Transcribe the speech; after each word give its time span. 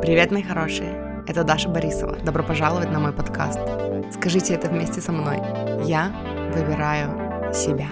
Привет, 0.00 0.30
мои 0.30 0.44
хорошие! 0.44 1.24
Это 1.26 1.42
Даша 1.42 1.68
Борисова. 1.68 2.16
Добро 2.18 2.44
пожаловать 2.44 2.88
на 2.90 3.00
мой 3.00 3.12
подкаст. 3.12 3.58
Скажите 4.14 4.54
это 4.54 4.68
вместе 4.68 5.00
со 5.00 5.10
мной. 5.10 5.38
Я 5.84 6.12
выбираю 6.54 7.52
себя. 7.52 7.88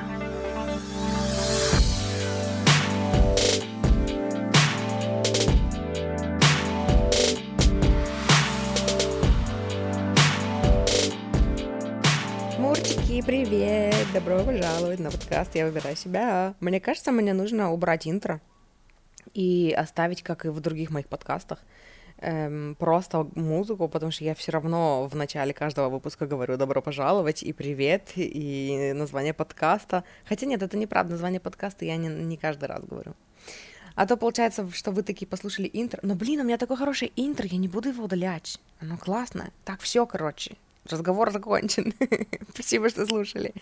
Мурчики, 12.56 13.20
привет! 13.20 13.96
Добро 14.14 14.44
пожаловать 14.44 15.00
на 15.00 15.10
подкаст 15.10 15.56
«Я 15.56 15.66
выбираю 15.66 15.96
себя». 15.96 16.54
Мне 16.60 16.80
кажется, 16.80 17.10
мне 17.10 17.34
нужно 17.34 17.72
убрать 17.72 18.06
интро 18.06 18.40
и 19.34 19.74
оставить, 19.76 20.22
как 20.22 20.46
и 20.46 20.48
в 20.48 20.60
других 20.60 20.90
моих 20.90 21.08
подкастах, 21.08 21.58
эм, 22.18 22.74
просто 22.78 23.26
музыку, 23.34 23.88
потому 23.88 24.12
что 24.12 24.24
я 24.24 24.34
все 24.34 24.52
равно 24.52 25.08
в 25.08 25.16
начале 25.16 25.52
каждого 25.52 25.88
выпуска 25.88 26.26
говорю 26.26 26.56
«добро 26.56 26.82
пожаловать» 26.82 27.42
и 27.42 27.52
«привет», 27.52 28.12
и 28.16 28.92
название 28.94 29.34
подкаста. 29.34 30.04
Хотя 30.24 30.46
нет, 30.46 30.62
это 30.62 30.76
неправда, 30.76 31.12
название 31.12 31.40
подкаста 31.40 31.84
я 31.84 31.96
не, 31.96 32.08
не 32.08 32.36
каждый 32.36 32.66
раз 32.66 32.84
говорю. 32.84 33.14
А 33.96 34.06
то 34.06 34.16
получается, 34.18 34.70
что 34.72 34.90
вы 34.90 35.02
такие 35.02 35.26
послушали 35.26 35.70
интро. 35.72 36.00
Но, 36.02 36.14
блин, 36.14 36.40
у 36.40 36.44
меня 36.44 36.58
такое 36.58 36.76
хорошее 36.76 37.10
интро, 37.16 37.46
я 37.46 37.56
не 37.56 37.66
буду 37.66 37.88
его 37.88 38.04
удалять. 38.04 38.60
Оно 38.78 38.98
классное. 38.98 39.50
Так, 39.64 39.80
все, 39.80 40.04
короче. 40.04 40.56
Разговор 40.84 41.32
закончен. 41.32 41.94
Спасибо, 42.52 42.90
что 42.90 43.06
слушали. 43.06 43.54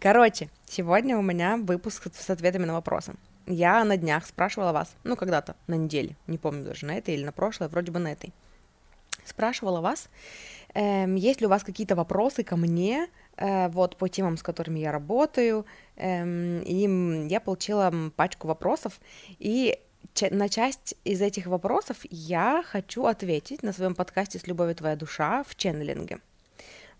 Короче, 0.00 0.50
сегодня 0.66 1.16
у 1.16 1.22
меня 1.22 1.56
выпуск 1.56 2.08
с 2.12 2.28
ответами 2.28 2.64
на 2.64 2.74
вопросы. 2.74 3.14
Я 3.50 3.82
на 3.84 3.96
днях 3.96 4.26
спрашивала 4.26 4.72
вас, 4.72 4.94
ну, 5.04 5.16
когда-то, 5.16 5.56
на 5.68 5.74
неделе, 5.74 6.16
не 6.26 6.36
помню 6.36 6.64
даже, 6.64 6.84
на 6.84 6.98
этой 6.98 7.14
или 7.14 7.24
на 7.24 7.32
прошлой, 7.32 7.68
вроде 7.68 7.90
бы 7.90 7.98
на 7.98 8.12
этой. 8.12 8.34
Спрашивала 9.24 9.80
вас, 9.80 10.10
эм, 10.74 11.14
есть 11.14 11.40
ли 11.40 11.46
у 11.46 11.50
вас 11.50 11.64
какие-то 11.64 11.96
вопросы 11.96 12.44
ко 12.44 12.56
мне, 12.56 13.08
э, 13.38 13.68
вот, 13.68 13.96
по 13.96 14.06
темам, 14.08 14.36
с 14.36 14.42
которыми 14.42 14.80
я 14.80 14.92
работаю, 14.92 15.64
эм, 15.96 16.60
и 16.60 17.26
я 17.30 17.40
получила 17.40 17.90
пачку 18.16 18.48
вопросов, 18.48 19.00
и 19.38 19.78
на 20.30 20.50
часть 20.50 20.94
из 21.04 21.22
этих 21.22 21.46
вопросов 21.46 21.96
я 22.10 22.62
хочу 22.66 23.06
ответить 23.06 23.62
на 23.62 23.72
своем 23.72 23.94
подкасте 23.94 24.38
«С 24.38 24.46
любовью 24.46 24.74
твоя 24.74 24.94
душа» 24.94 25.42
в 25.44 25.56
ченнелинге. 25.56 26.18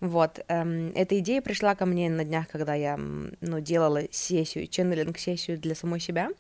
Вот, 0.01 0.41
эм, 0.47 0.93
эта 0.95 1.19
идея 1.19 1.43
пришла 1.43 1.75
ко 1.75 1.85
мне 1.85 2.09
на 2.09 2.25
днях, 2.25 2.49
когда 2.49 2.75
я, 2.75 2.97
ну, 2.97 3.61
делала 3.61 4.03
сессию, 4.13 4.69
ченнелинг-сессию 4.69 5.59
для 5.59 5.75
самой 5.75 5.99
себя, 5.99 6.31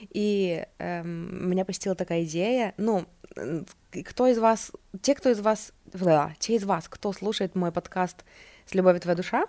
и 0.00 0.66
эм, 0.78 1.50
меня 1.50 1.64
посетила 1.64 1.94
такая 1.94 2.24
идея, 2.24 2.74
ну, 2.76 3.06
кто 4.04 4.26
из 4.26 4.38
вас, 4.38 4.72
те, 5.02 5.14
кто 5.14 5.30
из 5.30 5.40
вас, 5.40 5.72
да, 5.92 6.34
те 6.40 6.56
из 6.56 6.64
вас, 6.64 6.88
кто 6.88 7.12
слушает 7.12 7.54
мой 7.54 7.70
подкаст 7.70 8.24
«С 8.66 8.74
любовью 8.74 9.00
твоя 9.00 9.16
душа», 9.16 9.46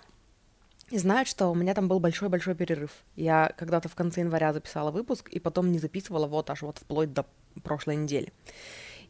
знают, 0.92 1.28
что 1.28 1.48
у 1.48 1.54
меня 1.54 1.74
там 1.74 1.88
был 1.88 1.98
большой-большой 1.98 2.54
перерыв. 2.54 2.92
Я 3.16 3.52
когда-то 3.56 3.88
в 3.88 3.94
конце 3.94 4.20
января 4.20 4.52
записала 4.52 4.90
выпуск, 4.90 5.28
и 5.30 5.40
потом 5.40 5.72
не 5.72 5.78
записывала 5.78 6.26
вот 6.26 6.48
аж 6.50 6.62
вот 6.62 6.78
вплоть 6.78 7.12
до 7.12 7.26
прошлой 7.62 7.96
недели. 7.96 8.32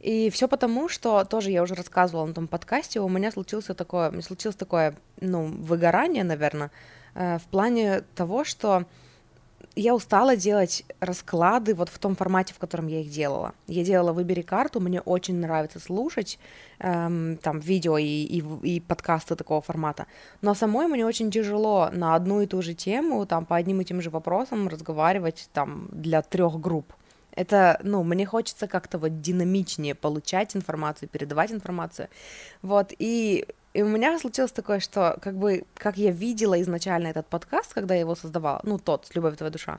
И 0.01 0.31
все 0.31 0.47
потому, 0.47 0.89
что 0.89 1.25
тоже 1.25 1.51
я 1.51 1.63
уже 1.63 1.75
рассказывала 1.75 2.27
на 2.27 2.35
том 2.35 2.47
подкасте, 2.47 3.01
у 3.01 3.09
меня 3.09 3.33
случился 3.33 3.75
такое, 3.75 4.21
случилось 4.21 4.57
такое, 4.57 4.95
ну, 5.21 5.47
выгорание, 5.47 6.25
наверное, 6.25 6.71
э, 7.15 7.39
в 7.39 7.45
плане 7.45 8.03
того, 8.15 8.45
что 8.45 8.85
я 9.75 9.95
устала 9.95 10.37
делать 10.37 10.85
расклады 11.01 11.75
вот 11.75 11.89
в 11.89 11.99
том 11.99 12.17
формате, 12.17 12.55
в 12.55 12.59
котором 12.59 12.89
я 12.89 13.01
их 13.01 13.11
делала. 13.11 13.55
Я 13.67 13.85
делала 13.85 14.13
«Выбери 14.13 14.43
карту», 14.43 14.81
мне 14.81 15.01
очень 15.01 15.37
нравится 15.37 15.79
слушать 15.79 16.39
эм, 16.81 17.37
там 17.37 17.61
видео 17.61 17.99
и, 17.99 18.05
и, 18.05 18.43
и 18.63 18.81
подкасты 18.81 19.37
такого 19.37 19.61
формата, 19.61 20.07
но 20.43 20.55
самой 20.55 20.89
мне 20.89 21.07
очень 21.07 21.31
тяжело 21.31 21.91
на 21.93 22.15
одну 22.15 22.41
и 22.41 22.47
ту 22.47 22.61
же 22.63 22.75
тему, 22.75 23.27
там 23.27 23.47
по 23.47 23.57
одним 23.57 23.81
и 23.81 23.85
тем 23.85 24.01
же 24.01 24.11
вопросам 24.11 24.69
разговаривать 24.69 25.49
там 25.53 25.89
для 25.93 26.23
трех 26.23 26.61
групп. 26.61 26.93
Это, 27.33 27.79
ну, 27.83 28.03
мне 28.03 28.27
хочется 28.27 28.67
как-то 28.67 28.99
вот 28.99 29.21
динамичнее 29.21 29.95
получать 29.95 30.57
информацию, 30.57 31.09
передавать 31.09 31.53
информацию. 31.53 32.09
Вот, 32.63 32.93
и, 32.99 33.47
и 33.75 33.83
у 33.83 33.87
меня 33.89 34.19
случилось 34.19 34.51
такое, 34.51 34.81
что 34.81 35.19
как 35.23 35.37
бы, 35.37 35.65
как 35.75 35.99
я 35.99 36.11
видела 36.11 36.61
изначально 36.61 37.09
этот 37.09 37.27
подкаст, 37.27 37.75
когда 37.75 37.95
я 37.95 38.01
его 38.01 38.17
создавала, 38.17 38.61
ну, 38.65 38.79
тот, 38.79 39.07
«С 39.07 39.15
любовью 39.15 39.37
твоя 39.37 39.53
душа», 39.53 39.79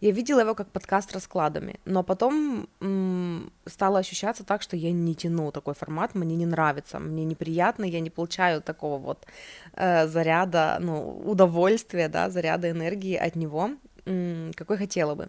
я 0.00 0.12
видела 0.12 0.40
его 0.40 0.54
как 0.54 0.68
подкаст 0.68 1.10
с 1.10 1.14
раскладами, 1.14 1.78
но 1.84 2.02
потом 2.02 2.68
м- 2.80 3.52
стало 3.66 3.98
ощущаться 3.98 4.44
так, 4.44 4.62
что 4.62 4.76
я 4.76 4.92
не 4.92 5.14
тяну 5.14 5.52
такой 5.52 5.74
формат, 5.74 6.14
мне 6.14 6.36
не 6.36 6.46
нравится, 6.46 6.98
мне 7.00 7.24
неприятно, 7.24 7.84
я 7.84 8.00
не 8.00 8.10
получаю 8.10 8.62
такого 8.62 8.98
вот 8.98 9.26
э, 9.74 10.06
заряда, 10.06 10.78
ну, 10.80 11.22
удовольствия, 11.26 12.08
да, 12.08 12.30
заряда 12.30 12.70
энергии 12.70 13.16
от 13.16 13.36
него, 13.36 13.70
м- 14.06 14.52
какой 14.54 14.78
хотела 14.78 15.14
бы. 15.14 15.28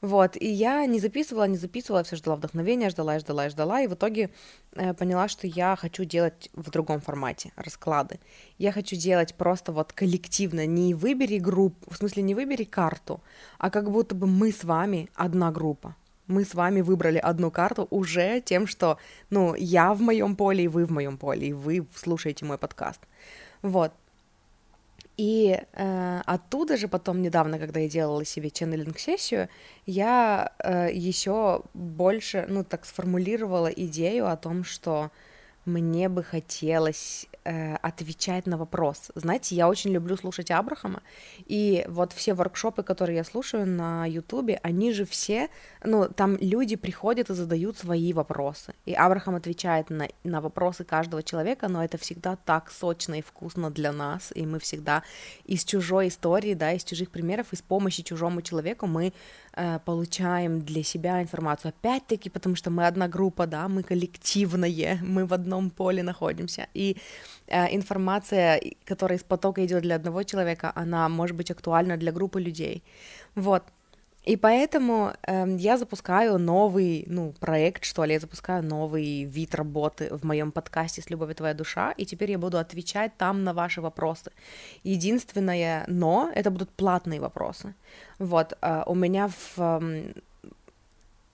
Вот, 0.00 0.36
и 0.36 0.48
я 0.48 0.86
не 0.86 0.98
записывала, 0.98 1.46
не 1.46 1.58
записывала, 1.58 2.02
все 2.02 2.16
ждала 2.16 2.36
вдохновения, 2.36 2.88
ждала 2.88 3.18
ждала 3.18 3.50
ждала, 3.50 3.82
и 3.82 3.86
в 3.86 3.92
итоге 3.92 4.30
э, 4.72 4.94
поняла, 4.94 5.28
что 5.28 5.46
я 5.46 5.76
хочу 5.76 6.04
делать 6.04 6.48
в 6.54 6.70
другом 6.70 7.00
формате 7.00 7.52
расклады. 7.56 8.18
Я 8.56 8.72
хочу 8.72 8.96
делать 8.96 9.34
просто 9.34 9.72
вот 9.72 9.92
коллективно, 9.92 10.64
не 10.64 10.94
выбери 10.94 11.38
группу, 11.38 11.90
в 11.90 11.96
смысле 11.98 12.22
не 12.22 12.34
выбери 12.34 12.64
карту, 12.64 13.20
а 13.58 13.68
как 13.68 13.90
будто 13.90 14.14
бы 14.14 14.26
мы 14.26 14.52
с 14.52 14.64
вами 14.64 15.10
одна 15.14 15.50
группа. 15.52 15.94
Мы 16.26 16.44
с 16.44 16.54
вами 16.54 16.80
выбрали 16.80 17.18
одну 17.18 17.50
карту 17.50 17.86
уже 17.90 18.40
тем, 18.40 18.66
что, 18.66 18.98
ну, 19.30 19.54
я 19.54 19.92
в 19.92 20.00
моем 20.00 20.36
поле, 20.36 20.64
и 20.64 20.68
вы 20.68 20.86
в 20.86 20.92
моем 20.92 21.18
поле, 21.18 21.48
и 21.48 21.52
вы 21.52 21.86
слушаете 21.94 22.44
мой 22.44 22.56
подкаст. 22.56 23.00
Вот. 23.62 23.92
И 25.20 25.60
э, 25.74 26.22
оттуда 26.24 26.78
же 26.78 26.88
потом 26.88 27.20
недавно, 27.20 27.58
когда 27.58 27.80
я 27.80 27.90
делала 27.90 28.24
себе 28.24 28.48
ченнелинг-сессию, 28.48 29.50
я 29.84 30.54
э, 30.58 30.88
еще 30.94 31.64
больше, 31.74 32.46
ну, 32.48 32.64
так 32.64 32.86
сформулировала 32.86 33.66
идею 33.66 34.30
о 34.30 34.36
том, 34.38 34.64
что 34.64 35.10
мне 35.70 36.08
бы 36.08 36.22
хотелось 36.22 37.26
э, 37.44 37.74
отвечать 37.76 38.46
на 38.46 38.56
вопрос. 38.56 39.10
Знаете, 39.14 39.54
я 39.54 39.68
очень 39.68 39.92
люблю 39.92 40.16
слушать 40.16 40.50
Абрахама, 40.50 41.02
и 41.46 41.84
вот 41.88 42.12
все 42.12 42.34
воркшопы, 42.34 42.82
которые 42.82 43.16
я 43.16 43.24
слушаю 43.24 43.66
на 43.66 44.06
Ютубе, 44.06 44.60
они 44.62 44.92
же 44.92 45.04
все, 45.04 45.48
ну, 45.84 46.08
там 46.08 46.36
люди 46.40 46.76
приходят 46.76 47.30
и 47.30 47.34
задают 47.34 47.78
свои 47.78 48.12
вопросы, 48.12 48.74
и 48.86 48.94
Абрахам 48.94 49.34
отвечает 49.34 49.90
на, 49.90 50.08
на 50.24 50.40
вопросы 50.40 50.84
каждого 50.84 51.22
человека, 51.22 51.68
но 51.68 51.84
это 51.84 51.98
всегда 51.98 52.36
так 52.36 52.70
сочно 52.70 53.14
и 53.14 53.22
вкусно 53.22 53.70
для 53.70 53.92
нас, 53.92 54.32
и 54.34 54.46
мы 54.46 54.58
всегда 54.58 55.02
из 55.44 55.64
чужой 55.64 56.08
истории, 56.08 56.54
да, 56.54 56.72
из 56.72 56.84
чужих 56.84 57.10
примеров, 57.10 57.52
и 57.52 57.56
с 57.56 57.62
помощью 57.62 58.04
чужому 58.04 58.42
человеку 58.42 58.86
мы 58.86 59.12
э, 59.52 59.78
получаем 59.84 60.60
для 60.60 60.82
себя 60.82 61.22
информацию. 61.22 61.70
Опять-таки, 61.70 62.30
потому 62.30 62.56
что 62.56 62.70
мы 62.70 62.86
одна 62.86 63.08
группа, 63.08 63.46
да, 63.46 63.68
мы 63.68 63.82
коллективное, 63.82 64.98
мы 65.02 65.26
в 65.26 65.32
одном 65.32 65.59
поле 65.68 66.02
находимся, 66.02 66.68
и 66.72 66.96
э, 67.48 67.76
информация, 67.76 68.60
которая 68.86 69.18
из 69.18 69.24
потока 69.24 69.62
идет 69.66 69.82
для 69.82 69.96
одного 69.96 70.22
человека, 70.22 70.72
она 70.74 71.08
может 71.10 71.36
быть 71.36 71.50
актуальна 71.50 71.98
для 71.98 72.12
группы 72.12 72.40
людей. 72.40 72.82
Вот. 73.34 73.62
И 74.24 74.36
поэтому 74.36 75.14
э, 75.22 75.46
я 75.58 75.78
запускаю 75.78 76.38
новый, 76.38 77.04
ну, 77.06 77.32
проект, 77.40 77.84
что 77.84 78.04
ли, 78.04 78.12
я 78.12 78.20
запускаю 78.20 78.62
новый 78.62 79.24
вид 79.24 79.54
работы 79.54 80.08
в 80.10 80.24
моем 80.24 80.52
подкасте 80.52 81.00
«С 81.00 81.10
любовью 81.10 81.34
твоя 81.34 81.54
душа», 81.54 81.92
и 81.92 82.04
теперь 82.04 82.30
я 82.30 82.38
буду 82.38 82.58
отвечать 82.58 83.16
там 83.16 83.44
на 83.44 83.54
ваши 83.54 83.80
вопросы. 83.80 84.30
Единственное 84.84 85.84
«но»— 85.86 86.30
это 86.34 86.50
будут 86.50 86.68
платные 86.68 87.18
вопросы. 87.18 87.74
Вот, 88.18 88.58
э, 88.60 88.82
у 88.86 88.94
меня 88.94 89.28
в 89.28 89.58
э, 89.58 90.12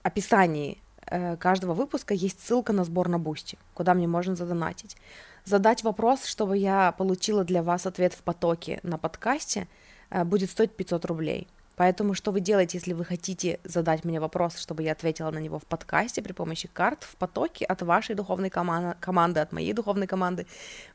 описании 0.04 0.78
каждого 1.38 1.74
выпуска 1.74 2.14
есть 2.14 2.44
ссылка 2.44 2.72
на 2.72 2.84
сбор 2.84 3.08
на 3.08 3.18
Boosty, 3.18 3.58
куда 3.74 3.94
мне 3.94 4.06
можно 4.06 4.34
задонатить. 4.34 4.96
Задать 5.44 5.84
вопрос, 5.84 6.24
чтобы 6.24 6.58
я 6.58 6.92
получила 6.92 7.44
для 7.44 7.62
вас 7.62 7.86
ответ 7.86 8.12
в 8.12 8.22
потоке 8.22 8.80
на 8.82 8.98
подкасте, 8.98 9.68
э, 10.10 10.24
будет 10.24 10.50
стоить 10.50 10.74
500 10.76 11.04
рублей— 11.04 11.48
Поэтому 11.76 12.14
что 12.14 12.32
вы 12.32 12.40
делаете, 12.40 12.78
если 12.78 12.94
вы 12.94 13.04
хотите 13.04 13.60
задать 13.62 14.04
мне 14.04 14.18
вопрос, 14.18 14.56
чтобы 14.56 14.82
я 14.82 14.92
ответила 14.92 15.30
на 15.30 15.38
него 15.38 15.58
в 15.58 15.66
подкасте 15.66 16.22
при 16.22 16.32
помощи 16.32 16.68
карт 16.72 17.04
в 17.04 17.16
потоке 17.16 17.66
от 17.66 17.82
вашей 17.82 18.14
духовной 18.14 18.48
коман- 18.48 18.96
команды, 18.98 19.40
от 19.40 19.52
моей 19.52 19.74
духовной 19.74 20.06
команды? 20.06 20.46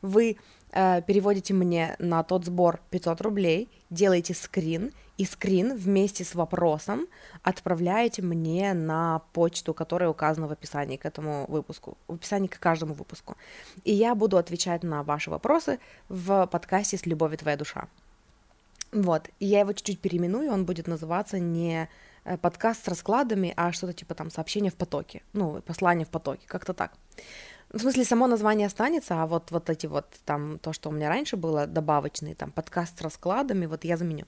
Вы 0.01 0.31
э, 0.31 0.35
переводите 0.71 1.53
мне 1.53 1.95
на 1.99 2.23
тот 2.23 2.45
сбор 2.45 2.81
500 2.89 3.21
рублей, 3.21 3.69
делаете 3.89 4.33
скрин, 4.33 4.91
и 5.21 5.25
скрин 5.25 5.75
вместе 5.75 6.23
с 6.23 6.33
вопросом 6.33 7.05
отправляете 7.43 8.23
мне 8.23 8.73
на 8.73 9.21
почту, 9.33 9.71
которая 9.73 10.09
указана 10.09 10.47
в 10.47 10.51
описании 10.51 10.97
к 10.97 11.05
этому 11.05 11.45
выпуску, 11.47 11.95
в 12.07 12.15
описании 12.15 12.47
к 12.47 12.59
каждому 12.59 12.95
выпуску. 12.95 13.37
И 13.83 13.93
я 13.93 14.15
буду 14.15 14.37
отвечать 14.37 14.81
на 14.81 15.03
ваши 15.03 15.29
вопросы 15.29 15.79
в 16.09 16.47
подкасте 16.47 16.97
«С 16.97 17.05
любовью 17.05 17.37
твоя 17.37 17.55
душа». 17.55 17.87
Вот, 18.91 19.29
и 19.39 19.45
я 19.45 19.59
его 19.59 19.73
чуть-чуть 19.73 19.99
переименую, 19.99 20.51
он 20.51 20.65
будет 20.65 20.87
называться 20.87 21.37
не 21.37 21.87
э, 22.25 22.37
подкаст 22.37 22.83
с 22.83 22.87
раскладами, 22.87 23.53
а 23.55 23.71
что-то 23.71 23.93
типа 23.93 24.15
там 24.15 24.31
сообщение 24.31 24.71
в 24.71 24.75
потоке, 24.75 25.21
ну, 25.33 25.61
послание 25.61 26.05
в 26.07 26.09
потоке, 26.09 26.47
как-то 26.47 26.73
так. 26.73 26.93
В 27.73 27.79
смысле, 27.79 28.03
само 28.03 28.27
название 28.27 28.67
останется, 28.67 29.21
а 29.21 29.25
вот, 29.25 29.51
вот 29.51 29.69
эти 29.69 29.87
вот 29.87 30.05
там, 30.25 30.59
то, 30.59 30.73
что 30.73 30.89
у 30.89 30.91
меня 30.91 31.07
раньше 31.07 31.37
было, 31.37 31.67
добавочные, 31.67 32.35
там, 32.35 32.51
подкаст 32.51 32.99
с 32.99 33.01
раскладами, 33.01 33.65
вот 33.65 33.85
я 33.85 33.95
заменю. 33.97 34.25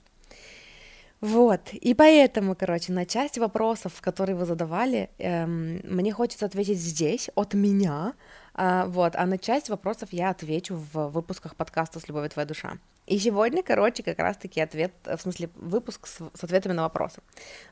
Вот, 1.20 1.72
и 1.72 1.94
поэтому, 1.94 2.54
короче, 2.54 2.92
на 2.92 3.06
часть 3.06 3.38
вопросов, 3.38 4.00
которые 4.00 4.36
вы 4.36 4.46
задавали, 4.46 5.10
эм, 5.18 5.80
мне 5.84 6.12
хочется 6.12 6.46
ответить 6.46 6.78
здесь, 6.78 7.30
от 7.34 7.54
меня, 7.54 8.14
э, 8.54 8.84
вот, 8.86 9.16
а 9.16 9.26
на 9.26 9.38
часть 9.38 9.68
вопросов 9.68 10.12
я 10.12 10.30
отвечу 10.30 10.76
в 10.76 11.08
выпусках 11.08 11.56
подкаста 11.56 12.00
«С 12.00 12.08
любовью 12.08 12.30
твоя 12.30 12.46
душа». 12.46 12.78
И 13.06 13.18
сегодня, 13.18 13.62
короче, 13.62 14.02
как 14.02 14.18
раз-таки 14.18 14.62
ответ, 14.62 14.92
в 15.04 15.18
смысле, 15.18 15.50
выпуск 15.56 16.06
с, 16.06 16.22
с 16.32 16.44
ответами 16.44 16.72
на 16.72 16.82
вопросы. 16.82 17.20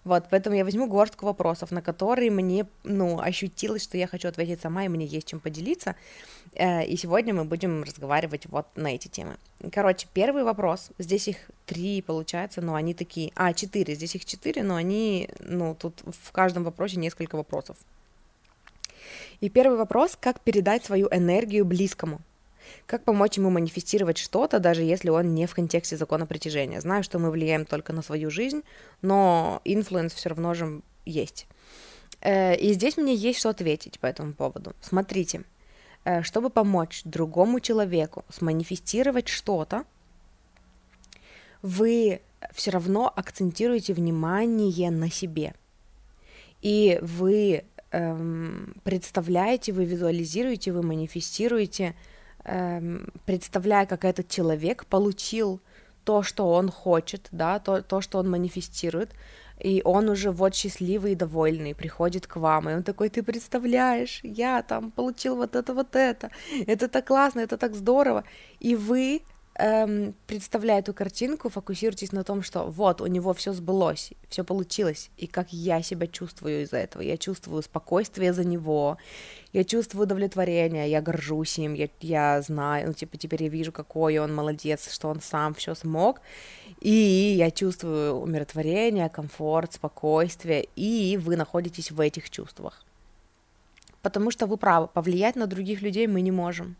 Вот, 0.04 0.26
поэтому 0.30 0.56
я 0.56 0.64
возьму 0.64 0.86
горстку 0.86 1.24
вопросов, 1.24 1.70
на 1.70 1.80
которые 1.80 2.30
мне, 2.30 2.66
ну, 2.84 3.18
ощутилось, 3.18 3.82
что 3.82 3.96
я 3.96 4.06
хочу 4.06 4.28
ответить 4.28 4.60
сама, 4.60 4.84
и 4.84 4.88
мне 4.88 5.06
есть 5.06 5.26
чем 5.26 5.40
поделиться. 5.40 5.96
Э, 6.52 6.84
и 6.84 6.98
сегодня 6.98 7.32
мы 7.32 7.44
будем 7.44 7.82
разговаривать 7.82 8.44
вот 8.46 8.66
на 8.76 8.88
эти 8.88 9.08
темы. 9.08 9.38
Короче, 9.72 10.06
первый 10.12 10.44
вопрос, 10.44 10.90
здесь 10.98 11.28
их 11.28 11.36
три, 11.64 12.02
получается, 12.02 12.60
но 12.60 12.74
они 12.74 12.92
такие... 12.92 13.32
А, 13.34 13.54
четыре, 13.54 13.94
здесь 13.94 14.14
их 14.14 14.26
четыре, 14.26 14.62
но 14.62 14.74
они, 14.74 15.30
ну, 15.38 15.74
тут 15.74 16.02
в 16.04 16.32
каждом 16.32 16.62
вопросе 16.64 16.98
несколько 16.98 17.36
вопросов. 17.36 17.78
И 19.40 19.48
первый 19.48 19.78
вопрос, 19.78 20.16
как 20.20 20.40
передать 20.40 20.84
свою 20.84 21.08
энергию 21.10 21.64
близкому– 21.64 22.20
как 22.86 23.04
помочь 23.04 23.36
ему 23.36 23.50
манифестировать 23.50 24.18
что-то, 24.18 24.58
даже 24.58 24.82
если 24.82 25.10
он 25.10 25.34
не 25.34 25.46
в 25.46 25.54
контексте 25.54 25.96
закона 25.96 26.26
притяжения? 26.26 26.80
Знаю, 26.80 27.02
что 27.02 27.18
мы 27.18 27.30
влияем 27.30 27.64
только 27.64 27.92
на 27.92 28.02
свою 28.02 28.30
жизнь, 28.30 28.62
но 29.00 29.60
influence 29.64 30.12
все 30.12 30.30
равно 30.30 30.54
же 30.54 30.82
есть. 31.04 31.46
Э, 32.20 32.56
и 32.56 32.72
здесь 32.72 32.96
мне 32.96 33.14
есть 33.14 33.38
что 33.38 33.50
ответить 33.50 33.98
по 33.98 34.06
этому 34.06 34.32
поводу. 34.32 34.74
Смотрите, 34.80 35.42
э, 36.04 36.22
чтобы 36.22 36.50
помочь 36.50 37.02
другому 37.04 37.60
человеку 37.60 38.24
сманифестировать 38.28 39.28
что-то, 39.28 39.84
вы 41.62 42.20
все 42.52 42.72
равно 42.72 43.12
акцентируете 43.14 43.94
внимание 43.94 44.90
на 44.90 45.10
себе. 45.10 45.54
И 46.60 46.98
вы 47.02 47.64
эм, 47.92 48.74
представляете, 48.84 49.72
вы 49.72 49.84
визуализируете, 49.84 50.72
вы 50.72 50.82
манифестируете 50.82 51.94
эм, 52.44 53.06
представляя, 53.26 53.86
как 53.86 54.04
этот 54.04 54.28
человек 54.28 54.86
получил 54.86 55.60
то, 56.04 56.22
что 56.22 56.50
он 56.50 56.70
хочет, 56.70 57.28
да, 57.30 57.58
то, 57.58 57.82
то, 57.82 58.00
что 58.00 58.18
он 58.18 58.28
манифестирует, 58.28 59.10
и 59.60 59.82
он 59.84 60.08
уже 60.08 60.30
вот 60.32 60.54
счастливый 60.54 61.12
и 61.12 61.14
довольный, 61.14 61.74
приходит 61.74 62.26
к 62.26 62.36
вам, 62.36 62.68
и 62.68 62.74
он 62.74 62.82
такой, 62.82 63.08
ты 63.08 63.22
представляешь, 63.22 64.20
я 64.24 64.62
там 64.62 64.90
получил 64.90 65.36
вот 65.36 65.54
это, 65.54 65.74
вот 65.74 65.94
это, 65.94 66.30
это 66.66 66.88
так 66.88 67.06
классно, 67.06 67.40
это 67.40 67.56
так 67.56 67.74
здорово, 67.74 68.24
и 68.58 68.74
вы 68.74 69.22
эм, 69.54 70.14
представляя 70.26 70.80
эту 70.80 70.94
картинку, 70.94 71.48
фокусируйтесь 71.48 72.12
на 72.12 72.24
том, 72.24 72.42
что 72.42 72.64
вот, 72.64 73.00
у 73.00 73.06
него 73.06 73.32
все 73.34 73.52
сбылось, 73.52 74.12
все 74.28 74.44
получилось, 74.44 75.10
и 75.16 75.26
как 75.26 75.52
я 75.52 75.82
себя 75.82 76.06
чувствую 76.06 76.62
из-за 76.62 76.78
этого. 76.78 77.02
Я 77.02 77.16
чувствую 77.16 77.62
спокойствие 77.62 78.32
за 78.32 78.44
него, 78.44 78.98
я 79.52 79.64
чувствую 79.64 80.04
удовлетворение, 80.04 80.90
я 80.90 81.00
горжусь 81.00 81.58
им, 81.58 81.74
я, 81.74 81.88
я 82.00 82.40
знаю, 82.42 82.88
ну, 82.88 82.92
типа, 82.94 83.16
теперь 83.18 83.44
я 83.44 83.48
вижу, 83.48 83.72
какой 83.72 84.18
он 84.18 84.34
молодец, 84.34 84.92
что 84.92 85.08
он 85.08 85.20
сам 85.20 85.54
все 85.54 85.74
смог, 85.74 86.20
и 86.80 87.34
я 87.36 87.50
чувствую 87.50 88.14
умиротворение, 88.14 89.08
комфорт, 89.08 89.74
спокойствие, 89.74 90.66
и 90.76 91.16
вы 91.16 91.36
находитесь 91.36 91.90
в 91.90 92.00
этих 92.00 92.30
чувствах. 92.30 92.84
Потому 94.02 94.32
что 94.32 94.46
вы 94.46 94.56
правы, 94.56 94.88
повлиять 94.88 95.36
на 95.36 95.46
других 95.46 95.80
людей 95.80 96.08
мы 96.08 96.22
не 96.22 96.32
можем 96.32 96.76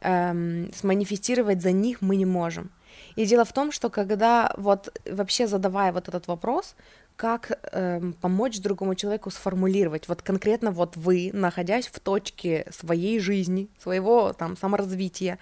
эм, 0.00 0.72
сманифестировать 0.74 1.62
за 1.62 1.72
них 1.72 2.00
мы 2.00 2.16
не 2.16 2.26
можем. 2.26 2.70
И 3.16 3.24
дело 3.24 3.44
в 3.44 3.52
том, 3.52 3.72
что 3.72 3.90
когда 3.90 4.52
вот 4.56 4.96
вообще 5.04 5.46
задавая 5.46 5.92
вот 5.92 6.08
этот 6.08 6.26
вопрос, 6.26 6.74
как 7.16 7.58
эм, 7.72 8.14
помочь 8.14 8.60
другому 8.60 8.94
человеку 8.94 9.30
сформулировать, 9.30 10.08
вот 10.08 10.22
конкретно 10.22 10.70
вот 10.70 10.96
вы, 10.96 11.30
находясь 11.34 11.86
в 11.88 12.00
точке 12.00 12.66
своей 12.70 13.20
жизни, 13.20 13.68
своего 13.78 14.32
там 14.32 14.56
саморазвития, 14.56 15.38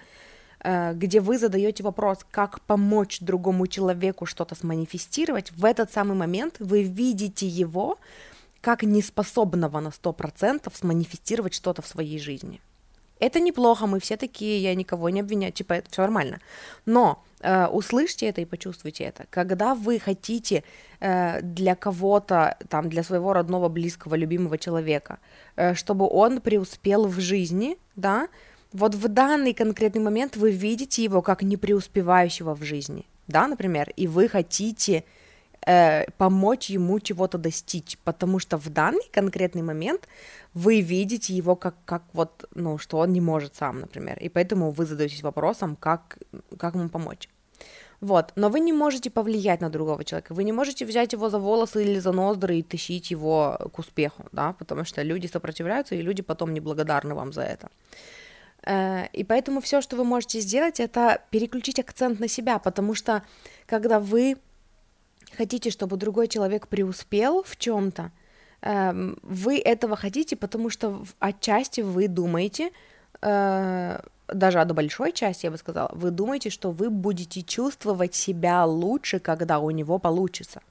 э, 0.59 0.93
где 0.93 1.21
вы 1.21 1.37
задаете 1.37 1.83
вопрос, 1.83 2.25
как 2.31 2.59
помочь 2.61 3.21
другому 3.21 3.65
человеку 3.67 4.25
что-то 4.25 4.55
сманифестировать, 4.55 5.51
в 5.51 5.63
этот 5.63 5.91
самый 5.93 6.17
момент 6.17 6.55
вы 6.59 6.83
видите 6.83 7.47
его 7.47 7.97
как 8.61 8.83
неспособного 8.83 9.79
на 9.79 9.89
100% 9.89 10.69
сманифестировать 10.75 11.53
что-то 11.53 11.81
в 11.81 11.87
своей 11.87 12.19
жизни. 12.19 12.59
Это 13.19 13.39
неплохо, 13.41 13.85
мы 13.85 13.99
все 13.99 14.17
такие, 14.17 14.61
я 14.63 14.75
никого 14.75 15.09
не 15.09 15.19
обвиняю, 15.19 15.51
типа, 15.51 15.73
это 15.73 15.89
все 15.91 16.01
нормально. 16.01 16.39
Но 16.85 17.21
э, 17.41 17.67
услышьте 17.67 18.27
это 18.27 18.41
и 18.41 18.45
почувствуйте 18.45 19.03
это. 19.03 19.25
Когда 19.29 19.75
вы 19.75 19.99
хотите 19.99 20.63
э, 21.01 21.41
для 21.41 21.75
кого-то, 21.75 22.57
там, 22.69 22.89
для 22.89 23.03
своего 23.03 23.33
родного, 23.33 23.67
близкого, 23.67 24.15
любимого 24.15 24.57
человека, 24.57 25.19
э, 25.57 25.73
чтобы 25.73 26.07
он 26.07 26.39
преуспел 26.39 27.07
в 27.07 27.19
жизни, 27.19 27.77
да, 27.97 28.29
вот 28.71 28.95
в 28.95 29.07
данный 29.07 29.53
конкретный 29.53 30.01
момент 30.01 30.37
вы 30.37 30.51
видите 30.51 31.03
его 31.03 31.21
как 31.21 31.43
не 31.43 31.57
преуспевающего 31.57 32.55
в 32.55 32.63
жизни, 32.63 33.05
да, 33.27 33.47
например, 33.47 33.91
и 33.97 34.07
вы 34.07 34.29
хотите 34.29 35.03
э, 35.65 36.05
помочь 36.17 36.69
ему 36.69 36.99
чего-то 36.99 37.37
достичь, 37.37 37.97
потому 38.03 38.39
что 38.39 38.57
в 38.57 38.69
данный 38.69 39.09
конкретный 39.11 39.61
момент 39.61 40.07
вы 40.53 40.81
видите 40.81 41.33
его 41.33 41.55
как, 41.55 41.75
как 41.85 42.03
вот, 42.13 42.45
ну, 42.55 42.77
что 42.77 42.97
он 42.97 43.13
не 43.13 43.21
может 43.21 43.55
сам, 43.55 43.81
например, 43.81 44.17
и 44.19 44.29
поэтому 44.29 44.71
вы 44.71 44.85
задаетесь 44.85 45.23
вопросом, 45.23 45.75
как, 45.75 46.17
как 46.57 46.75
ему 46.75 46.89
помочь. 46.89 47.29
Вот, 48.01 48.31
но 48.35 48.49
вы 48.49 48.61
не 48.61 48.71
можете 48.71 49.09
повлиять 49.09 49.61
на 49.61 49.69
другого 49.69 50.05
человека, 50.05 50.33
вы 50.33 50.45
не 50.45 50.53
можете 50.53 50.85
взять 50.85 51.13
его 51.13 51.29
за 51.29 51.37
волосы 51.37 51.83
или 51.83 51.99
за 51.99 52.13
ноздри 52.13 52.57
и 52.57 52.63
тащить 52.63 53.11
его 53.11 53.57
к 53.73 53.79
успеху, 53.79 54.23
да, 54.31 54.53
потому 54.53 54.85
что 54.85 55.01
люди 55.01 55.27
сопротивляются, 55.27 55.95
и 55.95 56.01
люди 56.01 56.21
потом 56.21 56.53
неблагодарны 56.53 57.13
вам 57.13 57.33
за 57.33 57.41
это. 57.41 57.69
Э, 58.65 59.07
и 59.11 59.23
поэтому 59.25 59.59
все, 59.59 59.81
что 59.81 59.97
вы 59.97 60.05
можете 60.05 60.39
сделать, 60.39 60.79
это 60.79 61.21
переключить 61.29 61.79
акцент 61.79 62.19
на 62.19 62.29
себя, 62.29 62.59
потому 62.59 62.95
что 62.95 63.23
когда 63.65 63.99
вы 63.99 64.37
хотите, 65.37 65.69
чтобы 65.69 65.97
другой 65.97 66.27
человек 66.27 66.67
преуспел 66.67 67.43
в 67.43 67.57
чем-то, 67.57 68.11
эм, 68.61 69.17
вы 69.23 69.59
этого 69.59 69.95
хотите, 69.95 70.35
потому 70.35 70.69
что 70.69 71.03
отчасти 71.19 71.81
вы 71.81 72.07
думаете, 72.07 72.71
э, 73.21 73.99
даже 74.27 74.65
до 74.65 74.73
большой 74.73 75.11
части, 75.11 75.45
я 75.45 75.51
бы 75.51 75.57
сказала, 75.57 75.89
вы 75.93 76.11
думаете, 76.11 76.49
что 76.49 76.71
вы 76.71 76.89
будете 76.89 77.41
чувствовать 77.41 78.15
себя 78.15 78.65
лучше, 78.65 79.19
когда 79.19 79.59
у 79.59 79.71
него 79.71 79.99
получится. 79.99 80.61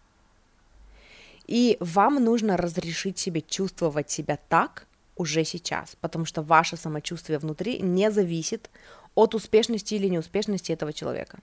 И 1.47 1.77
вам 1.81 2.23
нужно 2.23 2.57
разрешить 2.57 3.19
себе 3.19 3.41
чувствовать 3.41 4.11
себя 4.11 4.38
так 4.49 4.87
уже 5.17 5.45
сейчас, 5.45 5.97
потому 6.00 6.25
что 6.25 6.43
ваше 6.43 6.77
самочувствие 6.77 7.38
внутри 7.38 7.81
не 7.81 8.11
зависит 8.11 8.71
от 9.15 9.35
успешности 9.35 9.95
или 9.95 10.09
неуспешности 10.09 10.73
этого 10.73 10.93
человека. 10.93 11.38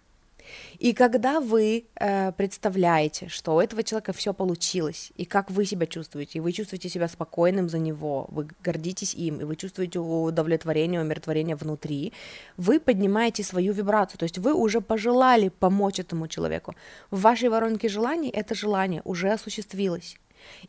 И 0.80 0.94
когда 0.94 1.40
вы 1.40 1.86
э, 1.96 2.32
представляете, 2.32 3.28
что 3.30 3.56
у 3.56 3.60
этого 3.60 3.84
человека 3.84 4.14
все 4.14 4.34
получилось, 4.34 5.12
и 5.16 5.26
как 5.26 5.52
вы 5.52 5.66
себя 5.66 5.86
чувствуете, 5.86 6.40
и 6.40 6.42
вы 6.42 6.52
чувствуете 6.52 6.90
себя 6.90 7.08
спокойным 7.08 7.70
за 7.70 7.80
него, 7.80 8.28
вы 8.30 8.48
гордитесь 8.64 9.14
им, 9.16 9.42
и 9.42 9.44
вы 9.44 9.56
чувствуете 9.56 10.00
удовлетворение, 10.00 11.02
умиротворение 11.02 11.56
внутри, 11.56 12.14
вы 12.58 12.80
поднимаете 12.80 13.44
свою 13.44 13.74
вибрацию, 13.74 14.20
то 14.20 14.24
есть 14.24 14.38
вы 14.38 14.54
уже 14.54 14.82
пожелали 14.82 15.50
помочь 15.50 16.00
этому 16.00 16.28
человеку. 16.28 16.76
В 17.12 17.22
вашей 17.22 17.50
воронке 17.50 17.90
желаний 17.90 18.30
это 18.30 18.56
желание 18.56 19.02
уже 19.06 19.32
осуществилось. 19.32 20.18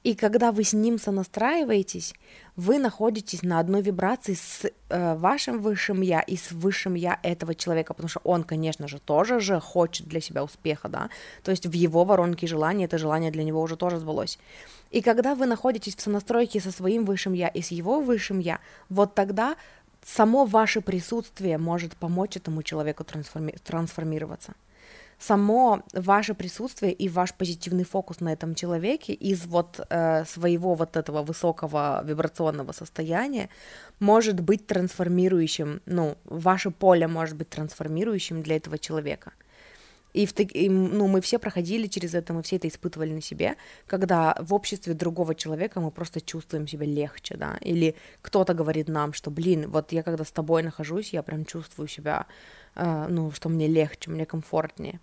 И 0.02 0.14
когда 0.14 0.52
вы 0.52 0.64
с 0.64 0.72
ним 0.72 0.98
сонастраиваетесь, 0.98 2.14
вы 2.56 2.78
находитесь 2.78 3.42
на 3.42 3.60
одной 3.60 3.82
вибрации 3.82 4.34
с 4.34 4.64
э, 4.88 5.14
вашим 5.16 5.60
высшим 5.60 6.00
я 6.00 6.20
и 6.20 6.36
с 6.36 6.52
высшим 6.52 6.94
я 6.94 7.18
этого 7.22 7.54
человека, 7.54 7.94
потому 7.94 8.08
что 8.08 8.20
он, 8.24 8.44
конечно 8.44 8.88
же, 8.88 8.98
тоже 8.98 9.40
же 9.40 9.60
хочет 9.60 10.06
для 10.06 10.20
себя 10.20 10.42
успеха, 10.42 10.88
да, 10.88 11.10
то 11.42 11.50
есть 11.50 11.66
в 11.66 11.72
его 11.72 12.04
воронке 12.04 12.46
желания 12.46 12.84
это 12.86 12.98
желание 12.98 13.30
для 13.30 13.44
него 13.44 13.60
уже 13.60 13.76
тоже 13.76 13.98
сбылось. 13.98 14.38
И 14.90 15.02
когда 15.02 15.34
вы 15.34 15.46
находитесь 15.46 15.96
в 15.96 16.00
сонастройке 16.00 16.60
со 16.60 16.70
своим 16.70 17.04
высшим 17.04 17.32
я 17.32 17.48
и 17.48 17.60
с 17.60 17.70
его 17.70 18.00
высшим 18.00 18.38
я, 18.38 18.60
вот 18.88 19.14
тогда 19.14 19.56
само 20.04 20.44
ваше 20.44 20.80
присутствие 20.80 21.58
может 21.58 21.96
помочь 21.96 22.36
этому 22.36 22.62
человеку 22.62 23.02
трансформи- 23.02 23.58
трансформироваться 23.64 24.54
само 25.18 25.82
ваше 25.92 26.34
присутствие 26.34 26.92
и 26.92 27.08
ваш 27.08 27.34
позитивный 27.34 27.84
фокус 27.84 28.20
на 28.20 28.32
этом 28.32 28.54
человеке 28.54 29.12
из 29.12 29.46
вот 29.46 29.80
э, 29.88 30.24
своего 30.24 30.74
вот 30.74 30.96
этого 30.96 31.22
высокого 31.22 32.02
вибрационного 32.04 32.72
состояния 32.72 33.48
может 33.98 34.40
быть 34.40 34.66
трансформирующим, 34.66 35.80
ну, 35.86 36.16
ваше 36.24 36.70
поле 36.70 37.06
может 37.06 37.36
быть 37.36 37.48
трансформирующим 37.48 38.42
для 38.42 38.56
этого 38.56 38.78
человека. 38.78 39.32
И, 40.16 40.24
в, 40.24 40.32
и 40.40 40.70
ну, 40.70 41.08
мы 41.08 41.20
все 41.20 41.38
проходили 41.38 41.88
через 41.88 42.14
это, 42.14 42.32
мы 42.32 42.42
все 42.42 42.56
это 42.56 42.68
испытывали 42.68 43.12
на 43.12 43.20
себе, 43.20 43.56
когда 43.86 44.34
в 44.40 44.54
обществе 44.54 44.94
другого 44.94 45.34
человека 45.34 45.78
мы 45.78 45.90
просто 45.90 46.22
чувствуем 46.22 46.66
себя 46.66 46.86
легче, 46.86 47.36
да, 47.36 47.58
или 47.60 47.94
кто-то 48.22 48.54
говорит 48.54 48.88
нам, 48.88 49.12
что, 49.12 49.30
блин, 49.30 49.68
вот 49.68 49.92
я 49.92 50.02
когда 50.02 50.24
с 50.24 50.32
тобой 50.32 50.62
нахожусь, 50.62 51.12
я 51.12 51.22
прям 51.22 51.44
чувствую 51.44 51.86
себя, 51.86 52.26
ну, 52.76 53.30
что 53.32 53.48
мне 53.48 53.66
легче, 53.66 54.10
мне 54.10 54.26
комфортнее. 54.26 55.00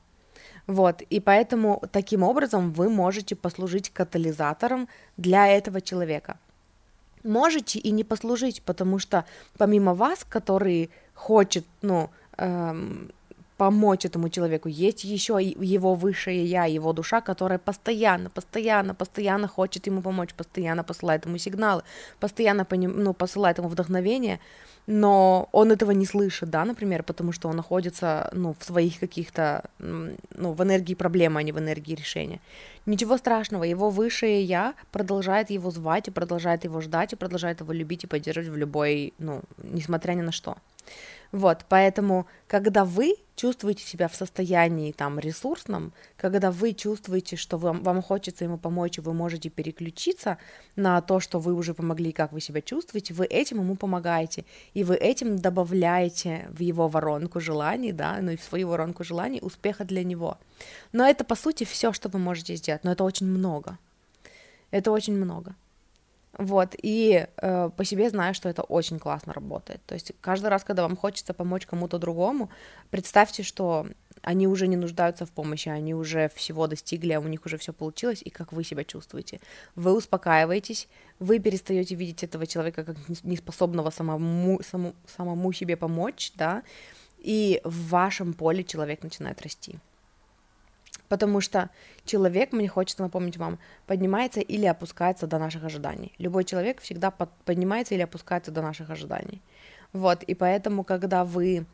Вот, 0.68 1.02
и 1.02 1.20
поэтому 1.20 1.82
таким 1.92 2.24
образом 2.24 2.72
вы 2.72 2.90
можете 2.90 3.36
послужить 3.36 3.90
катализатором 3.90 4.88
для 5.18 5.48
этого 5.48 5.82
человека. 5.82 6.38
Можете 7.24 7.80
и 7.80 7.92
не 7.92 8.04
послужить, 8.04 8.62
потому 8.64 9.00
что 9.00 9.26
помимо 9.58 9.94
вас, 9.94 10.24
который 10.24 10.90
хочет, 11.14 11.66
ну, 11.82 12.10
эм, 12.38 13.12
помочь 13.58 14.06
этому 14.06 14.30
человеку. 14.30 14.70
Есть 14.70 15.04
еще 15.04 15.40
его 15.42 15.96
высшее 15.96 16.46
я, 16.46 16.66
его 16.66 16.94
душа, 16.94 17.22
которая 17.22 17.60
постоянно, 17.60 18.30
постоянно, 18.30 18.96
постоянно 18.96 19.48
хочет 19.48 19.88
ему 19.88 20.02
помочь, 20.02 20.34
постоянно 20.34 20.84
посылает 20.84 21.26
ему 21.26 21.38
сигналы, 21.38 21.84
постоянно 22.20 22.66
по 22.66 22.76
ним, 22.76 23.04
ну, 23.04 23.14
посылает 23.14 23.58
ему 23.58 23.68
вдохновение, 23.68 24.40
но 24.88 25.48
он 25.52 25.72
этого 25.72 25.92
не 25.92 26.06
слышит, 26.06 26.50
да, 26.50 26.66
например, 26.66 27.04
потому 27.04 27.32
что 27.32 27.48
он 27.50 27.56
находится, 27.56 28.30
ну, 28.34 28.56
в 28.60 28.66
своих 28.66 29.00
каких-то, 29.00 29.64
ну, 29.80 30.54
в 30.54 30.62
энергии 30.62 30.96
проблемы, 30.96 31.40
а 31.40 31.44
не 31.44 31.52
в 31.52 31.60
энергии 31.60 31.96
решения. 31.96 32.40
Ничего 32.86 33.18
страшного, 33.18 33.64
его 33.64 33.90
высшее 33.90 34.44
я 34.44 34.74
продолжает 34.92 35.52
его 35.52 35.72
звать 35.72 36.10
и 36.10 36.12
продолжает 36.12 36.66
его 36.66 36.82
ждать 36.82 37.14
и 37.14 37.16
продолжает 37.16 37.62
его 37.62 37.72
любить 37.72 38.04
и 38.04 38.08
поддерживать 38.08 38.50
в 38.50 38.58
любой, 38.58 39.14
ну, 39.20 39.42
несмотря 39.58 40.14
ни 40.14 40.22
на 40.22 40.32
что. 40.32 40.58
Вот, 41.34 41.66
поэтому, 41.68 42.28
когда 42.48 42.86
вы 42.86 43.16
чувствуете 43.36 43.84
себя 43.84 44.08
в 44.08 44.16
состоянии 44.16 44.92
там 44.92 45.18
ресурсном, 45.18 45.92
когда 46.16 46.52
вы 46.52 46.74
чувствуете, 46.74 47.38
что 47.38 47.58
вам, 47.58 47.82
вам 47.82 48.04
хочется 48.04 48.44
ему 48.44 48.60
помочь, 48.60 49.00
и 49.00 49.02
вы 49.02 49.14
можете 49.14 49.50
переключиться 49.50 50.38
на 50.76 51.02
то, 51.02 51.20
что 51.20 51.40
вы 51.40 51.56
уже 51.56 51.74
помогли, 51.74 52.12
как 52.12 52.34
вы 52.34 52.40
себя 52.40 52.62
чувствуете, 52.62 53.16
вы 53.16 53.26
этим 53.26 53.62
ему 53.62 53.76
помогаете, 53.76 54.46
и 54.76 54.84
вы 54.84 54.96
этим 54.96 55.40
добавляете 55.40 56.48
в 56.52 56.62
его 56.62 56.88
воронку 56.88 57.40
желаний, 57.40 57.94
да, 57.94 58.20
ну 58.22 58.34
и 58.34 58.38
в 58.38 58.44
свою 58.44 58.68
воронку 58.68 59.04
желаний 59.04 59.40
успеха 59.42 59.86
для 59.86 60.04
него. 60.04 60.38
Но 60.92 61.04
это, 61.04 61.24
по 61.24 61.34
сути, 61.34 61.64
все, 61.64 61.94
что 61.94 62.10
вы 62.10 62.20
можете 62.20 62.56
сделать, 62.56 62.84
но 62.84 62.92
это 62.92 63.04
очень 63.04 63.26
много. 63.26 63.80
Это 64.70 64.92
очень 64.92 65.16
много. 65.16 65.56
Вот, 66.38 66.76
и 66.82 67.28
э, 67.38 67.70
по 67.78 67.86
себе 67.86 68.10
знаю, 68.10 68.34
что 68.34 68.50
это 68.50 68.64
очень 68.64 68.98
классно 68.98 69.34
работает. 69.34 69.82
То 69.86 69.94
есть 69.94 70.14
каждый 70.20 70.48
раз, 70.48 70.64
когда 70.64 70.82
вам 70.82 70.98
хочется 70.98 71.34
помочь 71.34 71.68
кому-то 71.68 72.00
другому, 72.00 72.50
представьте, 72.90 73.44
что 73.44 73.86
они 74.24 74.48
уже 74.48 74.68
не 74.68 74.76
нуждаются 74.76 75.26
в 75.26 75.32
помощи, 75.32 75.70
они 75.70 75.94
уже 75.94 76.30
всего 76.30 76.66
достигли, 76.66 77.14
а 77.14 77.20
у 77.20 77.28
них 77.28 77.46
уже 77.46 77.58
все 77.58 77.72
получилось, 77.72 78.24
и 78.26 78.32
как 78.32 78.52
вы 78.52 78.64
себя 78.64 78.84
чувствуете. 78.84 79.42
Вы 79.76 79.96
успокаиваетесь, 79.96 80.88
вы 81.20 81.40
перестаете 81.40 81.94
видеть 81.94 82.24
этого 82.24 82.48
человека 82.48 82.84
как 82.84 82.98
неспособного 83.24 83.92
самому, 83.92 84.62
саму, 84.64 84.96
самому 85.06 85.54
себе 85.54 85.76
помочь, 85.76 86.32
да, 86.36 86.64
и 87.20 87.62
в 87.64 87.90
вашем 87.90 88.34
поле 88.34 88.64
человек 88.64 89.04
начинает 89.04 89.42
расти 89.42 89.78
потому 91.10 91.42
что 91.42 91.70
человек, 92.06 92.52
мне 92.52 92.68
хочется 92.68 93.04
напомнить 93.04 93.38
вам, 93.38 93.60
поднимается 93.88 94.40
или 94.40 94.66
опускается 94.66 95.28
до 95.28 95.38
наших 95.40 95.64
ожиданий. 95.64 96.14
Любой 96.18 96.44
человек 96.44 96.82
всегда 96.82 97.12
под, 97.12 97.30
поднимается 97.46 97.94
или 97.96 98.02
опускается 98.02 98.52
до 98.52 98.62
наших 98.62 98.90
ожиданий. 98.90 99.42
Вот, 99.92 100.24
и 100.24 100.34
поэтому, 100.34 100.84
когда 100.84 101.24
вы 101.24 101.66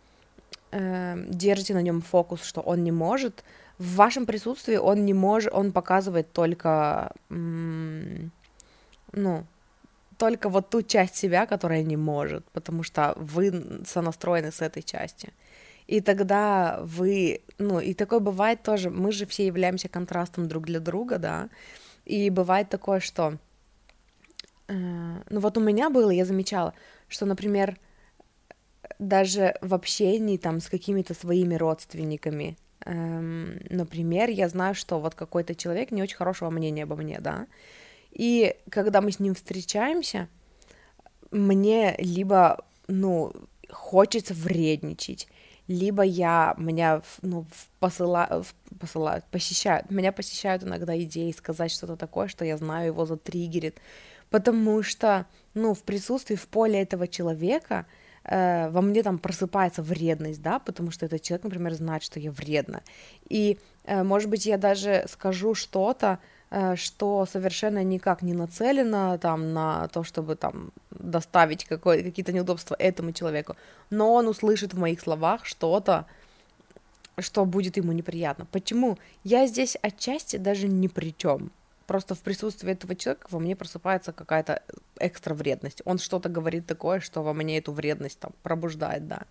э, 0.71 1.25
держите 1.29 1.73
на 1.73 1.81
нем 1.81 2.01
фокус, 2.01 2.43
что 2.43 2.61
он 2.61 2.83
не 2.83 2.91
может, 2.91 3.43
в 3.77 3.95
вашем 3.95 4.25
присутствии 4.25 4.75
он 4.75 5.05
не 5.05 5.13
может, 5.13 5.53
он 5.53 5.71
показывает 5.71 6.31
только, 6.33 7.13
м- 7.29 8.31
ну, 9.13 9.45
только 10.17 10.49
вот 10.49 10.69
ту 10.69 10.81
часть 10.81 11.15
себя, 11.15 11.45
которая 11.45 11.83
не 11.83 11.95
может, 11.95 12.43
потому 12.51 12.83
что 12.83 13.13
вы 13.15 13.81
сонастроены 13.85 14.51
с 14.51 14.61
этой 14.61 14.83
частью 14.83 15.31
и 15.89 16.01
тогда 16.01 16.79
вы, 16.83 17.41
ну, 17.57 17.79
и 17.79 17.95
такое 17.95 18.19
бывает 18.19 18.61
тоже, 18.61 18.91
мы 18.91 19.11
же 19.11 19.25
все 19.25 19.47
являемся 19.47 19.89
контрастом 19.89 20.47
друг 20.47 20.65
для 20.65 20.79
друга, 20.79 21.17
да, 21.17 21.49
и 22.05 22.29
бывает 22.29 22.69
такое, 22.69 22.99
что, 22.99 23.39
э, 24.67 24.73
ну 24.75 25.39
вот 25.39 25.57
у 25.57 25.61
меня 25.61 25.89
было, 25.89 26.11
я 26.11 26.25
замечала, 26.25 26.75
что, 27.07 27.25
например, 27.25 27.79
даже 28.99 29.55
в 29.61 29.73
общении 29.73 30.37
там 30.37 30.59
с 30.59 30.69
какими-то 30.69 31.15
своими 31.15 31.55
родственниками, 31.55 32.55
эм, 32.85 33.59
например, 33.71 34.29
я 34.29 34.47
знаю, 34.47 34.75
что 34.75 34.99
вот 34.99 35.15
какой-то 35.15 35.55
человек 35.55 35.89
не 35.89 36.03
очень 36.03 36.17
хорошего 36.17 36.51
мнения 36.51 36.83
обо 36.83 36.97
мне, 36.97 37.19
да, 37.19 37.47
и 38.11 38.55
когда 38.69 39.01
мы 39.01 39.11
с 39.11 39.19
ним 39.19 39.33
встречаемся, 39.33 40.27
мне 41.31 41.95
либо, 41.97 42.63
ну, 42.87 43.33
хочется 43.71 44.35
вредничать, 44.35 45.27
либо 45.69 46.01
я, 46.01 46.55
меня, 46.57 47.03
ну, 47.21 47.45
посыла, 47.79 48.43
посылают, 48.79 49.23
посещают, 49.25 49.91
меня 49.91 50.11
посещают 50.11 50.63
иногда 50.63 50.99
идеи 51.03 51.31
сказать 51.31 51.71
что-то 51.71 51.95
такое, 51.95 52.27
что 52.27 52.43
я 52.43 52.57
знаю, 52.57 52.87
его 52.87 53.05
затриггерит, 53.05 53.79
потому 54.31 54.81
что, 54.81 55.27
ну, 55.53 55.75
в 55.75 55.83
присутствии, 55.83 56.35
в 56.35 56.47
поле 56.47 56.81
этого 56.81 57.07
человека 57.07 57.85
э, 58.23 58.67
во 58.71 58.81
мне 58.81 59.03
там 59.03 59.19
просыпается 59.19 59.83
вредность, 59.83 60.41
да, 60.41 60.57
потому 60.57 60.89
что 60.89 61.05
этот 61.05 61.21
человек, 61.21 61.43
например, 61.43 61.75
знает, 61.75 62.01
что 62.01 62.19
я 62.19 62.31
вредна, 62.31 62.81
и, 63.29 63.59
э, 63.85 64.01
может 64.01 64.27
быть, 64.31 64.47
я 64.47 64.57
даже 64.57 65.05
скажу 65.07 65.53
что-то, 65.53 66.17
что 66.75 67.25
совершенно 67.25 67.83
никак 67.83 68.21
не 68.21 68.33
нацелено 68.33 69.17
там 69.17 69.53
на 69.53 69.87
то, 69.89 70.03
чтобы 70.03 70.35
там 70.35 70.71
доставить 70.89 71.65
какие-то 71.65 72.31
неудобства 72.31 72.75
этому 72.79 73.11
человеку, 73.11 73.55
но 73.89 74.13
он 74.13 74.27
услышит 74.27 74.73
в 74.73 74.79
моих 74.79 74.99
словах 74.99 75.45
что-то, 75.45 76.05
что 77.19 77.45
будет 77.45 77.77
ему 77.77 77.91
неприятно. 77.91 78.47
Почему? 78.51 78.97
Я 79.23 79.45
здесь 79.45 79.77
отчасти 79.81 80.37
даже 80.37 80.67
ни 80.67 80.87
при 80.87 81.15
чем. 81.15 81.51
Просто 81.85 82.13
в 82.13 82.19
присутствии 82.19 82.71
этого 82.71 82.95
человека 82.95 83.27
во 83.31 83.39
мне 83.39 83.55
просыпается 83.55 84.13
какая-то 84.13 84.61
экстра 84.99 85.33
вредность. 85.33 85.81
Он 85.85 85.97
что-то 85.97 86.29
говорит 86.29 86.67
такое, 86.67 86.99
что 86.99 87.23
во 87.23 87.33
мне 87.33 87.57
эту 87.57 87.71
вредность 87.71 88.19
там 88.19 88.31
пробуждает, 88.43 89.07
да 89.07 89.23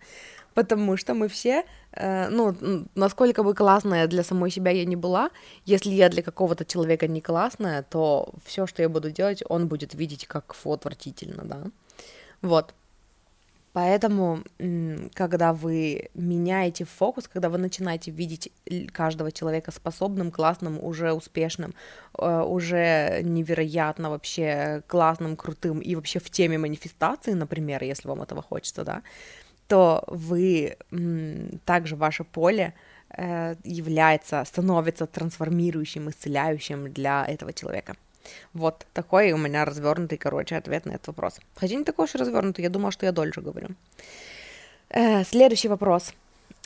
потому 0.58 0.96
что 0.96 1.14
мы 1.14 1.28
все, 1.28 1.64
э, 1.92 2.28
ну, 2.30 2.56
насколько 2.96 3.44
бы 3.44 3.54
классная 3.54 4.08
для 4.08 4.24
самой 4.24 4.50
себя 4.50 4.72
я 4.72 4.84
не 4.84 4.96
была, 4.96 5.30
если 5.66 5.90
я 5.90 6.08
для 6.08 6.22
какого-то 6.22 6.64
человека 6.64 7.06
не 7.06 7.20
классная, 7.20 7.82
то 7.82 8.34
все, 8.44 8.66
что 8.66 8.82
я 8.82 8.88
буду 8.88 9.12
делать, 9.12 9.44
он 9.48 9.68
будет 9.68 9.94
видеть 9.94 10.26
как 10.26 10.54
фу, 10.54 10.72
отвратительно, 10.72 11.44
да. 11.44 11.62
Вот. 12.42 12.74
Поэтому, 13.72 14.42
когда 15.14 15.52
вы 15.52 16.08
меняете 16.14 16.84
фокус, 16.84 17.28
когда 17.28 17.48
вы 17.48 17.58
начинаете 17.58 18.10
видеть 18.10 18.50
каждого 18.92 19.30
человека 19.30 19.70
способным, 19.70 20.32
классным, 20.32 20.82
уже 20.82 21.12
успешным, 21.12 21.72
э, 22.18 22.40
уже 22.42 23.20
невероятно 23.22 24.10
вообще 24.10 24.82
классным, 24.88 25.36
крутым 25.36 25.78
и 25.78 25.94
вообще 25.94 26.18
в 26.18 26.28
теме 26.30 26.58
манифестации, 26.58 27.34
например, 27.34 27.84
если 27.84 28.08
вам 28.08 28.22
этого 28.22 28.42
хочется, 28.42 28.84
да, 28.84 29.02
то 29.68 30.02
вы 30.06 30.76
также 31.64 31.96
ваше 31.96 32.24
поле 32.24 32.74
э, 33.10 33.54
является, 33.64 34.44
становится 34.44 35.06
трансформирующим, 35.06 36.08
исцеляющим 36.08 36.92
для 36.92 37.24
этого 37.26 37.52
человека. 37.52 37.96
Вот 38.52 38.86
такой 38.92 39.32
у 39.32 39.38
меня 39.38 39.64
развернутый, 39.64 40.18
короче, 40.18 40.56
ответ 40.56 40.86
на 40.86 40.92
этот 40.92 41.08
вопрос. 41.08 41.40
Хотя 41.54 41.76
не 41.76 41.84
такой 41.84 42.04
уж 42.04 42.14
развернутый, 42.14 42.64
я 42.64 42.70
думала, 42.70 42.92
что 42.92 43.06
я 43.06 43.12
дольше 43.12 43.40
говорю. 43.40 43.68
Э, 44.90 45.24
следующий 45.24 45.68
вопрос. 45.68 46.12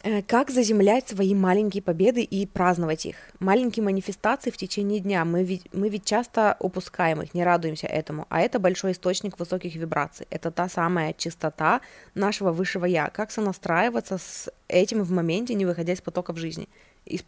Э, 0.05 0.21
как 0.21 0.51
заземлять 0.51 1.09
свои 1.09 1.33
маленькие 1.33 1.81
победы 1.83 2.23
и 2.23 2.45
праздновать 2.45 3.07
их? 3.07 3.17
Маленькие 3.39 3.85
манифестации 3.85 4.51
в 4.51 4.57
течение 4.57 4.99
дня. 4.99 5.25
Мы 5.25 5.45
ведь, 5.45 5.73
мы 5.73 5.89
ведь 5.89 6.05
часто 6.05 6.57
упускаем 6.59 7.23
их, 7.23 7.35
не 7.35 7.45
радуемся 7.45 7.87
этому. 7.87 8.27
А 8.29 8.41
это 8.41 8.59
большой 8.59 8.93
источник 8.93 9.39
высоких 9.39 9.77
вибраций. 9.77 10.27
Это 10.31 10.51
та 10.51 10.69
самая 10.69 11.13
чистота 11.13 11.83
нашего 12.15 12.51
высшего 12.51 12.85
я. 12.85 13.11
Как 13.11 13.31
сонастраиваться 13.31 14.19
с 14.19 14.51
этим 14.67 15.05
в 15.05 15.13
моменте, 15.13 15.55
не 15.55 15.67
выходя 15.67 15.93
из 15.93 16.01
потока 16.01 16.33
в 16.33 16.37
жизни? 16.37 16.69
Из, 17.05 17.23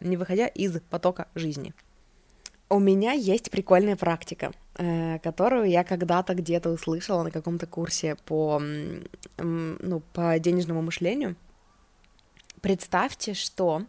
не 0.00 0.16
выходя 0.16 0.48
из 0.48 0.80
потока 0.90 1.28
жизни. 1.36 1.74
У 2.70 2.80
меня 2.80 3.12
есть 3.12 3.52
прикольная 3.52 3.96
практика, 3.96 4.50
э, 4.76 5.20
которую 5.20 5.70
я 5.70 5.84
когда-то 5.84 6.34
где-то 6.34 6.70
услышала 6.70 7.22
на 7.22 7.30
каком-то 7.30 7.66
курсе 7.66 8.16
по, 8.24 8.60
ну, 9.38 10.02
по 10.12 10.38
денежному 10.40 10.82
мышлению– 10.82 11.36
представьте, 12.60 13.34
что 13.34 13.82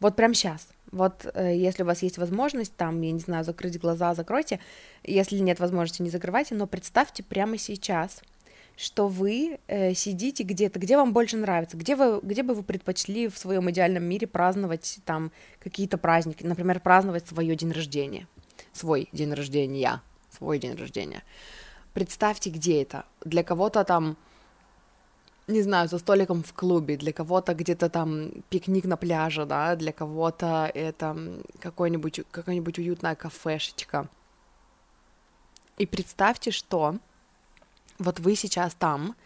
вот 0.00 0.16
прямо 0.16 0.34
сейчас, 0.34 0.68
вот 0.90 1.26
э, 1.34 1.56
если 1.56 1.82
у 1.82 1.86
вас 1.86 2.02
есть 2.02 2.18
возможность, 2.18 2.76
там, 2.76 3.00
я 3.00 3.12
не 3.12 3.18
знаю, 3.18 3.44
закрыть 3.44 3.80
глаза, 3.80 4.14
закройте, 4.14 4.60
если 5.02 5.38
нет 5.38 5.60
возможности, 5.60 6.02
не 6.02 6.10
закрывайте, 6.10 6.54
но 6.54 6.66
представьте 6.66 7.22
прямо 7.22 7.58
сейчас, 7.58 8.20
что 8.76 9.08
вы 9.08 9.58
э, 9.66 9.94
сидите 9.94 10.42
где-то, 10.42 10.78
где 10.78 10.96
вам 10.96 11.12
больше 11.12 11.36
нравится, 11.36 11.76
где 11.76 11.96
вы, 11.96 12.20
где 12.22 12.42
бы 12.42 12.54
вы 12.54 12.62
предпочли 12.62 13.28
в 13.28 13.38
своем 13.38 13.70
идеальном 13.70 14.04
мире 14.04 14.26
праздновать 14.26 14.98
там 15.04 15.30
какие-то 15.60 15.98
праздники, 15.98 16.44
например, 16.44 16.80
праздновать 16.80 17.26
свое 17.26 17.54
день 17.56 17.72
рождения, 17.72 18.26
свой 18.72 19.08
день 19.12 19.32
рождения, 19.32 20.00
свой 20.30 20.58
день 20.58 20.74
рождения. 20.74 21.22
Представьте, 21.94 22.50
где 22.50 22.82
это. 22.82 23.04
Для 23.24 23.42
кого-то 23.44 23.84
там, 23.84 24.16
не 25.46 25.62
знаю, 25.62 25.88
за 25.88 25.98
столиком 25.98 26.42
в 26.42 26.52
клубе, 26.52 26.96
для 26.96 27.12
кого-то 27.12 27.54
где-то 27.54 27.88
там 27.88 28.30
пикник 28.48 28.84
на 28.84 28.96
пляже, 28.96 29.44
да, 29.44 29.76
для 29.76 29.92
кого-то 29.92 30.70
это 30.72 31.16
какой-нибудь, 31.58 32.20
какая-нибудь 32.30 32.78
уютная 32.78 33.14
кафешечка. 33.14 34.08
И 35.78 35.86
представьте, 35.86 36.50
что 36.50 36.96
вот 37.98 38.20
вы 38.20 38.36
сейчас 38.36 38.74
там, 38.74 39.16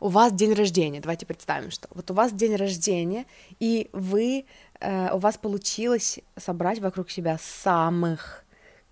у 0.00 0.08
вас 0.08 0.32
день 0.32 0.54
рождения, 0.54 1.00
давайте 1.00 1.26
представим, 1.26 1.70
что 1.70 1.88
вот 1.94 2.10
у 2.10 2.14
вас 2.14 2.32
день 2.32 2.56
рождения, 2.56 3.26
и 3.60 3.88
вы, 3.92 4.46
э, 4.80 5.12
у 5.12 5.18
вас 5.18 5.36
получилось 5.36 6.20
собрать 6.36 6.80
вокруг 6.80 7.10
себя 7.10 7.38
самых 7.38 8.45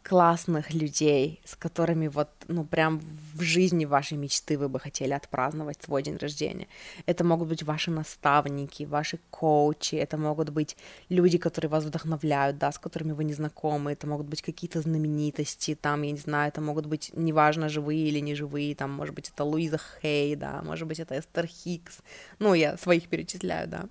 классных 0.05 0.75
людей, 0.75 1.41
с 1.45 1.57
которыми 1.57 2.09
вот, 2.09 2.29
ну, 2.49 2.65
прям 2.65 3.01
в 3.35 3.41
жизни 3.41 3.87
вашей 3.87 4.19
мечты 4.19 4.59
вы 4.59 4.69
бы 4.69 4.79
хотели 4.79 5.15
отпраздновать 5.15 5.83
свой 5.83 6.03
день 6.03 6.19
рождения. 6.19 6.67
Это 7.07 7.25
могут 7.25 7.49
быть 7.49 7.63
ваши 7.63 7.91
наставники, 7.91 8.85
ваши 8.85 9.19
коучи, 9.31 9.95
это 9.95 10.19
могут 10.19 10.51
быть 10.51 10.77
люди, 11.09 11.39
которые 11.39 11.71
вас 11.71 11.85
вдохновляют, 11.85 12.59
да, 12.59 12.71
с 12.71 12.79
которыми 12.79 13.13
вы 13.13 13.25
не 13.25 13.33
знакомы, 13.33 13.93
это 13.93 14.07
могут 14.07 14.27
быть 14.27 14.43
какие-то 14.43 14.83
знаменитости, 14.83 15.75
там, 15.75 16.03
я 16.03 16.11
не 16.13 16.19
знаю, 16.19 16.49
это 16.49 16.61
могут 16.61 16.85
быть, 16.85 17.11
неважно, 17.15 17.71
живые 17.71 18.07
или 18.09 18.21
не 18.21 18.35
живые, 18.35 18.75
там, 18.75 18.91
может 18.91 19.15
быть, 19.15 19.31
это 19.31 19.45
Луиза 19.45 19.81
Хей, 20.03 20.37
да, 20.37 20.63
может 20.63 20.87
быть, 20.87 21.01
это 21.01 21.19
Эстер 21.19 21.47
Хикс, 21.47 22.01
ну, 22.39 22.53
я 22.53 22.77
своих 22.77 23.09
перечисляю, 23.09 23.69
да, 23.69 23.89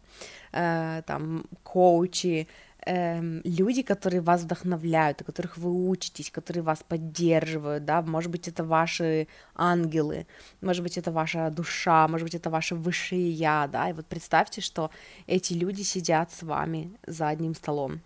э, 0.52 1.02
там, 1.08 1.46
коучи, 1.64 2.48
эм, 2.86 3.42
люди, 3.44 3.82
которые 3.82 4.22
вас 4.22 4.42
вдохновляют, 4.42 5.22
о 5.22 5.24
которых 5.24 5.58
вы 5.58 5.72
учитесь, 5.90 6.32
которые 6.32 6.64
вас 6.64 6.84
поддерживают, 6.88 7.86
да, 7.86 8.02
может 8.02 8.32
быть, 8.32 8.48
это 8.48 8.64
ваши 8.64 9.28
ангелы, 9.56 10.26
может 10.62 10.84
быть, 10.84 10.98
это 10.98 11.12
ваша 11.12 11.50
душа, 11.50 12.08
может 12.08 12.26
быть, 12.26 12.36
это 12.36 12.50
ваше 12.50 12.76
высшее 12.76 13.30
я, 13.30 13.68
да, 13.68 13.90
и 13.90 13.94
вот 13.94 14.06
представьте, 14.06 14.62
что 14.62 14.92
эти 15.28 15.54
люди 15.54 15.82
сидят 15.82 16.32
с 16.32 16.44
вами 16.44 16.92
за 17.08 17.28
одним 17.28 17.56
столом, 17.56 18.02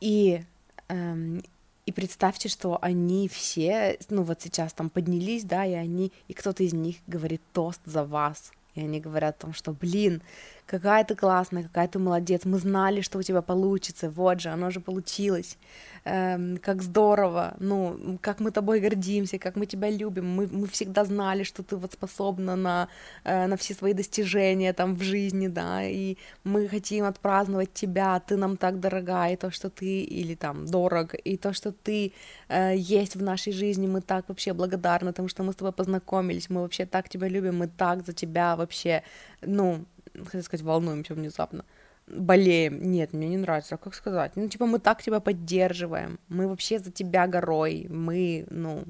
и 0.00 0.44
эм, 0.88 1.42
и 1.86 1.92
представьте, 1.92 2.48
что 2.48 2.78
они 2.80 3.28
все, 3.28 3.98
ну 4.08 4.22
вот 4.22 4.40
сейчас 4.40 4.72
там 4.72 4.88
поднялись, 4.88 5.44
да, 5.44 5.66
и 5.66 5.74
они, 5.74 6.12
и 6.28 6.32
кто-то 6.32 6.62
из 6.62 6.72
них 6.72 6.96
говорит 7.06 7.42
тост 7.52 7.80
за 7.84 8.04
вас, 8.04 8.52
и 8.74 8.80
они 8.80 9.00
говорят 9.00 9.36
о 9.36 9.42
том, 9.42 9.52
что, 9.52 9.72
блин, 9.72 10.22
какая 10.66 11.04
ты 11.04 11.14
классная, 11.14 11.62
какая 11.62 11.88
ты 11.88 11.98
молодец, 11.98 12.44
мы 12.44 12.58
знали, 12.58 13.02
что 13.02 13.18
у 13.18 13.22
тебя 13.22 13.42
получится, 13.42 14.10
вот 14.10 14.40
же, 14.40 14.48
оно 14.48 14.70
же 14.70 14.80
получилось, 14.80 15.58
эм, 16.04 16.56
как 16.58 16.82
здорово, 16.82 17.54
ну, 17.58 18.18
как 18.22 18.40
мы 18.40 18.50
тобой 18.50 18.80
гордимся, 18.80 19.38
как 19.38 19.56
мы 19.56 19.66
тебя 19.66 19.90
любим, 19.90 20.26
мы, 20.26 20.46
мы 20.46 20.66
всегда 20.66 21.04
знали, 21.04 21.42
что 21.42 21.62
ты 21.62 21.76
вот 21.76 21.92
способна 21.92 22.56
на, 22.56 22.88
э, 23.24 23.46
на 23.46 23.56
все 23.56 23.74
свои 23.74 23.92
достижения 23.92 24.72
там 24.72 24.94
в 24.96 25.02
жизни, 25.02 25.48
да, 25.48 25.84
и 25.84 26.16
мы 26.44 26.68
хотим 26.68 27.04
отпраздновать 27.04 27.72
тебя, 27.74 28.20
ты 28.20 28.36
нам 28.36 28.56
так 28.56 28.80
дорога, 28.80 29.28
и 29.28 29.36
то, 29.36 29.50
что 29.50 29.68
ты, 29.68 30.02
или 30.02 30.34
там 30.34 30.66
дорог, 30.66 31.14
и 31.14 31.36
то, 31.36 31.52
что 31.52 31.72
ты 31.72 32.12
э, 32.48 32.74
есть 32.76 33.16
в 33.16 33.22
нашей 33.22 33.52
жизни, 33.52 33.86
мы 33.86 34.00
так 34.00 34.28
вообще 34.28 34.52
благодарны, 34.54 35.10
потому 35.12 35.28
что 35.28 35.42
мы 35.42 35.52
с 35.52 35.56
тобой 35.56 35.72
познакомились, 35.72 36.50
мы 36.50 36.62
вообще 36.62 36.86
так 36.86 37.08
тебя 37.08 37.28
любим, 37.28 37.58
мы 37.58 37.68
так 37.68 38.06
за 38.06 38.12
тебя 38.12 38.56
вообще, 38.56 39.02
ну, 39.42 39.84
хотел 40.24 40.42
сказать, 40.42 40.64
волнуемся 40.64 41.14
внезапно, 41.14 41.64
болеем. 42.06 42.90
Нет, 42.90 43.12
мне 43.12 43.28
не 43.28 43.36
нравится, 43.36 43.76
как 43.76 43.94
сказать? 43.94 44.32
Ну, 44.36 44.48
типа, 44.48 44.66
мы 44.66 44.78
так 44.78 45.02
тебя 45.02 45.20
поддерживаем, 45.20 46.18
мы 46.28 46.48
вообще 46.48 46.78
за 46.78 46.90
тебя 46.90 47.26
горой, 47.26 47.86
мы, 47.88 48.46
ну, 48.50 48.84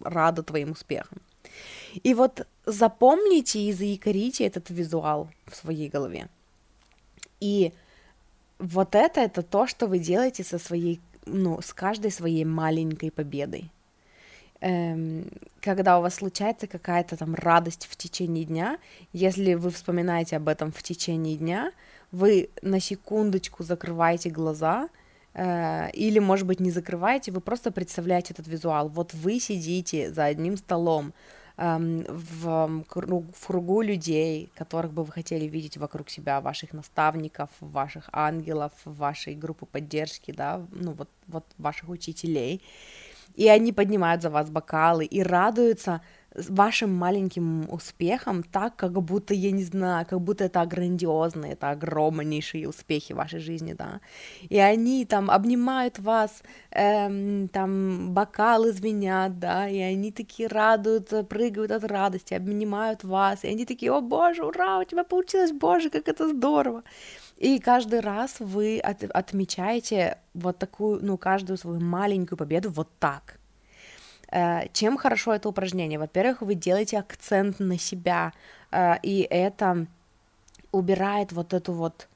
рады 0.00 0.42
твоим 0.42 0.72
успехам. 0.72 1.18
И 2.02 2.14
вот 2.14 2.46
запомните 2.66 3.60
и 3.60 3.72
заикарите 3.72 4.46
этот 4.46 4.70
визуал 4.70 5.30
в 5.46 5.54
своей 5.54 5.88
голове. 5.88 6.28
И 7.40 7.72
вот 8.58 8.94
это, 8.94 9.20
это 9.20 9.42
то, 9.42 9.66
что 9.66 9.86
вы 9.86 9.98
делаете 9.98 10.44
со 10.44 10.58
своей, 10.58 11.00
ну, 11.26 11.60
с 11.60 11.72
каждой 11.72 12.10
своей 12.10 12.44
маленькой 12.44 13.10
победой 13.10 13.70
эм, 14.64 15.28
когда 15.60 15.98
у 15.98 16.02
вас 16.02 16.14
случается 16.14 16.66
какая-то 16.66 17.16
там 17.16 17.34
радость 17.34 17.86
в 17.90 17.96
течение 17.96 18.44
дня, 18.44 18.78
если 19.12 19.54
вы 19.54 19.70
вспоминаете 19.70 20.36
об 20.36 20.48
этом 20.48 20.72
в 20.72 20.82
течение 20.82 21.36
дня, 21.36 21.72
вы 22.12 22.48
на 22.62 22.80
секундочку 22.80 23.62
закрываете 23.62 24.30
глаза, 24.30 24.88
э, 25.34 25.90
или, 25.92 26.18
может 26.18 26.46
быть, 26.46 26.60
не 26.60 26.70
закрываете, 26.70 27.32
вы 27.32 27.40
просто 27.40 27.70
представляете 27.70 28.32
этот 28.32 28.48
визуал. 28.48 28.88
Вот 28.88 29.12
вы 29.14 29.38
сидите 29.40 30.12
за 30.12 30.24
одним 30.24 30.56
столом, 30.56 31.12
эм, 31.56 32.04
в, 32.08 32.84
круг, 32.88 33.24
в 33.36 33.46
кругу 33.46 33.82
людей, 33.82 34.48
которых 34.54 34.92
бы 34.92 35.04
вы 35.04 35.12
хотели 35.12 35.44
видеть 35.44 35.76
вокруг 35.76 36.08
себя, 36.08 36.40
ваших 36.40 36.72
наставников, 36.72 37.50
ваших 37.60 38.08
ангелов, 38.12 38.72
вашей 38.84 39.34
группы 39.34 39.66
поддержки, 39.66 40.32
да, 40.32 40.62
ну 40.70 40.92
вот, 40.92 41.08
вот 41.26 41.44
ваших 41.58 41.88
учителей, 41.88 42.62
и 43.34 43.48
они 43.48 43.72
поднимают 43.72 44.22
за 44.22 44.30
вас 44.30 44.50
бокалы 44.50 45.04
и 45.04 45.22
радуются 45.22 46.00
вашим 46.34 46.92
маленьким 46.92 47.66
успехом 47.70 48.42
так, 48.42 48.76
как 48.76 48.92
будто, 48.92 49.34
я 49.34 49.52
не 49.52 49.62
знаю, 49.62 50.06
как 50.08 50.20
будто 50.20 50.44
это 50.44 50.64
грандиозные, 50.66 51.52
это 51.52 51.70
огромнейшие 51.70 52.68
успехи 52.68 53.12
в 53.12 53.16
вашей 53.16 53.38
жизни, 53.40 53.72
да. 53.72 54.00
И 54.48 54.58
они 54.58 55.04
там 55.04 55.30
обнимают 55.30 55.98
вас, 55.98 56.42
эм, 56.70 57.48
там 57.48 58.12
бокалы 58.12 58.72
звенят, 58.72 59.38
да, 59.38 59.68
и 59.68 59.78
они 59.78 60.10
такие 60.12 60.48
радуются, 60.48 61.22
прыгают 61.22 61.70
от 61.70 61.84
радости, 61.84 62.34
обнимают 62.34 63.04
вас, 63.04 63.44
и 63.44 63.48
они 63.48 63.64
такие, 63.64 63.92
о 63.92 64.00
боже, 64.00 64.44
ура, 64.44 64.78
у 64.80 64.84
тебя 64.84 65.04
получилось, 65.04 65.52
боже, 65.52 65.90
как 65.90 66.08
это 66.08 66.28
здорово. 66.28 66.82
И 67.36 67.58
каждый 67.58 68.00
раз 68.00 68.36
вы 68.38 68.78
от, 68.78 69.02
отмечаете 69.04 70.18
вот 70.34 70.58
такую, 70.58 71.04
ну, 71.04 71.18
каждую 71.18 71.56
свою 71.56 71.80
маленькую 71.80 72.38
победу 72.38 72.70
вот 72.70 72.88
так. 72.98 73.38
Э, 74.30 74.68
чем 74.72 74.96
хорошо 74.96 75.34
это 75.34 75.48
упражнение? 75.48 75.98
Во-первых, 75.98 76.42
вы 76.42 76.54
делаете 76.54 76.98
акцент 76.98 77.60
на 77.60 77.78
себя, 77.78 78.32
э, 78.70 78.94
и 79.02 79.26
это 79.28 79.86
убирает 80.72 81.32
вот 81.32 81.54
эту 81.54 81.72
вот 81.72 82.08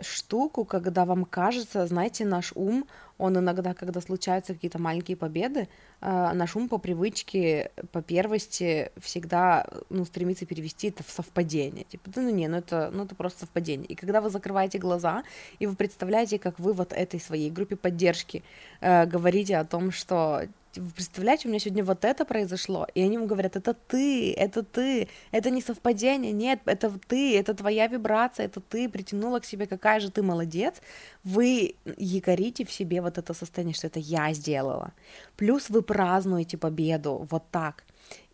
штуку, 0.00 0.64
когда 0.64 1.04
вам 1.04 1.24
кажется, 1.24 1.86
знаете, 1.86 2.24
наш 2.24 2.52
ум, 2.54 2.86
он 3.18 3.38
иногда, 3.38 3.74
когда 3.74 4.00
случаются 4.00 4.54
какие-то 4.54 4.80
маленькие 4.80 5.16
победы, 5.16 5.68
наш 6.02 6.56
ум 6.56 6.68
по 6.68 6.78
привычке, 6.78 7.70
по 7.92 8.02
первости 8.02 8.90
всегда, 9.00 9.66
ну, 9.88 10.04
стремится 10.04 10.46
перевести 10.46 10.88
это 10.88 11.04
в 11.04 11.10
совпадение. 11.10 11.84
Типа, 11.84 12.10
да 12.10 12.22
ну 12.22 12.30
не, 12.30 12.48
ну 12.48 12.56
это, 12.56 12.90
ну 12.92 13.04
это 13.04 13.14
просто 13.14 13.40
совпадение. 13.40 13.86
И 13.86 13.94
когда 13.94 14.20
вы 14.20 14.28
закрываете 14.28 14.78
глаза, 14.78 15.22
и 15.60 15.66
вы 15.66 15.76
представляете, 15.76 16.38
как 16.38 16.58
вы 16.58 16.72
вот 16.72 16.92
этой 16.92 17.20
своей 17.20 17.50
группе 17.50 17.76
поддержки 17.76 18.42
э, 18.80 19.06
говорите 19.06 19.56
о 19.56 19.64
том, 19.64 19.92
что 19.92 20.48
представляете, 20.80 21.48
у 21.48 21.50
меня 21.50 21.60
сегодня 21.60 21.84
вот 21.84 22.04
это 22.04 22.24
произошло, 22.24 22.86
и 22.94 23.02
они 23.02 23.14
ему 23.14 23.26
говорят, 23.26 23.56
это 23.56 23.74
ты, 23.74 24.32
это 24.32 24.62
ты, 24.62 25.08
это 25.30 25.50
не 25.50 25.60
совпадение, 25.60 26.32
нет, 26.32 26.60
это 26.64 26.90
ты, 27.06 27.38
это 27.38 27.54
твоя 27.54 27.86
вибрация, 27.86 28.46
это 28.46 28.60
ты 28.60 28.88
притянула 28.88 29.40
к 29.40 29.44
себе, 29.44 29.66
какая 29.66 30.00
же 30.00 30.10
ты 30.10 30.22
молодец, 30.22 30.80
вы 31.24 31.74
якорите 31.96 32.64
в 32.64 32.72
себе 32.72 33.02
вот 33.02 33.18
это 33.18 33.34
состояние, 33.34 33.74
что 33.74 33.88
это 33.88 33.98
я 33.98 34.32
сделала, 34.32 34.92
плюс 35.36 35.70
вы 35.70 35.82
празднуете 35.82 36.56
победу 36.56 37.26
вот 37.30 37.44
так, 37.50 37.84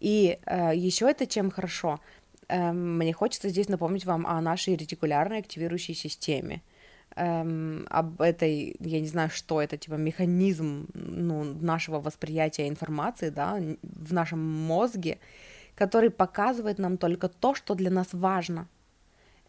и 0.00 0.38
э, 0.46 0.72
еще 0.74 1.10
это 1.10 1.26
чем 1.26 1.50
хорошо, 1.50 2.00
э, 2.48 2.72
мне 2.72 3.12
хочется 3.12 3.48
здесь 3.48 3.68
напомнить 3.68 4.04
вам 4.04 4.26
о 4.26 4.40
нашей 4.40 4.76
ретикулярной 4.76 5.38
активирующей 5.38 5.94
системе, 5.94 6.62
эм, 7.18 7.86
об 7.90 8.20
этой, 8.20 8.76
я 8.80 9.00
не 9.00 9.06
знаю, 9.08 9.30
что 9.30 9.60
это, 9.60 9.76
типа 9.76 9.94
механизм 9.94 10.86
ну, 10.94 11.44
нашего 11.44 12.00
восприятия 12.00 12.68
информации, 12.68 13.30
да, 13.30 13.60
в 13.82 14.12
нашем 14.12 14.40
мозге, 14.40 15.18
который 15.74 16.10
показывает 16.10 16.78
нам 16.78 16.96
только 16.96 17.28
то, 17.28 17.54
что 17.54 17.74
для 17.74 17.90
нас 17.90 18.08
важно 18.12 18.68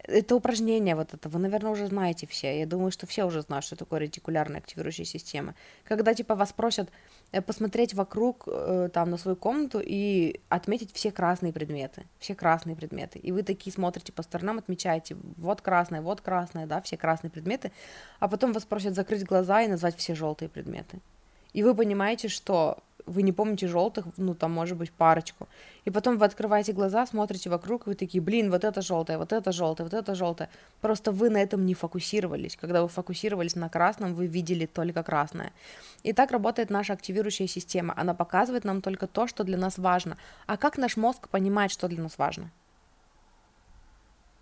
это 0.04 0.36
упражнение 0.36 0.96
вот 0.96 1.14
это, 1.14 1.30
вы, 1.30 1.40
наверное, 1.40 1.72
уже 1.72 1.88
знаете 1.88 2.26
все. 2.28 2.60
Я 2.60 2.66
думаю, 2.66 2.92
что 2.92 3.06
все 3.06 3.26
уже 3.26 3.42
знают, 3.42 3.66
что 3.66 3.76
такое 3.76 4.00
ретикулярная 4.00 4.60
активирующая 4.60 5.06
система. 5.06 5.56
Когда, 5.84 6.14
типа, 6.14 6.36
вас 6.36 6.54
просят 6.54 6.90
э, 7.32 7.42
посмотреть 7.42 7.94
вокруг, 7.94 8.44
э, 8.48 8.90
там, 8.94 9.10
на 9.10 9.18
свою 9.18 9.36
комнату 9.36 9.82
и 9.84 10.40
отметить 10.50 10.94
все 10.94 11.12
красные 11.12 11.54
предметы, 11.54 12.06
все 12.20 12.34
красные 12.34 12.76
предметы. 12.76 13.20
И 13.20 13.32
вы 13.32 13.44
такие 13.44 13.74
смотрите 13.74 14.12
по 14.14 14.24
сторонам, 14.24 14.58
отмечаете, 14.58 15.16
вот 15.38 15.62
красное, 15.62 16.02
вот 16.02 16.22
красное, 16.22 16.66
да, 16.66 16.82
все 16.82 16.98
красные 16.98 17.32
предметы, 17.32 17.72
а 18.20 18.28
потом 18.28 18.54
вас 18.54 18.66
просят 18.66 18.96
закрыть 18.96 19.26
глаза 19.26 19.62
и 19.62 19.68
назвать 19.68 19.98
все 19.98 20.16
желтые 20.16 20.50
предметы. 20.50 21.00
И 21.54 21.64
вы 21.64 21.76
понимаете, 21.76 22.28
что 22.28 22.78
вы 23.10 23.24
не 23.24 23.32
помните 23.32 23.68
желтых, 23.68 24.06
ну, 24.18 24.36
там, 24.36 24.52
может 24.52 24.78
быть, 24.78 24.92
парочку. 24.92 25.48
И 25.86 25.92
потом 25.92 26.18
вы 26.18 26.26
открываете 26.26 26.74
глаза, 26.74 27.06
смотрите 27.06 27.50
вокруг, 27.50 27.88
и 27.88 27.90
вы 27.90 27.96
такие, 27.96 28.22
блин, 28.22 28.52
вот 28.52 28.64
это 28.64 28.82
желтое, 28.82 29.18
вот 29.18 29.34
это 29.34 29.52
желтое, 29.52 29.90
вот 29.90 29.94
это 29.94 30.16
желтое. 30.16 30.50
Просто 30.82 31.12
вы 31.12 31.30
на 31.30 31.38
этом 31.38 31.66
не 31.66 31.74
фокусировались. 31.74 32.56
Когда 32.56 32.82
вы 32.82 32.88
фокусировались 32.88 33.56
на 33.56 33.70
красном, 33.70 34.14
вы 34.14 34.28
видели 34.28 34.66
только 34.66 35.04
красное. 35.04 35.52
И 36.04 36.14
так 36.14 36.32
работает 36.32 36.70
наша 36.70 36.94
активирующая 36.94 37.48
система. 37.48 37.94
Она 37.98 38.14
показывает 38.14 38.66
нам 38.66 38.82
только 38.82 39.08
то, 39.08 39.28
что 39.28 39.44
для 39.44 39.58
нас 39.58 39.78
важно. 39.78 40.18
А 40.46 40.58
как 40.58 40.78
наш 40.78 40.98
мозг 40.98 41.28
понимает, 41.30 41.72
что 41.72 41.88
для 41.88 42.04
нас 42.04 42.18
важно? 42.18 42.52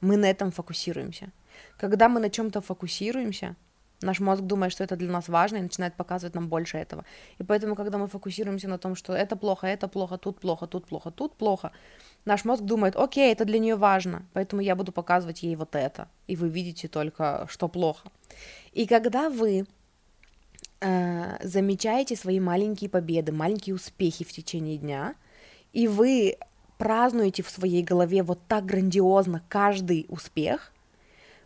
Мы 0.02 0.18
на 0.18 0.30
этом 0.30 0.52
фокусируемся. 0.52 1.30
Когда 1.78 2.08
мы 2.10 2.20
на 2.20 2.30
чем-то 2.30 2.62
фокусируемся, 2.62 3.56
Наш 4.02 4.20
мозг 4.20 4.44
думает, 4.44 4.72
что 4.72 4.84
это 4.84 4.96
для 4.96 5.12
нас 5.12 5.28
важно 5.28 5.58
и 5.58 5.62
начинает 5.62 5.96
показывать 5.96 6.36
нам 6.36 6.48
больше 6.48 6.78
этого. 6.78 7.04
И 7.40 7.44
поэтому, 7.44 7.76
когда 7.76 7.98
мы 7.98 8.08
фокусируемся 8.08 8.68
на 8.68 8.78
том, 8.78 8.96
что 8.96 9.14
это 9.14 9.36
плохо, 9.36 9.66
это 9.66 9.88
плохо, 9.88 10.18
тут 10.18 10.40
плохо, 10.40 10.68
тут 10.68 10.86
плохо, 10.86 11.10
тут 11.10 11.34
плохо, 11.36 11.72
наш 12.26 12.46
мозг 12.46 12.64
думает, 12.64 12.96
окей, 12.96 13.32
это 13.32 13.44
для 13.46 13.58
нее 13.58 13.76
важно, 13.76 14.26
поэтому 14.34 14.62
я 14.62 14.76
буду 14.76 14.92
показывать 14.92 15.42
ей 15.42 15.56
вот 15.56 15.76
это. 15.76 16.08
И 16.28 16.36
вы 16.36 16.50
видите 16.50 16.88
только, 16.88 17.48
что 17.50 17.68
плохо. 17.68 18.12
И 18.72 18.86
когда 18.86 19.30
вы 19.32 19.66
э, 20.82 21.48
замечаете 21.48 22.16
свои 22.16 22.40
маленькие 22.40 22.92
победы, 22.92 23.32
маленькие 23.32 23.74
успехи 23.74 24.24
в 24.24 24.32
течение 24.32 24.78
дня, 24.78 25.16
и 25.74 25.88
вы 25.88 26.38
празднуете 26.78 27.42
в 27.42 27.50
своей 27.50 27.82
голове 27.82 28.22
вот 28.22 28.40
так 28.48 28.66
грандиозно 28.66 29.44
каждый 29.50 30.06
успех, 30.10 30.72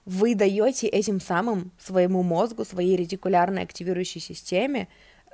вы 0.05 0.35
даете 0.35 0.87
этим 0.87 1.19
самым 1.19 1.71
своему 1.77 2.23
мозгу, 2.23 2.65
своей 2.65 2.95
ретикулярной 2.95 3.63
активирующей 3.63 4.21
системе 4.21 4.87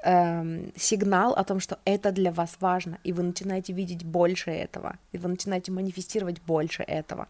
эм, 0.04 0.72
сигнал 0.76 1.34
о 1.34 1.44
том, 1.44 1.60
что 1.60 1.80
это 1.86 2.12
для 2.12 2.32
вас 2.32 2.58
важно, 2.60 3.00
и 3.04 3.14
вы 3.14 3.24
начинаете 3.24 3.74
видеть 3.74 4.04
больше 4.04 4.52
этого, 4.52 4.98
и 5.12 5.18
вы 5.18 5.30
начинаете 5.30 5.72
манифестировать 5.72 6.42
больше 6.42 6.84
этого. 6.84 7.28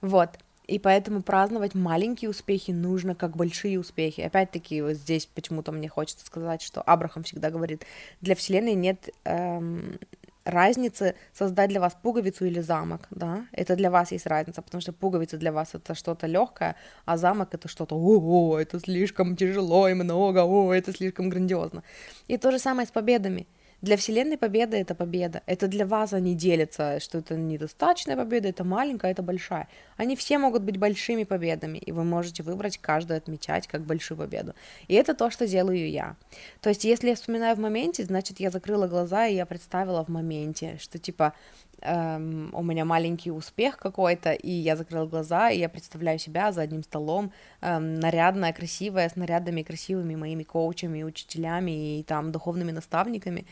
Вот. 0.00 0.30
И 0.66 0.78
поэтому 0.78 1.22
праздновать 1.22 1.74
маленькие 1.74 2.28
успехи 2.28 2.72
нужно 2.72 3.14
как 3.14 3.34
большие 3.34 3.80
успехи. 3.80 4.20
Опять-таки, 4.20 4.82
вот 4.82 4.92
здесь 4.92 5.24
почему-то 5.24 5.72
мне 5.72 5.88
хочется 5.88 6.26
сказать, 6.26 6.60
что 6.60 6.82
Абрахам 6.82 7.22
всегда 7.22 7.50
говорит, 7.50 7.86
для 8.20 8.34
Вселенной 8.34 8.74
нет 8.74 9.08
эм, 9.24 9.98
разницы 10.48 11.14
создать 11.32 11.70
для 11.70 11.80
вас 11.80 11.96
пуговицу 12.02 12.46
или 12.46 12.60
замок, 12.60 13.06
да, 13.10 13.46
это 13.52 13.76
для 13.76 13.90
вас 13.90 14.12
есть 14.12 14.26
разница, 14.26 14.62
потому 14.62 14.80
что 14.80 14.92
пуговица 14.92 15.36
для 15.36 15.52
вас 15.52 15.74
это 15.74 15.94
что-то 15.94 16.26
легкое, 16.26 16.74
а 17.04 17.16
замок 17.16 17.54
это 17.54 17.68
что-то, 17.68 17.96
о, 17.96 18.58
это 18.58 18.80
слишком 18.80 19.36
тяжело 19.36 19.88
и 19.88 19.94
много, 19.94 20.44
о, 20.44 20.72
это 20.72 20.92
слишком 20.92 21.28
грандиозно. 21.28 21.82
И 22.28 22.38
то 22.38 22.50
же 22.50 22.58
самое 22.58 22.86
с 22.86 22.90
победами. 22.90 23.46
Для 23.80 23.96
Вселенной 23.96 24.36
победа— 24.36 24.76
это 24.78 24.96
победа. 24.96 25.42
Это 25.46 25.68
для 25.68 25.86
вас 25.86 26.12
они 26.12 26.34
делятся, 26.34 26.98
что 26.98 27.18
это 27.18 27.36
недостаточная 27.36 28.16
победа, 28.16 28.48
это 28.48 28.64
маленькая, 28.64 29.12
это 29.12 29.22
большая. 29.22 29.68
Они 29.96 30.16
все 30.16 30.38
могут 30.38 30.62
быть 30.62 30.78
большими 30.78 31.22
победами, 31.22 31.78
и 31.78 31.92
вы 31.92 32.02
можете 32.02 32.42
выбрать 32.42 32.78
каждую 32.78 33.18
отмечать 33.18 33.68
как 33.68 33.82
большую 33.82 34.18
победу. 34.18 34.54
И 34.88 34.94
это 34.94 35.14
то, 35.14 35.30
что 35.30 35.46
делаю 35.46 35.88
я. 35.88 36.16
То 36.60 36.70
есть, 36.70 36.82
если 36.84 37.10
я 37.10 37.14
вспоминаю 37.14 37.54
в 37.54 37.60
моменте, 37.60 38.02
значит, 38.02 38.40
я 38.40 38.50
закрыла 38.50 38.88
глаза, 38.88 39.26
и 39.26 39.36
я 39.36 39.46
представила 39.46 40.04
в 40.04 40.08
моменте, 40.08 40.76
что 40.80 40.98
типа 40.98 41.34
эм, 41.82 42.50
у 42.52 42.62
меня 42.62 42.84
маленький 42.84 43.30
успех 43.30 43.76
какой-то, 43.76 44.32
и 44.32 44.50
я 44.50 44.76
закрыла 44.76 45.06
глаза, 45.06 45.50
и 45.50 45.58
я 45.58 45.68
представляю 45.68 46.18
себя 46.18 46.52
за 46.52 46.62
одним 46.62 46.82
столом, 46.82 47.32
эм, 47.60 47.94
нарядная, 47.94 48.52
красивая, 48.52 49.08
с 49.08 49.16
нарядными, 49.16 49.62
красивыми 49.62 50.14
моими 50.14 50.42
коучами, 50.42 51.02
учителями 51.02 52.00
и 52.00 52.02
там 52.02 52.32
духовными 52.32 52.72
наставниками, 52.72 53.46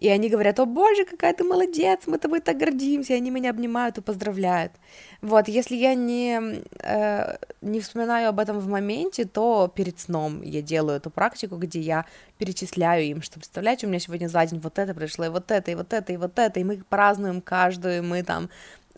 и 0.00 0.08
они 0.08 0.30
говорят, 0.30 0.58
о 0.58 0.64
боже, 0.64 1.04
какая 1.04 1.34
ты 1.34 1.44
молодец, 1.44 2.00
мы 2.06 2.16
тобой 2.18 2.40
так 2.40 2.56
гордимся, 2.56 3.12
и 3.12 3.16
они 3.16 3.30
меня 3.30 3.50
обнимают 3.50 3.98
и 3.98 4.00
поздравляют. 4.00 4.72
Вот, 5.20 5.46
если 5.46 5.76
я 5.76 5.94
не, 5.94 6.62
э, 6.82 7.36
не 7.60 7.80
вспоминаю 7.80 8.30
об 8.30 8.40
этом 8.40 8.58
в 8.58 8.66
моменте, 8.66 9.26
то 9.26 9.70
перед 9.74 10.00
сном 10.00 10.40
я 10.40 10.62
делаю 10.62 10.96
эту 10.96 11.10
практику, 11.10 11.56
где 11.56 11.80
я 11.80 12.06
перечисляю 12.38 13.04
им, 13.04 13.20
что, 13.20 13.38
представляете, 13.38 13.86
у 13.86 13.90
меня 13.90 14.00
сегодня 14.00 14.28
за 14.28 14.46
день 14.46 14.60
вот 14.60 14.78
это 14.78 14.94
пришло, 14.94 15.26
и 15.26 15.28
вот 15.28 15.50
это, 15.50 15.70
и 15.70 15.74
вот 15.74 15.92
это, 15.92 16.12
и 16.14 16.16
вот 16.16 16.38
это, 16.38 16.58
и 16.58 16.64
мы 16.64 16.82
празднуем 16.88 17.42
каждую, 17.42 17.98
и 17.98 18.00
мы 18.00 18.22
там 18.22 18.48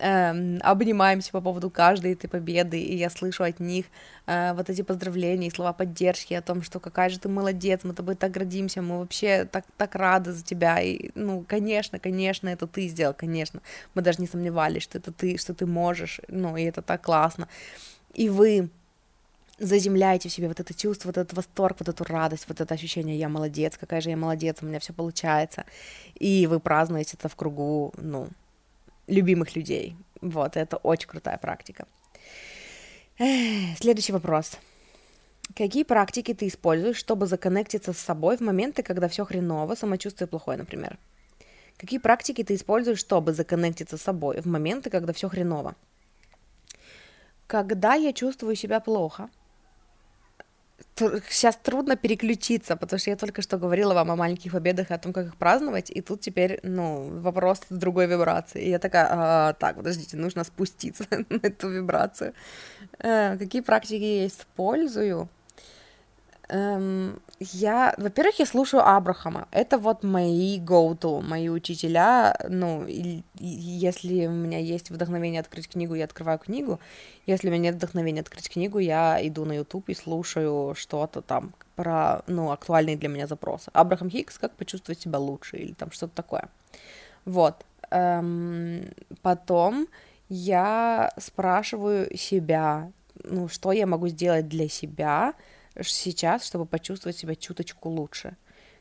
э, 0.02 0.58
обнимаемся 0.58 1.30
по 1.32 1.40
поводу 1.40 1.70
каждой 1.70 2.12
этой 2.12 2.28
победы, 2.28 2.80
и 2.80 2.96
я 2.96 3.08
слышу 3.10 3.44
от 3.44 3.60
них 3.60 3.86
э, 4.26 4.52
вот 4.54 4.68
эти 4.68 4.82
поздравления 4.82 5.46
и 5.46 5.50
слова 5.50 5.72
поддержки 5.72 6.34
о 6.34 6.42
том, 6.42 6.62
что 6.62 6.80
какая 6.80 7.08
же 7.08 7.18
ты 7.18 7.28
молодец, 7.28 7.80
мы 7.84 7.94
тобой 7.94 8.16
так 8.16 8.32
гордимся, 8.32 8.82
мы 8.82 8.98
вообще 8.98 9.44
так, 9.44 9.64
так 9.76 9.94
рады 9.94 10.32
за 10.32 10.44
тебя, 10.44 10.80
и, 10.80 11.10
ну, 11.14 11.44
конечно, 11.48 11.98
конечно, 11.98 12.48
это 12.48 12.66
ты 12.66 12.88
сделал, 12.88 13.14
конечно, 13.14 13.60
мы 13.94 14.02
даже 14.02 14.20
не 14.20 14.26
сомневались, 14.26 14.82
что 14.82 14.98
это 14.98 15.12
ты, 15.12 15.38
что 15.38 15.54
ты 15.54 15.66
можешь, 15.66 16.20
ну, 16.28 16.56
и 16.56 16.64
это 16.64 16.82
так 16.82 17.02
классно, 17.02 17.48
и 18.14 18.28
вы 18.28 18.70
заземляете 19.58 20.28
в 20.28 20.32
себе 20.32 20.48
вот 20.48 20.58
это 20.58 20.74
чувство, 20.74 21.08
вот 21.08 21.18
этот 21.18 21.36
восторг, 21.36 21.76
вот 21.78 21.88
эту 21.88 22.04
радость, 22.04 22.46
вот 22.48 22.60
это 22.60 22.74
ощущение 22.74 23.16
«я 23.16 23.28
молодец», 23.28 23.76
какая 23.78 24.00
же 24.00 24.10
я 24.10 24.16
молодец, 24.16 24.58
у 24.60 24.66
меня 24.66 24.80
все 24.80 24.92
получается, 24.92 25.64
и 26.18 26.46
вы 26.48 26.58
празднуете 26.58 27.16
это 27.18 27.28
в 27.28 27.36
кругу, 27.36 27.92
ну, 27.96 28.28
любимых 29.06 29.56
людей. 29.56 29.96
Вот, 30.20 30.56
это 30.56 30.76
очень 30.76 31.08
крутая 31.08 31.38
практика. 31.38 31.86
Следующий 33.78 34.12
вопрос. 34.12 34.58
Какие 35.54 35.84
практики 35.84 36.32
ты 36.32 36.46
используешь, 36.46 36.96
чтобы 36.96 37.26
законнектиться 37.26 37.92
с 37.92 37.98
собой 37.98 38.36
в 38.36 38.40
моменты, 38.40 38.82
когда 38.82 39.08
все 39.08 39.24
хреново, 39.24 39.74
самочувствие 39.74 40.26
плохое, 40.26 40.56
например? 40.56 40.98
Какие 41.76 41.98
практики 41.98 42.42
ты 42.42 42.54
используешь, 42.54 42.98
чтобы 42.98 43.32
законнектиться 43.32 43.96
с 43.96 44.02
собой 44.02 44.40
в 44.40 44.46
моменты, 44.46 44.88
когда 44.88 45.12
все 45.12 45.28
хреново? 45.28 45.74
Когда 47.46 47.94
я 47.94 48.12
чувствую 48.12 48.56
себя 48.56 48.80
плохо, 48.80 49.28
сейчас 50.96 51.56
трудно 51.56 51.96
переключиться, 51.96 52.76
потому 52.76 52.98
что 52.98 53.10
я 53.10 53.16
только 53.16 53.42
что 53.42 53.58
говорила 53.58 53.94
вам 53.94 54.10
о 54.10 54.16
маленьких 54.16 54.52
победах 54.52 54.90
и 54.90 54.94
о 54.94 54.98
том, 54.98 55.12
как 55.12 55.26
их 55.26 55.36
праздновать, 55.36 55.90
и 55.90 56.00
тут 56.00 56.20
теперь, 56.20 56.60
ну, 56.62 57.20
вопрос 57.20 57.60
другой 57.70 58.06
вибрации. 58.06 58.62
И 58.62 58.70
я 58.70 58.78
такая, 58.78 59.06
а, 59.10 59.52
так, 59.54 59.76
подождите, 59.76 60.16
нужно 60.16 60.44
спуститься 60.44 61.06
на 61.10 61.40
эту 61.42 61.68
вибрацию. 61.68 62.34
А, 62.98 63.36
какие 63.36 63.62
практики 63.62 64.02
я 64.02 64.26
использую? 64.26 65.28
Эм, 66.52 67.18
я, 67.40 67.94
во-первых, 67.96 68.38
я 68.38 68.44
слушаю 68.46 68.86
Абрахама. 68.86 69.48
Это 69.52 69.78
вот 69.78 70.04
мои 70.04 70.60
go-to, 70.60 71.22
мои 71.22 71.48
учителя. 71.48 72.36
Ну, 72.46 72.84
и, 72.86 73.22
и, 73.38 73.46
если 73.46 74.26
у 74.26 74.32
меня 74.32 74.58
есть 74.58 74.90
вдохновение 74.90 75.40
открыть 75.40 75.66
книгу, 75.66 75.94
я 75.94 76.04
открываю 76.04 76.38
книгу. 76.38 76.78
Если 77.26 77.48
у 77.48 77.50
меня 77.50 77.70
нет 77.70 77.76
вдохновения 77.76 78.20
открыть 78.20 78.50
книгу, 78.50 78.78
я 78.78 79.18
иду 79.26 79.46
на 79.46 79.52
YouTube 79.54 79.88
и 79.88 79.94
слушаю 79.94 80.74
что-то 80.74 81.22
там 81.22 81.54
про, 81.74 82.22
ну, 82.26 82.50
актуальные 82.50 82.98
для 82.98 83.08
меня 83.08 83.26
запросы. 83.26 83.70
Абрахам 83.72 84.10
Хикс, 84.10 84.38
как 84.38 84.52
почувствовать 84.52 85.00
себя 85.00 85.18
лучше 85.18 85.56
или 85.56 85.72
там 85.72 85.90
что-то 85.90 86.14
такое. 86.14 86.50
Вот. 87.24 87.64
Эм, 87.90 88.90
потом 89.22 89.88
я 90.28 91.12
спрашиваю 91.16 92.14
себя, 92.14 92.92
ну, 93.24 93.48
что 93.48 93.72
я 93.72 93.86
могу 93.86 94.08
сделать 94.08 94.48
для 94.48 94.68
себя, 94.68 95.32
сейчас, 95.80 96.44
чтобы 96.44 96.66
почувствовать 96.66 97.16
себя 97.16 97.34
чуточку 97.34 97.88
лучше? 97.88 98.36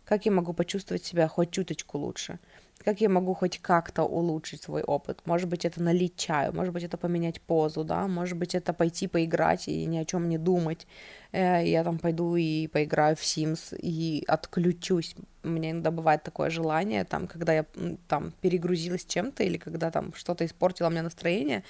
Как 0.05 0.25
я 0.25 0.31
могу 0.31 0.53
почувствовать 0.53 1.05
себя 1.05 1.27
хоть 1.27 1.51
чуточку 1.51 1.97
лучше? 1.97 2.39
Как 2.83 3.01
я 3.01 3.09
могу 3.09 3.33
хоть 3.33 3.59
как-то 3.59 4.03
улучшить 4.03 4.63
свой 4.63 4.81
опыт? 4.81 5.19
Может 5.25 5.47
быть, 5.49 5.65
это 5.65 5.81
налить 5.81 6.15
чаю, 6.15 6.53
может 6.53 6.73
быть, 6.73 6.83
это 6.83 6.97
поменять 6.97 7.41
позу, 7.41 7.83
да, 7.83 8.07
может 8.07 8.37
быть, 8.37 8.55
это 8.55 8.73
пойти 8.73 9.07
поиграть 9.07 9.67
и 9.67 9.85
ни 9.85 9.97
о 9.97 10.05
чем 10.05 10.29
не 10.29 10.37
думать. 10.37 10.87
Э, 11.31 11.61
я 11.65 11.83
там 11.83 11.99
пойду 11.99 12.35
и 12.35 12.67
поиграю 12.67 13.15
в 13.15 13.21
Sims 13.21 13.75
и 13.77 14.23
отключусь. 14.27 15.15
У 15.43 15.49
меня 15.49 15.71
иногда 15.71 15.91
бывает 15.91 16.23
такое 16.23 16.49
желание, 16.49 17.03
там, 17.03 17.27
когда 17.27 17.53
я 17.53 17.65
там 18.07 18.33
перегрузилась 18.41 19.05
чем-то 19.05 19.43
или 19.43 19.57
когда 19.57 19.91
там 19.91 20.13
что-то 20.13 20.45
испортило 20.45 20.89
мне 20.89 21.01
настроение, 21.01 21.63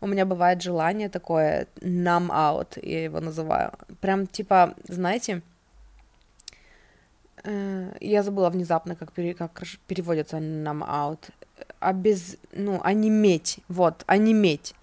у 0.00 0.06
меня 0.06 0.26
бывает 0.26 0.62
желание 0.62 1.08
такое 1.08 1.66
numb 1.80 2.28
out, 2.28 2.78
я 2.82 3.04
его 3.04 3.20
называю. 3.20 3.72
Прям 4.00 4.26
типа, 4.26 4.74
знаете, 4.88 5.42
я 8.00 8.22
забыла 8.22 8.50
внезапно, 8.50 8.96
как, 8.96 9.12
пере, 9.12 9.34
как 9.34 9.62
переводится 9.86 10.40
нам 10.40 10.82
out. 10.82 11.30
А 11.78 11.92
без, 11.92 12.36
ну, 12.52 12.80
онеметь, 12.82 13.58
вот, 13.68 14.02
онеметь. 14.06 14.74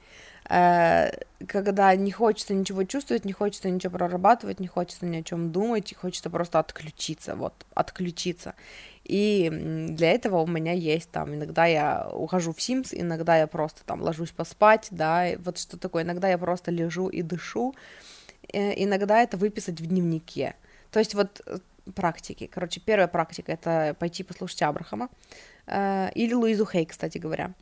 Э, 0.50 1.12
когда 1.48 1.96
не 1.96 2.12
хочется 2.12 2.54
ничего 2.54 2.84
чувствовать, 2.84 3.26
не 3.26 3.34
хочется 3.34 3.70
ничего 3.70 3.98
прорабатывать, 3.98 4.60
не 4.60 4.68
хочется 4.68 5.06
ни 5.06 5.18
о 5.18 5.24
чем 5.24 5.52
думать, 5.52 5.94
хочется 5.96 6.30
просто 6.30 6.60
отключиться, 6.60 7.36
вот, 7.36 7.54
отключиться. 7.74 8.56
И 9.04 9.50
для 9.90 10.12
этого 10.12 10.42
у 10.42 10.48
меня 10.48 10.74
есть 10.74 11.10
там, 11.12 11.34
иногда 11.34 11.66
я 11.66 12.10
ухожу 12.12 12.54
в 12.54 12.58
Sims, 12.58 12.90
иногда 12.92 13.38
я 13.38 13.48
просто 13.48 13.82
там 13.86 14.02
ложусь 14.02 14.32
поспать, 14.32 14.88
да, 14.92 15.30
вот 15.40 15.58
что 15.58 15.78
такое, 15.78 16.04
иногда 16.04 16.30
я 16.30 16.38
просто 16.38 16.72
лежу 16.72 17.08
и 17.08 17.22
дышу, 17.22 17.74
э, 18.52 18.84
иногда 18.84 19.22
это 19.22 19.38
выписать 19.38 19.82
в 19.82 19.86
дневнике. 19.88 20.56
То 20.92 21.00
есть 21.00 21.16
вот 21.16 21.42
практики. 21.96 22.48
Короче, 22.48 22.80
первая 22.80 23.08
практика— 23.08 23.52
это 23.54 23.96
пойти 24.00 24.24
послушать 24.24 24.62
Абрахама 24.62 25.10
э, 25.68 26.12
или 26.16 26.34
Луизу 26.34 26.66
Хей, 26.66 26.86
кстати 26.86 27.18
говоря. 27.18 27.54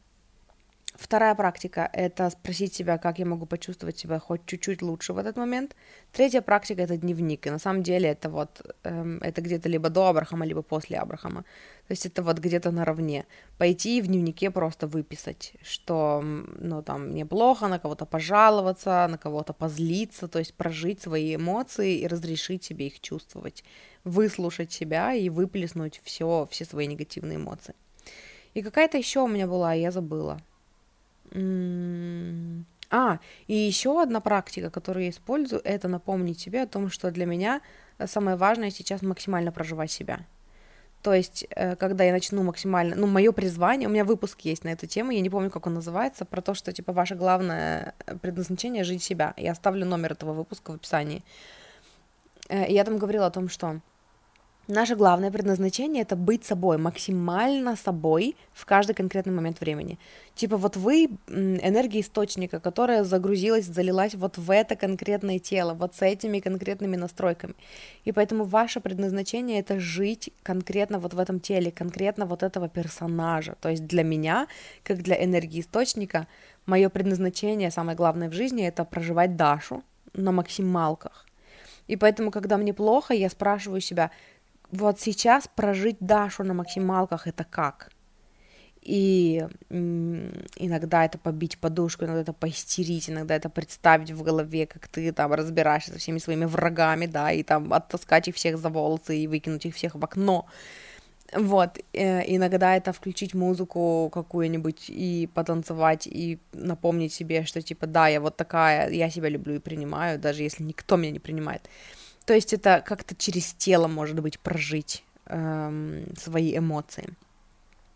Вторая 0.95 1.35
практика— 1.35 1.89
это 1.93 2.29
спросить 2.29 2.73
себя, 2.73 2.97
как 2.97 3.19
я 3.19 3.25
могу 3.25 3.45
почувствовать 3.45 3.97
себя 3.97 4.19
хоть 4.19 4.45
чуть-чуть 4.45 4.81
лучше 4.81 5.13
в 5.13 5.17
этот 5.17 5.37
момент. 5.37 5.75
Третья 6.11 6.41
практика— 6.41 6.81
это 6.83 6.97
дневник, 6.97 7.47
и 7.47 7.49
на 7.49 7.59
самом 7.59 7.81
деле 7.81 8.09
это 8.09 8.29
вот, 8.29 8.61
эм, 8.83 9.19
это 9.21 9.41
где-то 9.41 9.69
либо 9.69 9.89
до 9.89 10.07
Абрахама, 10.07 10.45
либо 10.45 10.61
после 10.61 10.97
Абрахама. 10.97 11.45
То 11.87 11.93
есть 11.93 12.05
это 12.05 12.21
вот 12.23 12.39
где-то 12.39 12.71
наравне. 12.71 13.25
Пойти 13.57 14.01
в 14.01 14.07
дневнике 14.07 14.51
просто 14.51 14.85
выписать, 14.85 15.53
что, 15.63 16.21
ну, 16.23 16.83
там, 16.83 17.09
мне 17.09 17.25
плохо, 17.25 17.67
на 17.67 17.79
кого-то 17.79 18.05
пожаловаться, 18.05 19.07
на 19.09 19.17
кого-то 19.17 19.53
позлиться, 19.53 20.27
то 20.27 20.39
есть 20.39 20.53
прожить 20.53 21.01
свои 21.01 21.35
эмоции 21.35 21.99
и 21.99 22.07
разрешить 22.07 22.65
себе 22.65 22.87
их 22.87 22.99
чувствовать, 22.99 23.63
выслушать 24.03 24.73
себя 24.73 25.13
и 25.13 25.29
выплеснуть 25.29 26.01
все, 26.03 26.47
все 26.51 26.65
свои 26.65 26.87
негативные 26.87 27.37
эмоции. 27.37 27.75
И 28.53 28.61
какая-то 28.61 28.97
еще 28.97 29.21
у 29.21 29.27
меня 29.27 29.47
была, 29.47 29.73
я 29.73 29.91
забыла. 29.91 30.41
А, 31.33 33.19
и 33.47 33.55
еще 33.55 34.01
одна 34.01 34.19
практика, 34.19 34.69
которую 34.69 35.05
я 35.05 35.09
использую, 35.11 35.61
это 35.63 35.87
напомнить 35.87 36.39
себе 36.39 36.63
о 36.63 36.67
том, 36.67 36.89
что 36.89 37.09
для 37.09 37.25
меня 37.25 37.61
самое 38.05 38.35
важное 38.35 38.69
сейчас 38.69 39.01
максимально 39.01 39.51
проживать 39.51 39.91
себя. 39.91 40.25
То 41.01 41.13
есть, 41.13 41.47
э, 41.49 41.75
когда 41.77 42.03
я 42.03 42.11
начну 42.11 42.43
максимально, 42.43 42.95
ну, 42.95 43.07
мое 43.07 43.31
призвание, 43.31 43.87
у 43.87 43.91
меня 43.91 44.05
выпуск 44.05 44.41
есть 44.41 44.63
на 44.63 44.69
эту 44.69 44.85
тему, 44.85 45.11
я 45.11 45.21
не 45.21 45.29
помню, 45.29 45.49
как 45.49 45.65
он 45.65 45.73
называется, 45.73 46.25
про 46.25 46.41
то, 46.41 46.53
что, 46.53 46.71
типа, 46.71 46.93
ваше 46.93 47.15
главное 47.15 47.95
предназначение— 48.21 48.83
жить 48.85 49.01
себя. 49.01 49.33
Я 49.37 49.53
оставлю 49.53 49.85
номер 49.85 50.11
этого 50.11 50.33
выпуска 50.33 50.71
в 50.71 50.75
описании. 50.75 51.23
Э, 52.49 52.67
и 52.67 52.73
я 52.73 52.83
там 52.83 52.97
говорила 52.97 53.25
о 53.25 53.31
том, 53.31 53.49
что 53.49 53.79
Наше 54.67 54.95
главное 54.95 55.31
предназначение 55.31 56.03
это 56.03 56.15
быть 56.15 56.45
собой, 56.45 56.77
максимально 56.77 57.75
собой 57.75 58.35
в 58.53 58.65
каждый 58.65 58.93
конкретный 58.93 59.33
момент 59.33 59.59
времени. 59.59 59.97
Типа 60.35 60.55
вот 60.55 60.77
вы 60.77 61.09
энергия 61.27 61.99
источника, 61.99 62.59
которая 62.59 63.03
загрузилась, 63.03 63.65
залилась 63.65 64.13
вот 64.13 64.37
в 64.37 64.51
это 64.51 64.75
конкретное 64.75 65.39
тело, 65.39 65.73
вот 65.73 65.95
с 65.95 66.03
этими 66.03 66.39
конкретными 66.39 66.95
настройками. 66.95 67.55
И 68.05 68.11
поэтому 68.11 68.45
ваше 68.45 68.79
предназначение 68.79 69.59
это 69.59 69.79
жить 69.79 70.29
конкретно 70.43 70.99
вот 70.99 71.15
в 71.15 71.19
этом 71.19 71.39
теле, 71.39 71.71
конкретно 71.71 72.25
вот 72.25 72.43
этого 72.43 72.69
персонажа. 72.69 73.55
То 73.59 73.69
есть 73.69 73.87
для 73.87 74.03
меня, 74.03 74.47
как 74.83 75.01
для 75.01 75.21
энергии 75.21 75.59
источника, 75.59 76.27
мое 76.67 76.89
предназначение, 76.89 77.71
самое 77.71 77.97
главное 77.97 78.29
в 78.29 78.33
жизни, 78.33 78.65
это 78.65 78.85
проживать 78.85 79.35
Дашу 79.35 79.83
на 80.13 80.31
максималках. 80.31 81.25
И 81.87 81.97
поэтому, 81.97 82.31
когда 82.31 82.57
мне 82.57 82.73
плохо, 82.73 83.13
я 83.13 83.29
спрашиваю 83.29 83.81
себя, 83.81 84.11
вот 84.71 84.99
сейчас 84.99 85.47
прожить 85.55 85.97
Дашу 85.99 86.43
на 86.43 86.53
максималках 86.53 87.27
это 87.27 87.43
как? 87.43 87.89
И 88.81 89.45
иногда 89.69 91.05
это 91.05 91.19
побить 91.19 91.59
подушку, 91.59 92.05
иногда 92.05 92.21
это 92.21 92.33
поистерить, 92.33 93.09
иногда 93.09 93.35
это 93.35 93.47
представить 93.49 94.11
в 94.11 94.23
голове, 94.23 94.65
как 94.65 94.87
ты 94.87 95.11
там 95.11 95.33
разбираешься 95.33 95.91
со 95.91 95.99
всеми 95.99 96.17
своими 96.17 96.45
врагами, 96.45 97.05
да, 97.05 97.31
и 97.31 97.43
там 97.43 97.71
оттаскать 97.73 98.27
их 98.27 98.35
всех 98.35 98.57
за 98.57 98.69
волосы 98.69 99.19
и 99.19 99.27
выкинуть 99.27 99.67
их 99.67 99.75
всех 99.75 99.93
в 99.93 100.03
окно. 100.03 100.47
Вот, 101.33 101.77
э, 101.93 102.23
иногда 102.35 102.75
это 102.75 102.91
включить 102.91 103.33
музыку 103.35 104.09
какую-нибудь 104.11 104.89
и 104.89 105.29
потанцевать, 105.33 106.07
и 106.07 106.39
напомнить 106.51 107.13
себе, 107.13 107.45
что 107.45 107.61
типа, 107.61 107.85
да, 107.85 108.07
я 108.07 108.19
вот 108.19 108.35
такая, 108.35 108.89
я 108.89 109.09
себя 109.09 109.29
люблю 109.29 109.55
и 109.55 109.59
принимаю, 109.59 110.19
даже 110.19 110.43
если 110.43 110.63
никто 110.63 110.97
меня 110.97 111.11
не 111.11 111.19
принимает. 111.19 111.69
То 112.25 112.33
есть 112.33 112.53
это 112.53 112.83
как-то 112.85 113.15
через 113.15 113.53
тело, 113.53 113.87
может 113.87 114.19
быть, 114.19 114.39
прожить 114.39 115.03
эм, 115.25 116.05
свои 116.15 116.57
эмоции. 116.57 117.09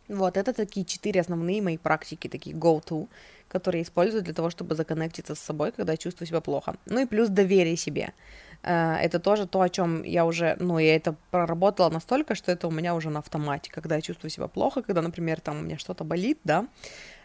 Вот, 0.07 0.37
это 0.37 0.53
такие 0.53 0.85
четыре 0.85 1.21
основные 1.21 1.61
мои 1.61 1.77
практики, 1.77 2.27
такие 2.27 2.55
go-to, 2.55 3.07
которые 3.47 3.79
я 3.79 3.83
использую 3.83 4.23
для 4.23 4.33
того, 4.33 4.49
чтобы 4.49 4.75
законнектиться 4.75 5.33
с 5.33 5.39
собой, 5.39 5.71
когда 5.71 5.93
я 5.93 5.97
чувствую 5.97 6.27
себя 6.27 6.41
плохо. 6.41 6.75
Ну 6.85 7.01
и 7.01 7.05
плюс 7.05 7.29
доверие 7.29 7.75
себе. 7.75 8.13
Э, 8.61 8.95
это 8.95 9.19
тоже 9.19 9.47
то, 9.47 9.61
о 9.61 9.69
чем 9.69 10.03
я 10.03 10.25
уже, 10.25 10.57
ну, 10.59 10.77
я 10.79 10.95
это 10.95 11.15
проработала 11.31 11.89
настолько, 11.89 12.35
что 12.35 12.51
это 12.51 12.67
у 12.67 12.71
меня 12.71 12.95
уже 12.95 13.09
на 13.09 13.19
автомате, 13.19 13.71
когда 13.71 13.95
я 13.95 14.01
чувствую 14.01 14.31
себя 14.31 14.47
плохо, 14.47 14.81
когда, 14.81 15.01
например, 15.01 15.39
там 15.39 15.59
у 15.59 15.61
меня 15.61 15.77
что-то 15.77 16.03
болит, 16.03 16.39
да, 16.43 16.67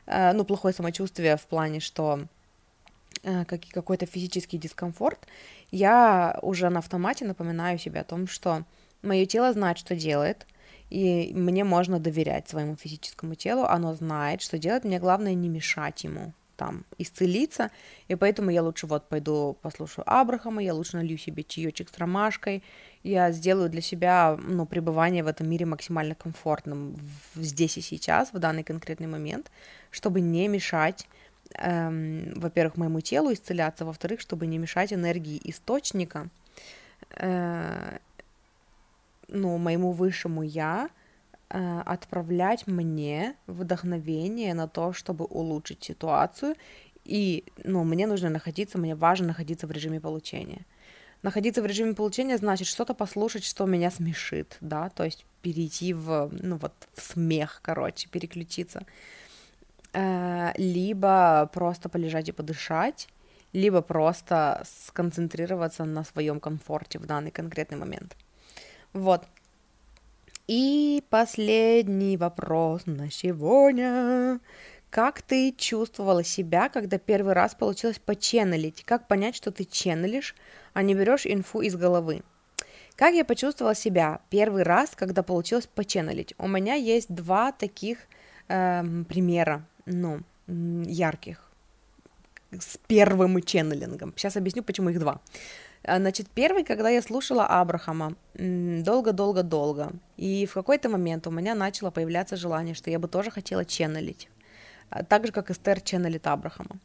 э, 0.07 0.33
ну, 0.33 0.45
плохое 0.45 0.75
самочувствие 0.75 1.37
в 1.37 1.47
плане, 1.47 1.81
что 1.81 2.21
э, 3.23 3.45
какой-то 3.45 4.07
физический 4.07 4.59
дискомфорт, 4.59 5.27
я 5.71 6.39
уже 6.43 6.69
на 6.71 6.79
автомате 6.79 7.25
напоминаю 7.25 7.79
себе 7.79 8.01
о 8.01 8.05
том, 8.05 8.27
что 8.27 8.65
мое 9.03 9.27
тело 9.27 9.53
знает, 9.53 9.79
что 9.79 9.95
делает, 9.95 10.47
и 10.91 11.33
мне 11.35 11.65
можно 11.65 12.01
доверять 12.01 12.49
своему 12.49 12.77
физическому 12.77 13.35
телу, 13.35 13.65
оно 13.65 13.95
знает, 13.95 14.43
что 14.43 14.59
делать, 14.59 14.85
мне 14.85 14.99
главное 14.99 15.35
не 15.35 15.49
мешать 15.49 16.05
ему 16.05 16.33
там 16.61 16.85
исцелиться, 16.99 17.71
и 18.09 18.15
поэтому 18.17 18.51
я 18.51 18.63
лучше 18.63 18.87
вот 18.87 19.09
пойду 19.09 19.57
послушаю 19.63 20.05
Абрахама, 20.07 20.63
я 20.63 20.75
лучше 20.75 20.99
налью 20.99 21.17
себе 21.17 21.43
чаечек 21.43 21.89
с 21.89 21.97
ромашкой, 21.97 22.63
я 23.03 23.33
сделаю 23.33 23.71
для 23.71 23.81
себя, 23.81 24.39
ну, 24.43 24.67
пребывание 24.67 25.25
в 25.25 25.27
этом 25.27 25.49
мире 25.49 25.65
максимально 25.65 26.15
комфортным 26.15 26.97
здесь 27.35 27.79
и 27.79 27.81
сейчас, 27.81 28.35
в 28.35 28.39
данный 28.39 28.63
конкретный 28.63 29.07
момент, 29.07 29.51
чтобы 29.91 30.21
не 30.21 30.49
мешать 30.49 31.09
эм, 31.55 32.33
во-первых, 32.37 32.77
моему 32.77 33.01
телу 33.01 33.33
исцеляться, 33.33 33.85
во-вторых, 33.85 34.21
чтобы 34.21 34.47
не 34.47 34.59
мешать 34.59 34.93
энергии 34.93 35.41
источника, 35.45 36.29
э, 37.17 37.99
ну, 39.29 39.59
моему 39.59 39.93
высшему 39.93 40.43
я 40.43 40.91
э, 41.49 41.81
отправлять 41.87 42.67
мне 42.67 43.35
вдохновение 43.47 44.55
на 44.55 44.69
то, 44.69 44.93
чтобы 44.93 45.25
улучшить 45.25 45.85
ситуацию, 45.85 46.55
и, 47.05 47.45
ну, 47.65 47.85
мне 47.85 48.07
нужно 48.07 48.29
находиться, 48.31 48.79
мне 48.79 48.95
важно 48.95 49.29
находиться 49.29 49.67
в 49.67 49.71
режиме 49.71 50.01
получения. 50.01 50.67
Находиться 51.23 51.61
в 51.61 51.67
режиме 51.67 51.95
получения 51.95 52.39
значит 52.39 52.67
что-то 52.67 52.95
послушать, 52.95 53.45
что 53.45 53.67
меня 53.67 53.91
смешит, 53.91 54.57
да, 54.61 54.89
то 54.91 55.05
есть 55.05 55.27
перейти 55.43 55.93
в, 55.93 56.31
ну, 56.33 56.57
вот, 56.57 56.73
в 56.95 57.01
смех, 57.01 57.61
короче, 57.63 58.09
переключиться. 58.09 58.87
Либо 59.93 61.51
просто 61.53 61.89
полежать 61.89 62.29
и 62.29 62.33
подышать, 62.33 63.09
либо 63.53 63.83
просто 63.83 64.63
сконцентрироваться 64.65 65.85
на 65.85 66.05
своем 66.05 66.41
комфорте 66.41 66.99
в 66.99 67.07
данный 67.07 67.31
конкретный 67.31 67.79
момент. 67.79 68.17
Вот. 68.93 69.25
И 70.47 71.05
последний 71.11 72.17
вопрос 72.17 72.83
на 72.87 73.11
сегодня. 73.11 74.41
Как 74.91 75.23
ты 75.23 75.53
чувствовала 75.57 76.25
себя, 76.25 76.69
когда 76.69 76.99
первый 76.99 77.35
раз 77.35 77.55
получилось 77.55 78.01
поченнелить? 78.01 78.83
Как 78.85 79.07
понять, 79.07 79.37
что 79.37 79.53
ты 79.53 79.65
ченнелишь, 79.65 80.35
а 80.73 80.83
не 80.83 80.95
берешь 80.95 81.27
инфу 81.27 81.61
из 81.61 81.77
головы? 81.77 82.23
Как 82.97 83.15
я 83.15 83.25
почувствовала 83.25 83.77
себя 83.77 84.21
первый 84.31 84.65
раз, 84.65 84.91
когда 84.97 85.23
получилось 85.23 85.69
поченнелить? 85.69 86.35
У 86.39 86.49
меня 86.49 86.75
есть 86.75 87.15
два 87.15 87.53
таких 87.53 87.99
эм, 88.49 89.05
примера 89.05 89.65
ну, 89.87 90.23
ярких 90.47 91.51
с 92.53 92.79
первым 92.89 93.43
ченнелингом. 93.43 94.13
Сейчас 94.17 94.37
объясню, 94.37 94.63
почему 94.63 94.91
их 94.91 94.99
два. 94.99 95.21
А, 95.85 95.99
значит, 95.99 96.29
первый, 96.35 96.65
когда 96.65 96.91
я 96.91 97.03
слушала 97.03 97.47
Абрахама 97.47 98.15
долго-долго-долго, 98.35 99.93
и 100.17 100.47
в 100.47 100.55
какой-то 100.55 100.89
момент 100.89 101.27
у 101.27 101.31
меня 101.31 101.55
начало 101.55 101.91
появляться 101.91 102.37
желание, 102.37 102.75
что 102.75 102.91
я 102.91 102.99
бы 102.99 103.09
тоже 103.09 103.31
хотела 103.31 103.65
ченнелить, 103.65 104.29
а, 104.91 105.05
так 105.05 105.27
же, 105.27 105.33
как 105.33 105.51
Эстер 105.51 105.81
ченнелит 105.81 106.27
Абрахама. 106.27 106.77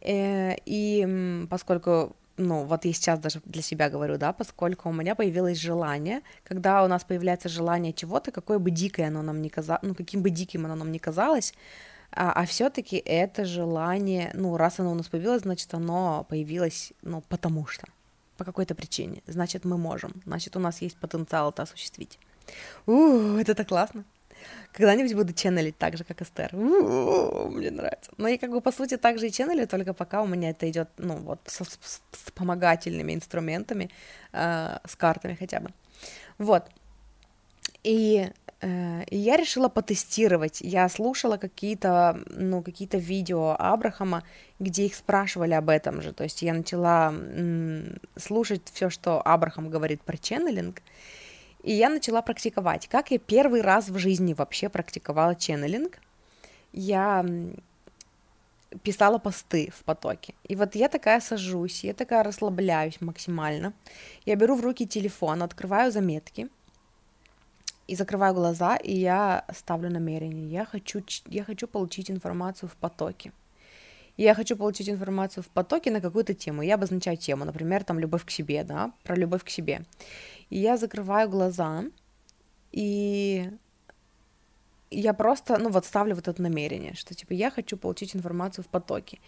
Э, 0.00 0.54
и 0.64 1.46
поскольку 1.50 2.14
ну, 2.38 2.64
вот 2.64 2.84
я 2.84 2.92
сейчас 2.92 3.18
даже 3.18 3.40
для 3.44 3.62
себя 3.62 3.88
говорю, 3.88 4.18
да, 4.18 4.32
поскольку 4.32 4.90
у 4.90 4.92
меня 4.92 5.14
появилось 5.14 5.58
желание, 5.58 6.20
когда 6.44 6.84
у 6.84 6.88
нас 6.88 7.02
появляется 7.02 7.48
желание 7.48 7.92
чего-то, 7.92 8.30
какое 8.30 8.58
бы 8.58 8.70
дикое 8.70 9.08
оно 9.08 9.22
нам 9.22 9.40
не 9.40 9.48
казалось, 9.48 9.82
ну, 9.82 9.94
каким 9.94 10.22
бы 10.22 10.30
диким 10.30 10.66
оно 10.66 10.74
нам 10.74 10.92
не 10.92 10.98
казалось, 10.98 11.54
а, 12.16 12.32
а 12.32 12.46
все-таки 12.46 12.96
это 12.96 13.44
желание, 13.44 14.30
ну, 14.34 14.56
раз 14.56 14.80
оно 14.80 14.92
у 14.92 14.94
нас 14.94 15.08
появилось, 15.08 15.42
значит, 15.42 15.72
оно 15.74 16.26
появилось, 16.28 16.92
ну, 17.02 17.22
потому 17.28 17.66
что, 17.66 17.86
по 18.38 18.44
какой-то 18.44 18.74
причине. 18.74 19.22
Значит, 19.26 19.64
мы 19.64 19.76
можем, 19.76 20.12
значит, 20.24 20.56
у 20.56 20.58
нас 20.58 20.80
есть 20.82 20.96
потенциал 20.96 21.50
это 21.50 21.62
осуществить. 21.62 22.18
У, 22.86 23.36
это 23.36 23.54
так 23.54 23.68
классно. 23.68 24.04
Когда-нибудь 24.72 25.14
буду 25.14 25.32
ченнелить 25.32 25.76
так 25.78 25.96
же, 25.96 26.04
как 26.04 26.22
Эстер. 26.22 26.54
У-у-у, 26.54 27.50
мне 27.50 27.70
нравится. 27.70 28.10
Но 28.16 28.28
я 28.28 28.38
как 28.38 28.50
бы, 28.50 28.60
по 28.60 28.72
сути, 28.72 28.96
так 28.96 29.18
же 29.18 29.28
и 29.28 29.32
ченнелю, 29.32 29.66
только 29.66 29.92
пока 29.92 30.22
у 30.22 30.26
меня 30.26 30.50
это 30.50 30.68
идет, 30.70 30.88
ну, 30.98 31.16
вот, 31.16 31.40
с, 31.46 31.64
с, 31.64 31.78
с 31.82 32.00
вспомогательными 32.12 33.14
инструментами, 33.14 33.90
э, 34.32 34.78
с 34.86 34.96
картами 34.96 35.34
хотя 35.34 35.60
бы. 35.60 35.70
Вот. 36.38 36.64
И 37.86 38.30
Э, 38.60 39.04
и 39.04 39.16
я 39.16 39.36
решила 39.36 39.68
потестировать. 39.68 40.60
Я 40.60 40.88
слушала 40.88 41.36
какие-то, 41.36 42.18
ну, 42.30 42.62
какие-то 42.62 42.98
видео 42.98 43.54
Абрахама, 43.58 44.22
где 44.58 44.86
их 44.86 44.94
спрашивали 44.94 45.54
об 45.54 45.68
этом 45.68 46.02
же. 46.02 46.12
То 46.12 46.24
есть 46.24 46.42
я 46.42 46.54
начала 46.54 47.14
слушать 48.16 48.62
все, 48.72 48.90
что 48.90 49.20
Абрахам 49.24 49.70
говорит 49.70 50.02
про 50.02 50.16
ченнелинг. 50.16 50.82
И 51.62 51.72
я 51.72 51.88
начала 51.88 52.22
практиковать. 52.22 52.88
Как 52.88 53.10
я 53.10 53.18
первый 53.18 53.60
раз 53.60 53.88
в 53.88 53.98
жизни 53.98 54.34
вообще 54.34 54.68
практиковала 54.68 55.34
ченнелинг, 55.34 55.98
я 56.72 57.24
писала 58.82 59.18
посты 59.18 59.72
в 59.76 59.84
потоке. 59.84 60.34
И 60.44 60.56
вот 60.56 60.74
я 60.74 60.88
такая 60.88 61.20
сажусь, 61.20 61.84
я 61.84 61.94
такая 61.94 62.22
расслабляюсь 62.22 63.00
максимально. 63.00 63.72
Я 64.26 64.36
беру 64.36 64.54
в 64.54 64.60
руки 64.60 64.86
телефон, 64.86 65.42
открываю 65.42 65.90
заметки 65.92 66.48
и 67.88 67.96
закрываю 67.96 68.34
глаза, 68.34 68.76
и 68.76 68.92
я 68.94 69.44
ставлю 69.54 69.90
намерение. 69.90 70.48
Я 70.48 70.64
хочу, 70.64 71.02
я 71.26 71.44
хочу 71.44 71.66
получить 71.66 72.10
информацию 72.10 72.68
в 72.68 72.76
потоке. 72.76 73.32
Я 74.16 74.34
хочу 74.34 74.56
получить 74.56 74.88
информацию 74.88 75.44
в 75.44 75.48
потоке 75.48 75.90
на 75.90 76.00
какую-то 76.00 76.34
тему. 76.34 76.62
Я 76.62 76.74
обозначаю 76.74 77.16
тему, 77.16 77.44
например, 77.44 77.84
там 77.84 77.98
любовь 77.98 78.24
к 78.24 78.30
себе, 78.30 78.64
да, 78.64 78.92
про 79.04 79.14
любовь 79.14 79.44
к 79.44 79.50
себе. 79.50 79.82
И 80.50 80.58
я 80.58 80.76
закрываю 80.76 81.28
глаза, 81.28 81.84
и 82.72 83.50
я 84.90 85.12
просто, 85.12 85.58
ну 85.58 85.70
вот 85.70 85.84
ставлю 85.84 86.14
вот 86.14 86.28
это 86.28 86.40
намерение, 86.40 86.94
что 86.94 87.14
типа 87.14 87.32
я 87.34 87.50
хочу 87.50 87.76
получить 87.76 88.16
информацию 88.16 88.64
в 88.64 88.68
потоке. 88.68 89.18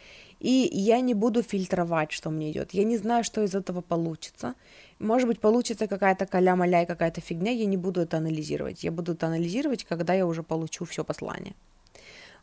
И 0.41 0.71
я 0.73 1.01
не 1.01 1.15
буду 1.15 1.43
фильтровать, 1.43 2.13
что 2.13 2.31
мне 2.31 2.53
идет. 2.53 2.73
Я 2.73 2.85
не 2.85 2.97
знаю, 2.97 3.25
что 3.25 3.43
из 3.43 3.55
этого 3.55 3.81
получится. 3.81 4.55
Может 4.99 5.29
быть, 5.29 5.41
получится 5.41 5.87
какая-то 5.87 6.27
каля-маля 6.27 6.83
и 6.83 6.87
какая-то 6.87 7.21
фигня, 7.21 7.53
я 7.53 7.67
не 7.67 7.77
буду 7.77 8.01
это 8.01 8.17
анализировать. 8.17 8.83
Я 8.85 8.91
буду 8.91 9.13
это 9.13 9.27
анализировать, 9.27 9.85
когда 9.85 10.15
я 10.15 10.27
уже 10.27 10.43
получу 10.43 10.85
все 10.85 11.05
послание. 11.05 11.55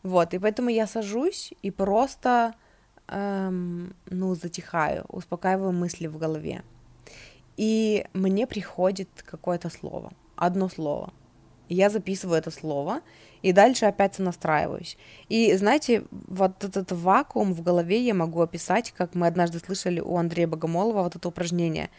Вот, 0.04 0.34
и 0.34 0.40
поэтому 0.40 0.70
я 0.70 0.88
сажусь 0.88 1.54
и 1.64 1.72
просто, 1.72 2.54
эм, 3.08 3.96
ну, 4.06 4.36
затихаю, 4.36 5.04
успокаиваю 5.10 5.72
мысли 5.72 6.08
в 6.08 6.18
голове. 6.18 6.64
И 7.58 8.06
мне 8.14 8.48
приходит 8.48 9.10
какое-то 9.26 9.70
слово, 9.70 10.14
одно 10.36 10.70
слово– 10.70 11.14
я 11.70 11.90
записываю 11.90 12.38
это 12.38 12.52
слово, 12.52 13.02
и 13.42 13.52
дальше 13.52 13.86
опять 13.86 14.20
настраиваюсь. 14.20 14.98
И 15.30 15.54
знаете, 15.56 16.04
вот 16.12 16.64
этот 16.64 16.92
вакуум 16.92 17.54
в 17.54 17.62
голове 17.62 18.06
я 18.06 18.14
могу 18.14 18.42
описать, 18.42 18.92
как 18.92 19.16
мы 19.16 19.28
однажды 19.28 19.60
слышали 19.60 20.00
у 20.00 20.18
Андрея 20.18 20.48
Богомолова 20.48 21.04
вот 21.04 21.16
это 21.16 21.28
упражнение. 21.28 21.90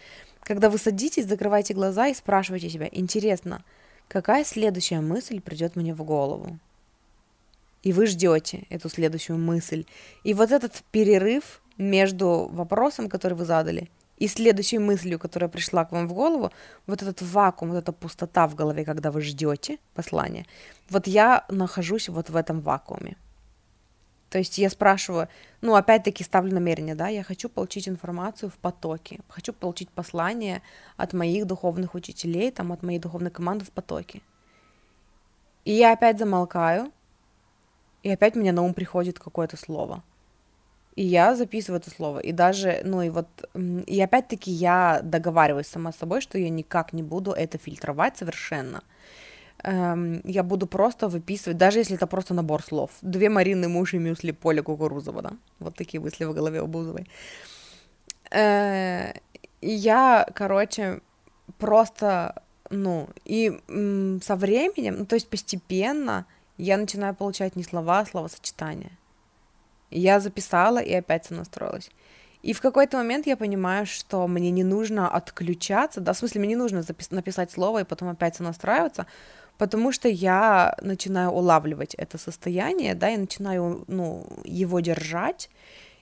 Когда 0.46 0.70
вы 0.70 0.78
садитесь, 0.78 1.26
закрываете 1.26 1.74
глаза 1.74 2.06
и 2.06 2.14
спрашиваете 2.14 2.70
себя, 2.70 2.88
интересно, 2.92 3.64
какая 4.06 4.44
следующая 4.44 5.00
мысль 5.00 5.40
придет 5.40 5.74
мне 5.74 5.92
в 5.92 6.04
голову? 6.04 6.60
И 7.82 7.92
вы 7.92 8.06
ждете 8.06 8.62
эту 8.70 8.88
следующую 8.88 9.38
мысль. 9.38 9.86
И 10.22 10.34
вот 10.34 10.52
этот 10.52 10.84
перерыв 10.92 11.60
между 11.78 12.48
вопросом, 12.52 13.08
который 13.08 13.34
вы 13.34 13.44
задали, 13.44 13.90
и 14.18 14.28
следующей 14.28 14.78
мыслью, 14.78 15.18
которая 15.18 15.50
пришла 15.50 15.84
к 15.84 15.90
вам 15.90 16.06
в 16.06 16.14
голову, 16.14 16.52
вот 16.86 17.02
этот 17.02 17.22
вакуум, 17.22 17.72
вот 17.72 17.78
эта 17.78 17.90
пустота 17.90 18.46
в 18.46 18.54
голове, 18.54 18.84
когда 18.84 19.10
вы 19.10 19.22
ждете 19.22 19.78
послание, 19.94 20.46
вот 20.88 21.08
я 21.08 21.44
нахожусь 21.48 22.08
вот 22.08 22.30
в 22.30 22.36
этом 22.36 22.60
вакууме. 22.60 23.16
То 24.30 24.38
есть 24.38 24.58
я 24.58 24.70
спрашиваю, 24.70 25.28
ну, 25.60 25.74
опять-таки 25.74 26.24
ставлю 26.24 26.52
намерение, 26.52 26.94
да, 26.94 27.08
я 27.08 27.22
хочу 27.22 27.48
получить 27.48 27.88
информацию 27.88 28.50
в 28.50 28.58
потоке, 28.58 29.20
хочу 29.28 29.52
получить 29.52 29.88
послание 29.90 30.62
от 30.96 31.12
моих 31.12 31.46
духовных 31.46 31.94
учителей, 31.94 32.50
там, 32.50 32.72
от 32.72 32.82
моей 32.82 32.98
духовной 32.98 33.30
команды 33.30 33.64
в 33.64 33.70
потоке. 33.70 34.20
И 35.64 35.72
я 35.72 35.92
опять 35.92 36.18
замолкаю, 36.18 36.92
и 38.02 38.10
опять 38.10 38.36
мне 38.36 38.52
на 38.52 38.62
ум 38.62 38.74
приходит 38.74 39.18
какое-то 39.18 39.56
слово– 39.56 40.02
и 40.96 41.04
я 41.04 41.36
записываю 41.36 41.80
это 41.80 41.90
слово. 41.90 42.20
И 42.20 42.32
даже, 42.32 42.80
ну 42.84 43.02
и 43.02 43.10
вот, 43.10 43.28
и 43.54 44.00
опять-таки 44.00 44.50
я 44.50 45.00
договариваюсь 45.02 45.66
сама 45.66 45.92
с 45.92 45.96
собой, 45.96 46.22
что 46.22 46.38
я 46.38 46.48
никак 46.48 46.94
не 46.94 47.02
буду 47.02 47.32
это 47.32 47.58
фильтровать 47.58 48.16
совершенно. 48.16 48.82
Эм, 49.62 50.20
я 50.24 50.42
буду 50.42 50.66
просто 50.66 51.08
выписывать, 51.08 51.56
даже 51.56 51.78
если 51.78 51.96
это 51.96 52.06
просто 52.06 52.34
набор 52.34 52.62
слов. 52.62 52.90
Две 53.02 53.28
Марины, 53.28 53.68
муж 53.68 53.94
и 53.94 53.98
мюсли, 53.98 54.32
поле 54.32 54.62
Кукурузова, 54.62 55.22
да? 55.22 55.30
Вот 55.58 55.74
такие 55.74 56.00
мысли 56.00 56.24
в 56.24 56.34
голове 56.34 56.62
у 56.62 56.66
Бузовой. 56.66 57.06
Э, 58.30 59.12
я, 59.62 60.26
короче, 60.34 61.00
просто, 61.58 62.42
ну, 62.70 63.08
и 63.24 63.50
со 64.22 64.36
временем, 64.36 64.96
ну, 64.98 65.06
то 65.06 65.16
есть 65.16 65.28
постепенно 65.28 66.26
я 66.58 66.76
начинаю 66.76 67.14
получать 67.14 67.56
не 67.56 67.64
слова, 67.64 68.00
а 68.00 68.06
словосочетания. 68.06 68.92
Я 69.90 70.20
записала 70.20 70.78
и 70.78 70.92
опять 70.92 71.26
сонастроилась. 71.26 71.90
И 72.42 72.52
в 72.52 72.60
какой-то 72.60 72.96
момент 72.98 73.26
я 73.26 73.36
понимаю, 73.36 73.86
что 73.86 74.26
мне 74.28 74.50
не 74.50 74.64
нужно 74.64 75.08
отключаться, 75.08 76.00
да, 76.00 76.12
в 76.12 76.18
смысле, 76.18 76.40
мне 76.40 76.50
не 76.50 76.56
нужно 76.56 76.78
запис- 76.78 77.08
написать 77.10 77.50
слово 77.50 77.80
и 77.80 77.84
потом 77.84 78.08
опять 78.08 78.36
сонастраиваться, 78.36 79.06
потому 79.58 79.92
что 79.92 80.08
я 80.08 80.76
начинаю 80.80 81.30
улавливать 81.30 81.94
это 81.94 82.18
состояние, 82.18 82.94
да, 82.94 83.08
я 83.08 83.18
начинаю, 83.18 83.84
ну, 83.88 84.26
его 84.44 84.80
держать, 84.80 85.50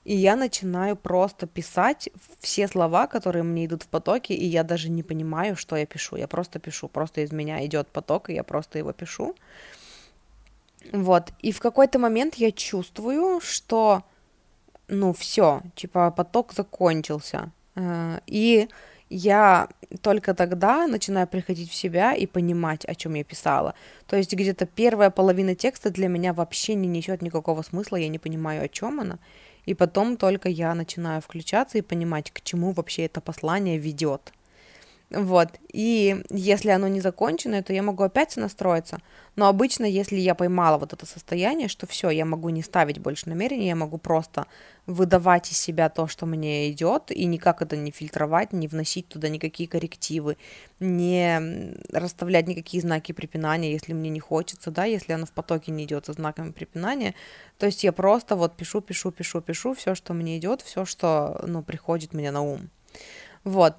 и 0.05 0.14
я 0.14 0.37
начинаю 0.37 0.97
просто 0.97 1.47
писать 1.47 2.11
все 2.40 2.69
слова, 2.69 3.07
которые 3.07 3.43
мне 3.43 3.64
идут 3.64 3.85
в 3.85 3.88
потоке, 3.88 4.35
и 4.35 4.45
я 4.45 4.62
даже 4.62 4.90
не 4.90 5.03
понимаю, 5.03 5.57
что 5.57 5.77
я 5.77 5.87
пишу, 5.87 6.17
я 6.17 6.29
просто 6.29 6.59
пишу, 6.59 6.88
просто 6.88 7.23
из 7.23 7.33
меня 7.33 7.64
идет 7.64 7.88
поток, 7.88 8.29
и 8.29 8.35
я 8.35 8.43
просто 8.43 8.79
его 8.79 8.93
пишу. 8.93 9.35
Вот. 10.93 11.33
И 11.40 11.53
в 11.53 11.61
какой-то 11.61 11.99
момент 11.99 12.35
я 12.35 12.53
чувствую, 12.53 13.40
что, 13.40 14.03
ну, 14.88 15.14
все, 15.14 15.62
типа, 15.75 16.11
поток 16.11 16.53
закончился. 16.53 17.51
Э, 17.75 18.21
и 18.27 18.69
я 19.14 19.68
только 20.03 20.35
тогда 20.35 20.87
начинаю 20.87 21.29
приходить 21.29 21.70
в 21.70 21.74
себя 21.74 22.14
и 22.14 22.27
понимать, 22.27 22.85
о 22.85 22.94
чем 22.94 23.14
я 23.14 23.22
писала. 23.22 23.74
То 24.07 24.16
есть 24.16 24.35
где-то 24.35 24.66
первая 24.66 25.11
половина 25.11 25.55
текста 25.55 25.90
для 25.90 26.09
меня 26.09 26.33
вообще 26.33 26.74
не 26.74 26.88
несет 26.88 27.22
никакого 27.22 27.62
смысла, 27.62 27.96
я 27.96 28.09
не 28.09 28.18
понимаю, 28.18 28.64
о 28.64 28.68
чем 28.68 29.00
она. 29.00 29.18
И 29.66 29.74
потом 29.74 30.16
только 30.16 30.48
я 30.48 30.74
начинаю 30.74 31.22
включаться 31.22 31.79
и 31.79 31.83
понимать, 31.83 32.33
к 32.33 32.40
чему 32.42 32.72
вообще 32.72 33.05
это 33.05 33.20
послание 33.20 33.79
ведет. 33.79 34.33
Вот. 35.14 35.48
И 35.72 36.22
если 36.31 36.70
оно 36.70 36.88
не 36.88 37.00
закончено, 37.00 37.62
то 37.62 37.72
я 37.72 37.83
могу 37.83 38.03
опять 38.03 38.37
настроиться. 38.37 38.98
Но 39.37 39.46
обычно, 39.46 39.85
если 39.85 40.16
я 40.16 40.35
поймала 40.35 40.79
вот 40.79 40.92
это 40.92 41.07
состояние, 41.07 41.68
что 41.68 41.87
все, 41.87 42.11
я 42.11 42.24
могу 42.24 42.48
не 42.48 42.62
ставить 42.62 42.98
больше 42.98 43.29
намерений, 43.29 43.68
я 43.68 43.77
могу 43.77 43.98
просто 43.98 44.46
выдавать 44.87 45.50
из 45.50 45.59
себя 45.59 45.88
то, 45.88 46.09
что 46.09 46.27
мне 46.27 46.70
идет, 46.70 47.11
и 47.11 47.24
никак 47.27 47.62
это 47.62 47.77
не 47.77 47.90
фильтровать, 47.90 48.53
не 48.53 48.68
вносить 48.68 49.09
туда 49.09 49.29
никакие 49.29 49.68
коррективы, 49.68 50.37
не 50.81 51.74
расставлять 51.90 52.48
никакие 52.48 52.81
знаки 52.81 53.12
препинания, 53.12 53.72
если 53.72 53.92
мне 53.92 54.11
не 54.11 54.20
хочется, 54.20 54.70
да, 54.70 54.85
если 54.85 55.12
оно 55.12 55.27
в 55.27 55.33
потоке 55.33 55.70
не 55.70 55.85
идет 55.85 56.07
со 56.07 56.12
знаками 56.12 56.50
препинания. 56.50 57.14
То 57.59 57.66
есть 57.66 57.85
я 57.85 57.92
просто 57.92 58.37
вот 58.37 58.57
пишу, 58.57 58.81
пишу, 58.81 59.11
пишу, 59.11 59.40
пишу 59.40 59.74
все, 59.74 59.94
что 59.94 60.12
мне 60.12 60.38
идет, 60.38 60.61
все, 60.61 60.85
что, 60.85 61.40
ну, 61.46 61.62
приходит 61.62 62.14
мне 62.14 62.31
на 62.31 62.42
ум. 62.42 62.68
Вот. 63.44 63.77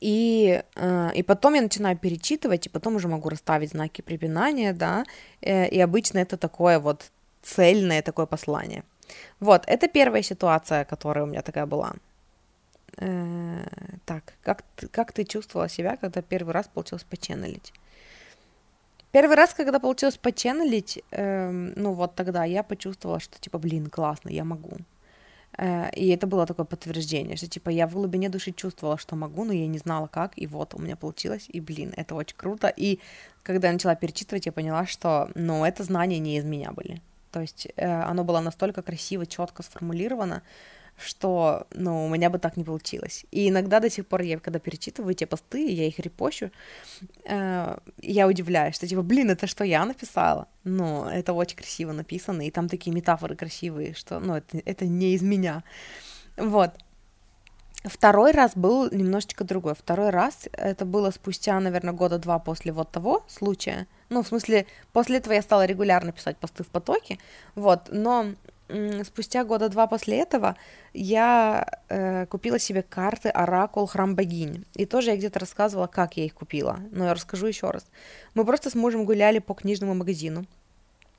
И, 0.00 0.62
э, 0.76 1.10
и 1.14 1.22
потом 1.22 1.54
я 1.54 1.62
начинаю 1.62 1.96
перечитывать, 1.96 2.66
и 2.66 2.70
потом 2.70 2.96
уже 2.96 3.08
могу 3.08 3.28
расставить 3.28 3.70
знаки 3.70 4.02
препинания, 4.02 4.72
да, 4.72 5.04
э, 5.42 5.68
и 5.68 5.80
обычно 5.80 6.18
это 6.18 6.36
такое 6.36 6.78
вот 6.78 7.10
цельное 7.42 8.02
такое 8.02 8.26
послание. 8.26 8.82
Вот, 9.40 9.64
это 9.66 9.88
первая 9.88 10.22
ситуация, 10.22 10.84
которая 10.84 11.24
у 11.24 11.26
меня 11.26 11.42
такая 11.42 11.66
была. 11.66 11.92
Э, 12.96 13.66
так, 14.04 14.22
как, 14.42 14.64
как 14.90 15.12
ты 15.12 15.24
чувствовала 15.24 15.68
себя, 15.68 15.96
когда 15.96 16.22
первый 16.22 16.54
раз 16.54 16.68
получилось 16.68 17.04
поченнелить? 17.04 17.72
Первый 19.12 19.36
раз, 19.36 19.54
когда 19.54 19.80
получилось 19.80 20.16
поченнелить, 20.16 21.02
э, 21.10 21.50
ну 21.50 21.92
вот 21.92 22.14
тогда 22.14 22.44
я 22.44 22.62
почувствовала, 22.62 23.20
что 23.20 23.40
типа, 23.40 23.58
блин, 23.58 23.90
классно, 23.90 24.30
я 24.30 24.44
могу. 24.44 24.76
Э, 25.58 25.90
и 25.94 26.08
это 26.08 26.26
было 26.26 26.46
такое 26.46 26.66
подтверждение, 26.66 27.36
что 27.36 27.46
типа 27.46 27.70
я 27.70 27.86
в 27.86 27.94
глубине 27.94 28.28
души 28.28 28.52
чувствовала, 28.52 28.98
что 28.98 29.16
могу, 29.16 29.44
но 29.44 29.52
я 29.52 29.66
не 29.66 29.78
знала 29.78 30.06
как, 30.06 30.32
и 30.36 30.46
вот 30.46 30.74
у 30.74 30.78
меня 30.78 30.96
получилось, 30.96 31.46
и 31.48 31.60
блин, 31.60 31.92
это 31.96 32.14
очень 32.14 32.36
круто. 32.36 32.68
И 32.68 33.00
когда 33.42 33.68
я 33.68 33.72
начала 33.72 33.94
перечитывать, 33.94 34.46
я 34.46 34.52
поняла, 34.52 34.86
что, 34.86 35.30
ну, 35.34 35.64
это 35.64 35.82
знания 35.84 36.18
не 36.18 36.36
из 36.36 36.44
меня 36.44 36.72
были. 36.72 37.00
То 37.32 37.40
есть 37.40 37.68
э, 37.76 38.02
оно 38.02 38.24
было 38.24 38.40
настолько 38.40 38.82
красиво, 38.82 39.26
четко 39.26 39.62
сформулировано, 39.62 40.42
что, 41.00 41.66
ну, 41.72 42.06
у 42.06 42.08
меня 42.08 42.30
бы 42.30 42.38
так 42.38 42.56
не 42.56 42.64
получилось. 42.64 43.24
И 43.30 43.48
иногда 43.48 43.80
до 43.80 43.90
сих 43.90 44.06
пор 44.06 44.22
я, 44.22 44.38
когда 44.38 44.58
перечитываю 44.58 45.14
те 45.14 45.26
посты, 45.26 45.68
я 45.68 45.86
их 45.86 45.98
репощу, 45.98 46.50
э, 47.24 47.78
я 48.02 48.26
удивляюсь, 48.26 48.74
что, 48.74 48.86
типа, 48.86 49.02
блин, 49.02 49.30
это 49.30 49.46
что, 49.46 49.64
я 49.64 49.84
написала? 49.84 50.46
Ну, 50.64 51.06
это 51.06 51.32
очень 51.32 51.56
красиво 51.56 51.92
написано, 51.92 52.46
и 52.46 52.50
там 52.50 52.68
такие 52.68 52.94
метафоры 52.94 53.36
красивые, 53.36 53.94
что, 53.94 54.20
ну, 54.20 54.34
это, 54.34 54.58
это 54.64 54.84
не 54.86 55.14
из 55.14 55.22
меня. 55.22 55.64
Вот. 56.36 56.70
Второй 57.84 58.32
раз 58.32 58.52
был 58.56 58.90
немножечко 58.90 59.42
другой. 59.42 59.74
Второй 59.74 60.10
раз 60.10 60.48
это 60.52 60.84
было 60.84 61.10
спустя, 61.10 61.58
наверное, 61.60 61.94
года 61.94 62.18
два 62.18 62.38
после 62.38 62.72
вот 62.72 62.90
того 62.90 63.24
случая. 63.26 63.86
Ну, 64.10 64.22
в 64.22 64.28
смысле, 64.28 64.66
после 64.92 65.16
этого 65.16 65.32
я 65.32 65.40
стала 65.40 65.64
регулярно 65.64 66.12
писать 66.12 66.36
посты 66.36 66.62
в 66.62 66.68
потоке, 66.68 67.18
вот, 67.54 67.88
но 67.90 68.26
спустя 69.04 69.44
года 69.44 69.68
два 69.68 69.86
после 69.86 70.18
этого 70.18 70.56
я 70.92 71.66
э, 71.88 72.26
купила 72.26 72.58
себе 72.58 72.82
карты 72.82 73.28
Оракул 73.28 73.86
Храм 73.86 74.14
Богинь. 74.14 74.64
И 74.74 74.86
тоже 74.86 75.10
я 75.10 75.16
где-то 75.16 75.40
рассказывала, 75.40 75.86
как 75.86 76.16
я 76.16 76.24
их 76.24 76.34
купила. 76.34 76.80
Но 76.90 77.04
я 77.04 77.14
расскажу 77.14 77.46
еще 77.46 77.70
раз. 77.70 77.86
Мы 78.34 78.44
просто 78.44 78.70
с 78.70 78.74
мужем 78.74 79.04
гуляли 79.04 79.38
по 79.38 79.54
книжному 79.54 79.94
магазину. 79.94 80.46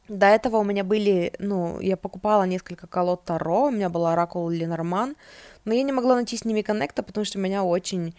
До 0.07 0.25
этого 0.25 0.57
у 0.57 0.63
меня 0.63 0.83
были, 0.83 1.33
ну, 1.39 1.79
я 1.79 1.95
покупала 1.95 2.43
несколько 2.43 2.85
колод 2.85 3.23
Таро, 3.23 3.67
у 3.67 3.71
меня 3.71 3.89
был 3.89 4.05
Оракул 4.07 4.49
Ленорман, 4.49 5.15
но 5.63 5.73
я 5.73 5.83
не 5.83 5.93
могла 5.93 6.15
найти 6.15 6.35
с 6.35 6.43
ними 6.43 6.63
коннекта, 6.63 7.01
потому 7.01 7.23
что 7.23 7.39
меня 7.39 7.63
очень 7.63 8.13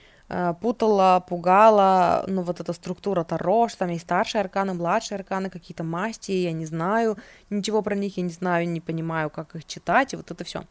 путала, 0.60 1.24
пугала, 1.28 2.24
ну, 2.26 2.42
вот 2.42 2.60
эта 2.60 2.72
структура 2.72 3.24
Таро, 3.24 3.68
что 3.68 3.80
там 3.80 3.90
есть 3.90 4.04
старшие 4.04 4.40
арканы, 4.40 4.74
младшие 4.74 5.16
арканы, 5.16 5.50
какие-то 5.50 5.84
масти, 5.84 6.32
я 6.32 6.52
не 6.52 6.64
знаю 6.64 7.18
ничего 7.50 7.82
про 7.82 7.94
них, 7.94 8.16
я 8.16 8.22
не 8.22 8.30
знаю, 8.30 8.68
не 8.68 8.80
понимаю, 8.80 9.30
как 9.30 9.54
их 9.54 9.64
читать, 9.66 10.14
и 10.14 10.16
вот 10.16 10.30
это 10.30 10.44
все. 10.44 10.64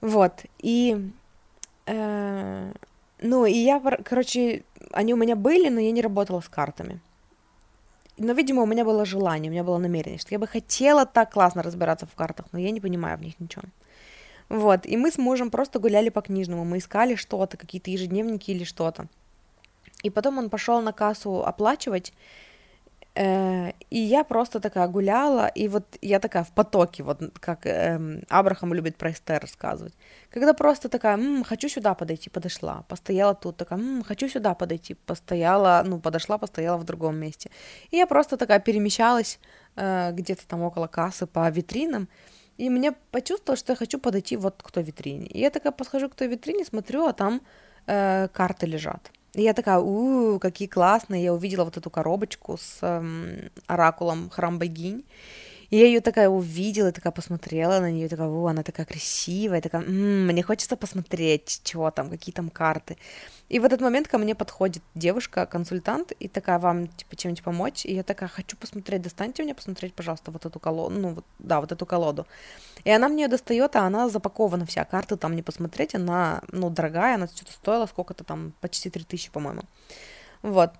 Вот, 0.00 0.44
и... 0.58 1.10
Э, 1.86 2.72
ну, 3.20 3.46
и 3.46 3.52
я, 3.52 3.80
короче, 3.80 4.64
они 4.92 5.14
у 5.14 5.16
меня 5.16 5.34
были, 5.34 5.68
но 5.70 5.80
я 5.80 5.90
не 5.90 6.02
работала 6.02 6.40
с 6.40 6.48
картами 6.48 7.00
но, 8.18 8.32
видимо, 8.32 8.62
у 8.62 8.66
меня 8.66 8.84
было 8.84 9.04
желание, 9.04 9.50
у 9.50 9.52
меня 9.52 9.64
было 9.64 9.78
намерение, 9.78 10.18
что 10.18 10.34
я 10.34 10.38
бы 10.38 10.46
хотела 10.46 11.06
так 11.06 11.32
классно 11.32 11.62
разбираться 11.62 12.06
в 12.06 12.14
картах, 12.14 12.46
но 12.52 12.58
я 12.58 12.70
не 12.70 12.80
понимаю 12.80 13.16
в 13.18 13.22
них 13.22 13.38
ничего. 13.38 13.62
Вот, 14.48 14.86
и 14.86 14.96
мы 14.96 15.10
с 15.10 15.18
мужем 15.18 15.50
просто 15.50 15.78
гуляли 15.78 16.08
по 16.08 16.22
книжному, 16.22 16.64
мы 16.64 16.78
искали 16.78 17.16
что-то, 17.16 17.56
какие-то 17.56 17.90
ежедневники 17.90 18.50
или 18.50 18.64
что-то. 18.64 19.06
И 20.02 20.10
потом 20.10 20.38
он 20.38 20.48
пошел 20.48 20.80
на 20.80 20.92
кассу 20.92 21.44
оплачивать, 21.44 22.12
Э, 23.18 23.72
и 23.90 23.98
я 23.98 24.22
просто 24.22 24.60
такая 24.60 24.86
гуляла, 24.86 25.48
и 25.48 25.66
вот 25.68 25.84
я 26.02 26.20
такая 26.20 26.44
в 26.44 26.52
потоке, 26.52 27.02
вот 27.02 27.20
как 27.40 27.66
э, 27.66 28.22
Абрахам 28.28 28.72
любит 28.74 28.96
про 28.96 29.10
Эстер 29.10 29.40
рассказывать. 29.40 29.94
Когда 30.30 30.54
просто 30.54 30.88
такая, 30.88 31.16
м-м, 31.16 31.42
хочу 31.42 31.68
сюда 31.68 31.94
подойти, 31.94 32.30
подошла, 32.30 32.84
постояла 32.88 33.34
тут, 33.34 33.56
такая, 33.56 33.80
м-м, 33.80 34.04
хочу 34.04 34.28
сюда 34.28 34.54
подойти, 34.54 34.94
постояла, 34.94 35.82
ну, 35.84 35.98
подошла, 35.98 36.38
постояла 36.38 36.76
в 36.78 36.84
другом 36.84 37.16
месте. 37.16 37.50
И 37.90 37.96
я 37.96 38.06
просто 38.06 38.36
такая 38.36 38.60
перемещалась 38.60 39.40
э, 39.74 40.12
где-то 40.12 40.46
там 40.46 40.62
около 40.62 40.86
кассы 40.86 41.26
по 41.26 41.50
витринам, 41.50 42.08
и 42.58 42.70
мне 42.70 42.92
почувствовалось, 43.10 43.60
что 43.60 43.72
я 43.72 43.76
хочу 43.76 43.98
подойти 43.98 44.36
вот 44.36 44.62
к 44.62 44.70
той 44.70 44.82
витрине. 44.82 45.26
И 45.26 45.38
я 45.38 45.50
такая 45.50 45.72
подхожу 45.72 46.08
к 46.08 46.14
той 46.14 46.28
витрине, 46.28 46.64
смотрю, 46.64 47.06
а 47.06 47.12
там 47.12 47.40
э, 47.86 48.28
карты 48.32 48.66
лежат. 48.66 49.10
И 49.34 49.42
я 49.42 49.52
такая, 49.52 49.78
у, 49.78 50.38
какие 50.38 50.68
классные, 50.68 51.22
я 51.22 51.32
увидела 51.32 51.64
вот 51.64 51.76
эту 51.76 51.90
коробочку 51.90 52.56
с 52.56 52.78
эм, 52.82 53.50
оракулом 53.66 54.30
храм 54.30 54.58
богинь, 54.58 55.04
и 55.70 55.76
я 55.76 55.86
ее 55.86 56.00
такая 56.00 56.28
увидела, 56.28 56.92
такая 56.92 57.12
посмотрела 57.12 57.80
на 57.80 57.90
нее, 57.90 58.08
такая, 58.08 58.28
о, 58.28 58.46
она 58.46 58.62
такая 58.62 58.86
красивая, 58.86 59.60
такая, 59.60 59.82
м-м, 59.82 60.26
мне 60.26 60.42
хочется 60.42 60.76
посмотреть, 60.76 61.60
чего 61.62 61.90
там, 61.90 62.08
какие 62.08 62.34
там 62.34 62.48
карты. 62.48 62.96
И 63.50 63.58
в 63.58 63.64
этот 63.64 63.80
момент 63.80 64.08
ко 64.08 64.18
мне 64.18 64.34
подходит 64.34 64.82
девушка, 64.94 65.46
консультант, 65.46 66.12
и 66.12 66.28
такая, 66.28 66.58
вам, 66.58 66.88
типа, 66.88 67.16
чем-нибудь 67.16 67.42
помочь? 67.44 67.86
И 67.86 67.94
я 67.94 68.02
такая, 68.02 68.28
хочу 68.28 68.56
посмотреть, 68.56 69.02
достаньте 69.02 69.42
мне 69.42 69.54
посмотреть, 69.54 69.94
пожалуйста, 69.94 70.30
вот 70.30 70.46
эту 70.46 70.58
колоду, 70.58 70.98
ну, 70.98 71.14
вот, 71.14 71.24
да, 71.38 71.60
вот 71.60 71.72
эту 71.72 71.86
колоду. 71.86 72.26
И 72.84 72.90
она 72.90 73.08
мне 73.08 73.24
ее 73.24 73.28
достает, 73.28 73.76
а 73.76 73.82
она 73.86 74.08
запакована 74.08 74.64
вся, 74.64 74.84
карты 74.84 75.16
там 75.16 75.36
не 75.36 75.42
посмотреть, 75.42 75.94
она, 75.94 76.42
ну, 76.50 76.70
дорогая, 76.70 77.16
она 77.16 77.26
что-то 77.26 77.52
стоила, 77.52 77.86
сколько-то 77.86 78.24
там, 78.24 78.52
почти 78.60 78.90
3000, 78.90 79.30
по-моему. 79.30 79.62
Вот. 80.42 80.70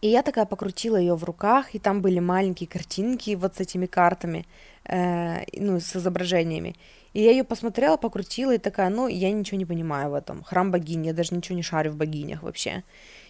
И 0.00 0.08
я 0.08 0.22
такая 0.22 0.46
покрутила 0.46 0.96
ее 0.96 1.14
в 1.16 1.24
руках, 1.24 1.74
и 1.74 1.78
там 1.78 2.00
были 2.02 2.20
маленькие 2.20 2.68
картинки 2.68 3.34
вот 3.34 3.56
с 3.56 3.60
этими 3.60 3.86
картами, 3.86 4.46
э, 4.84 5.44
ну, 5.58 5.80
с 5.80 5.96
изображениями. 5.96 6.76
И 7.14 7.22
я 7.22 7.32
ее 7.32 7.42
посмотрела, 7.42 7.96
покрутила, 7.96 8.54
и 8.54 8.58
такая, 8.58 8.90
ну, 8.90 9.08
я 9.08 9.32
ничего 9.32 9.58
не 9.58 9.64
понимаю 9.64 10.10
в 10.10 10.14
этом. 10.14 10.44
Храм 10.44 10.70
богини, 10.70 11.08
я 11.08 11.12
даже 11.12 11.34
ничего 11.34 11.56
не 11.56 11.62
шарю 11.62 11.90
в 11.90 11.96
богинях 11.96 12.42
вообще. 12.42 12.84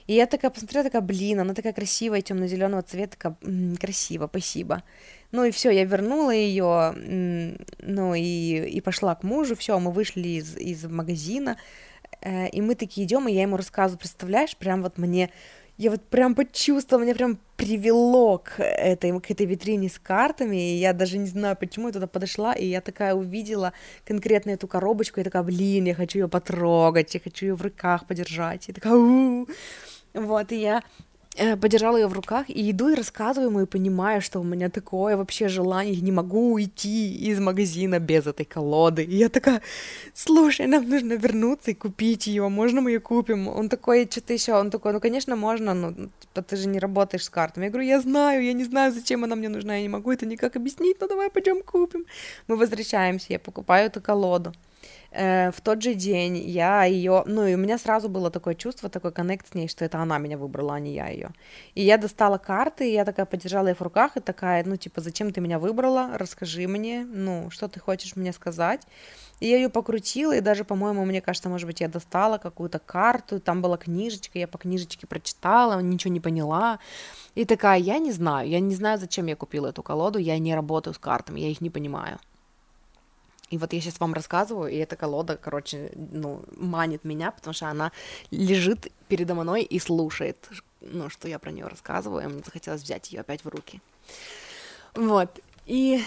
И 0.06 0.14
я 0.14 0.26
такая 0.26 0.50
посмотрела, 0.50 0.84
такая, 0.84 1.00
блин, 1.00 1.40
она 1.40 1.54
такая 1.54 1.72
красивая, 1.72 2.20
темно-зеленого 2.20 2.82
цвета, 2.82 3.16
такая, 3.16 3.36
м-м, 3.42 3.76
красиво, 3.76 4.26
спасибо. 4.26 4.82
Ну 5.32 5.44
и 5.44 5.50
все, 5.50 5.70
я 5.70 5.84
вернула 5.84 6.32
ее, 6.32 6.94
ну 7.78 8.14
и, 8.14 8.68
и 8.68 8.80
пошла 8.80 9.14
к 9.14 9.22
мужу, 9.22 9.54
все, 9.56 9.78
мы 9.78 9.92
вышли 9.92 10.28
из, 10.28 10.56
из 10.56 10.84
магазина, 10.84 11.56
э, 12.20 12.48
и 12.48 12.60
мы 12.60 12.74
такие 12.74 13.06
идем, 13.06 13.28
и 13.28 13.32
я 13.32 13.42
ему 13.42 13.56
рассказываю, 13.56 13.98
представляешь, 13.98 14.56
прям 14.56 14.82
вот 14.82 14.98
мне 14.98 15.30
я 15.78 15.92
вот 15.92 16.02
прям 16.02 16.34
почувствовала, 16.34 17.04
меня 17.04 17.14
прям 17.14 17.38
привело 17.56 18.38
к 18.38 18.60
этой, 18.60 19.18
к 19.20 19.30
этой 19.30 19.46
витрине 19.46 19.88
с 19.88 19.98
картами, 19.98 20.74
и 20.74 20.76
я 20.76 20.92
даже 20.92 21.18
не 21.18 21.26
знаю, 21.26 21.56
почему 21.56 21.86
я 21.86 21.92
туда 21.92 22.08
подошла, 22.08 22.52
и 22.52 22.66
я 22.66 22.80
такая 22.80 23.14
увидела 23.14 23.72
конкретно 24.04 24.50
эту 24.50 24.66
коробочку, 24.66 25.20
и 25.20 25.24
такая, 25.24 25.44
блин, 25.44 25.84
я 25.84 25.94
хочу 25.94 26.18
ее 26.18 26.28
потрогать, 26.28 27.14
я 27.14 27.20
хочу 27.20 27.46
ее 27.46 27.54
в 27.54 27.62
руках 27.62 28.06
подержать, 28.06 28.68
и 28.68 28.72
такая, 28.72 28.94
у-у-у. 28.94 29.46
вот, 30.14 30.52
и 30.52 30.60
я 30.60 30.82
подержала 31.60 31.96
ее 31.96 32.06
в 32.06 32.12
руках 32.12 32.50
и 32.50 32.70
иду 32.70 32.88
и 32.88 32.94
рассказываю 32.94 33.50
ему 33.50 33.60
и 33.60 33.66
понимаю, 33.66 34.20
что 34.20 34.40
у 34.40 34.44
меня 34.44 34.68
такое 34.68 35.16
вообще 35.16 35.48
желание, 35.48 35.94
я 35.94 36.00
не 36.00 36.12
могу 36.12 36.52
уйти 36.52 37.14
из 37.14 37.40
магазина 37.40 37.98
без 37.98 38.26
этой 38.26 38.44
колоды. 38.44 39.04
И 39.04 39.16
я 39.16 39.28
такая, 39.28 39.62
слушай, 40.14 40.66
нам 40.66 40.88
нужно 40.88 41.14
вернуться 41.14 41.70
и 41.70 41.74
купить 41.74 42.26
ее, 42.26 42.48
можно 42.48 42.80
мы 42.80 42.90
ее 42.90 43.00
купим? 43.00 43.48
Он 43.48 43.68
такой, 43.68 44.08
что-то 44.10 44.32
еще, 44.32 44.54
он 44.54 44.70
такой, 44.70 44.92
ну, 44.92 45.00
конечно, 45.00 45.36
можно, 45.36 45.74
но 45.74 45.92
типа, 45.92 46.42
ты 46.42 46.56
же 46.56 46.68
не 46.68 46.78
работаешь 46.78 47.24
с 47.24 47.30
картами. 47.30 47.64
Я 47.64 47.70
говорю, 47.70 47.88
я 47.88 48.00
знаю, 48.00 48.44
я 48.44 48.52
не 48.52 48.64
знаю, 48.64 48.92
зачем 48.92 49.24
она 49.24 49.36
мне 49.36 49.48
нужна, 49.48 49.76
я 49.76 49.82
не 49.82 49.88
могу 49.88 50.12
это 50.12 50.26
никак 50.26 50.56
объяснить, 50.56 51.00
но 51.00 51.08
давай 51.08 51.30
пойдем 51.30 51.62
купим. 51.62 52.04
Мы 52.48 52.56
возвращаемся, 52.56 53.26
я 53.32 53.38
покупаю 53.38 53.86
эту 53.86 54.00
колоду 54.00 54.52
э, 55.10 55.50
в 55.50 55.60
тот 55.60 55.82
же 55.82 55.94
день 55.94 56.36
я 56.36 56.84
ее, 56.84 57.22
ну 57.26 57.46
и 57.46 57.54
у 57.54 57.58
меня 57.58 57.78
сразу 57.78 58.08
было 58.08 58.30
такое 58.30 58.54
чувство, 58.54 58.88
такой 58.88 59.12
коннект 59.12 59.48
с 59.48 59.54
ней, 59.54 59.68
что 59.68 59.84
это 59.84 59.98
она 59.98 60.18
меня 60.18 60.38
выбрала, 60.38 60.74
а 60.74 60.80
не 60.80 60.94
я 60.94 61.08
ее. 61.08 61.30
И 61.74 61.82
я 61.82 61.98
достала 61.98 62.38
карты, 62.38 62.88
и 62.88 62.92
я 62.92 63.04
такая 63.04 63.26
подержала 63.26 63.68
их 63.68 63.78
в 63.78 63.82
руках 63.82 64.16
и 64.16 64.20
такая, 64.20 64.64
ну 64.64 64.76
типа, 64.76 65.00
зачем 65.00 65.32
ты 65.32 65.40
меня 65.40 65.58
выбрала, 65.58 66.10
расскажи 66.14 66.66
мне, 66.68 67.04
ну 67.04 67.50
что 67.50 67.68
ты 67.68 67.80
хочешь 67.80 68.16
мне 68.16 68.32
сказать. 68.32 68.82
И 69.40 69.46
я 69.46 69.56
ее 69.56 69.68
покрутила, 69.68 70.34
и 70.34 70.40
даже, 70.40 70.64
по-моему, 70.64 71.04
мне 71.04 71.20
кажется, 71.20 71.48
может 71.48 71.66
быть, 71.66 71.80
я 71.80 71.88
достала 71.88 72.38
какую-то 72.38 72.80
карту, 72.80 73.38
там 73.40 73.62
была 73.62 73.76
книжечка, 73.76 74.38
я 74.38 74.48
по 74.48 74.58
книжечке 74.58 75.06
прочитала, 75.06 75.80
ничего 75.80 76.12
не 76.12 76.20
поняла. 76.20 76.80
И 77.36 77.44
такая, 77.44 77.78
я 77.78 77.98
не 77.98 78.10
знаю, 78.10 78.48
я 78.48 78.58
не 78.58 78.74
знаю, 78.74 78.98
зачем 78.98 79.26
я 79.26 79.36
купила 79.36 79.68
эту 79.68 79.82
колоду, 79.82 80.18
я 80.18 80.38
не 80.38 80.54
работаю 80.54 80.94
с 80.94 80.98
картами, 80.98 81.40
я 81.40 81.48
их 81.50 81.60
не 81.60 81.70
понимаю. 81.70 82.18
И 83.50 83.58
вот 83.58 83.72
я 83.72 83.80
сейчас 83.80 83.98
вам 84.00 84.12
рассказываю, 84.14 84.70
и 84.70 84.76
эта 84.76 84.96
колода, 84.96 85.36
короче, 85.36 85.90
ну, 85.94 86.42
манит 86.56 87.04
меня, 87.04 87.30
потому 87.30 87.54
что 87.54 87.68
она 87.68 87.92
лежит 88.30 88.92
передо 89.08 89.34
мной 89.34 89.62
и 89.62 89.78
слушает, 89.78 90.48
ну, 90.80 91.08
что 91.08 91.28
я 91.28 91.38
про 91.38 91.50
нее 91.50 91.66
рассказываю, 91.66 92.24
и 92.24 92.26
мне 92.28 92.42
захотелось 92.44 92.82
взять 92.82 93.10
ее 93.10 93.20
опять 93.20 93.44
в 93.44 93.48
руки. 93.48 93.80
Вот. 94.94 95.40
И, 95.66 96.02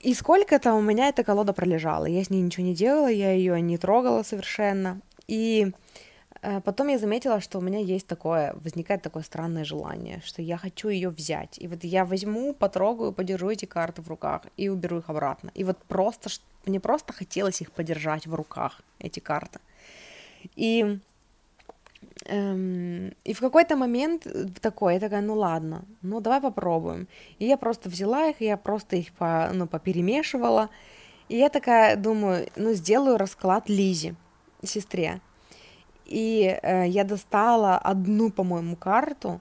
и 0.00 0.14
сколько-то 0.14 0.74
у 0.74 0.80
меня 0.80 1.08
эта 1.08 1.24
колода 1.24 1.52
пролежала. 1.52 2.04
Я 2.04 2.22
с 2.22 2.30
ней 2.30 2.42
ничего 2.42 2.64
не 2.64 2.74
делала, 2.74 3.10
я 3.10 3.32
ее 3.32 3.60
не 3.60 3.78
трогала 3.78 4.22
совершенно. 4.22 5.00
И 5.26 5.72
потом 6.64 6.88
я 6.88 6.98
заметила, 6.98 7.40
что 7.40 7.58
у 7.58 7.62
меня 7.62 7.78
есть 7.78 8.08
такое, 8.08 8.52
возникает 8.54 9.02
такое 9.02 9.22
странное 9.22 9.64
желание, 9.64 10.20
что 10.24 10.42
я 10.42 10.56
хочу 10.56 10.88
ее 10.88 11.08
взять. 11.08 11.56
И 11.58 11.68
вот 11.68 11.84
я 11.84 12.04
возьму, 12.04 12.52
потрогаю, 12.52 13.12
подержу 13.12 13.48
эти 13.48 13.64
карты 13.64 14.02
в 14.02 14.08
руках 14.08 14.42
и 14.56 14.68
уберу 14.68 14.98
их 14.98 15.08
обратно. 15.08 15.52
И 15.54 15.62
вот 15.62 15.78
просто, 15.78 16.30
мне 16.66 16.80
просто 16.80 17.12
хотелось 17.12 17.60
их 17.60 17.70
подержать 17.70 18.26
в 18.26 18.34
руках, 18.34 18.80
эти 18.98 19.20
карты. 19.20 19.60
И, 20.56 20.98
эм, 22.24 23.12
и 23.22 23.34
в 23.34 23.40
какой-то 23.40 23.76
момент 23.76 24.26
такой, 24.60 24.94
я 24.94 25.00
такая, 25.00 25.22
ну 25.22 25.34
ладно, 25.34 25.84
ну 26.02 26.20
давай 26.20 26.40
попробуем. 26.40 27.06
И 27.38 27.46
я 27.46 27.56
просто 27.56 27.88
взяла 27.88 28.30
их, 28.30 28.40
я 28.40 28.56
просто 28.56 28.96
их 28.96 29.12
по, 29.12 29.48
ну, 29.54 29.68
поперемешивала. 29.68 30.70
И 31.28 31.36
я 31.36 31.48
такая 31.50 31.94
думаю, 31.96 32.48
ну 32.56 32.72
сделаю 32.72 33.16
расклад 33.16 33.68
Лизе, 33.68 34.16
сестре. 34.64 35.20
И 36.12 36.58
э, 36.62 36.88
я 36.88 37.04
достала 37.04 37.78
одну, 37.78 38.30
по-моему, 38.30 38.76
карту, 38.76 39.40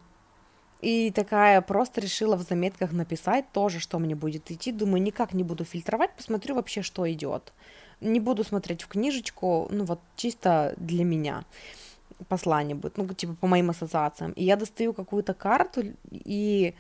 и 0.82 1.12
такая 1.12 1.62
просто 1.62 2.02
решила 2.02 2.36
в 2.38 2.42
заметках 2.42 2.94
написать 2.94 3.46
тоже, 3.52 3.80
что 3.80 4.00
мне 4.00 4.16
будет 4.16 4.50
идти. 4.52 4.72
Думаю, 4.72 5.02
никак 5.02 5.34
не 5.34 5.44
буду 5.44 5.66
фильтровать, 5.66 6.16
посмотрю 6.16 6.56
вообще, 6.56 6.82
что 6.82 7.12
идет. 7.12 7.54
Не 8.00 8.20
буду 8.20 8.44
смотреть 8.44 8.84
в 8.84 8.88
книжечку, 8.88 9.68
ну 9.70 9.84
вот 9.84 10.00
чисто 10.16 10.74
для 10.78 11.04
меня 11.04 11.44
послание 12.30 12.76
будет, 12.76 12.98
ну 12.98 13.08
типа 13.08 13.36
по 13.36 13.48
моим 13.48 13.70
ассоциациям. 13.70 14.32
И 14.32 14.44
я 14.44 14.56
достаю 14.56 14.94
какую-то 14.94 15.34
карту 15.34 15.84
и 16.10 16.74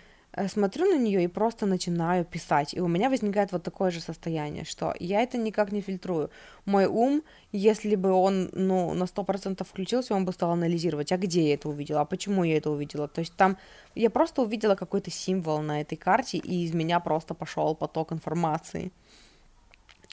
смотрю 0.47 0.85
на 0.85 0.97
нее 0.97 1.23
и 1.23 1.27
просто 1.27 1.65
начинаю 1.65 2.25
писать. 2.25 2.73
И 2.73 2.79
у 2.79 2.87
меня 2.87 3.09
возникает 3.09 3.51
вот 3.51 3.63
такое 3.63 3.91
же 3.91 3.99
состояние, 3.99 4.63
что 4.63 4.93
я 4.99 5.21
это 5.21 5.37
никак 5.37 5.71
не 5.71 5.81
фильтрую. 5.81 6.29
Мой 6.65 6.85
ум, 6.85 7.23
если 7.51 7.95
бы 7.95 8.11
он, 8.11 8.49
ну, 8.53 8.93
на 8.93 9.03
100% 9.03 9.63
включился, 9.63 10.15
он 10.15 10.25
бы 10.25 10.31
стал 10.31 10.51
анализировать, 10.51 11.11
а 11.11 11.17
где 11.17 11.47
я 11.49 11.53
это 11.55 11.69
увидела, 11.69 12.01
а 12.01 12.05
почему 12.05 12.43
я 12.43 12.57
это 12.57 12.69
увидела. 12.69 13.07
То 13.07 13.19
есть 13.19 13.35
там 13.35 13.57
я 13.95 14.09
просто 14.09 14.41
увидела 14.41 14.75
какой-то 14.75 15.11
символ 15.11 15.61
на 15.61 15.81
этой 15.81 15.97
карте, 15.97 16.37
и 16.37 16.63
из 16.63 16.73
меня 16.73 16.99
просто 16.99 17.33
пошел 17.33 17.75
поток 17.75 18.13
информации. 18.13 18.91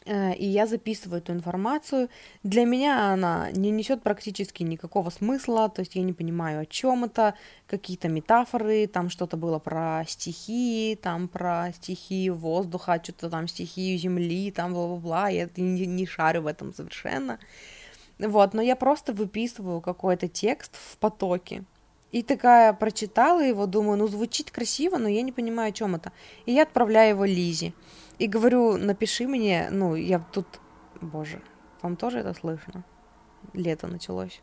Э, 0.09 0.35
и 0.35 0.47
я 0.47 0.67
записываю 0.67 1.21
эту 1.21 1.33
информацию. 1.33 2.09
Для 2.43 2.65
меня 2.65 3.13
она 3.13 3.51
не 3.53 3.71
несет 3.71 4.03
практически 4.03 4.63
никакого 4.63 5.11
смысла, 5.11 5.69
то 5.69 5.81
есть 5.81 5.97
я 5.97 6.03
не 6.03 6.15
понимаю, 6.15 6.61
о 6.61 6.67
чем 6.67 7.05
это, 7.05 7.35
какие-то 7.67 8.09
метафоры, 8.09 8.87
там 8.87 9.11
что-то 9.11 9.37
было 9.37 9.59
про 9.59 10.05
стихии, 10.09 10.95
там 10.95 11.29
про 11.29 11.73
стихию 11.75 12.35
воздуха, 12.35 13.01
что-то 13.03 13.29
там 13.29 13.49
стихию 13.49 13.99
земли, 13.99 14.51
там 14.51 14.73
бла-бла-бла, 14.73 15.29
я 15.29 15.49
не, 15.57 15.85
не 15.87 16.07
шарю 16.07 16.43
в 16.43 16.47
этом 16.47 16.73
совершенно. 16.73 17.39
Вот, 18.19 18.55
но 18.55 18.63
я 18.63 18.77
просто 18.77 19.13
выписываю 19.13 19.83
какой-то 19.83 20.27
текст 20.27 20.75
в 20.75 20.97
потоке. 20.97 21.65
И 22.11 22.23
такая 22.23 22.73
прочитала 22.73 23.43
его, 23.43 23.67
думаю, 23.67 23.99
ну 23.99 24.09
звучит 24.09 24.51
красиво, 24.51 24.97
но 24.97 25.09
я 25.09 25.21
не 25.21 25.33
понимаю, 25.33 25.69
о 25.69 25.73
чем 25.73 25.95
это. 25.95 26.13
И 26.47 26.53
я 26.53 26.63
отправляю 26.63 27.11
его 27.11 27.27
Лизе. 27.27 27.75
И 28.19 28.27
говорю, 28.27 28.77
напиши 28.77 29.27
мне, 29.27 29.69
ну, 29.71 29.95
я 29.95 30.19
тут, 30.19 30.47
боже, 31.01 31.41
вам 31.83 31.97
тоже 31.97 32.19
это 32.19 32.35
слышно? 32.35 32.85
Лето 33.53 33.87
началось. 33.87 34.41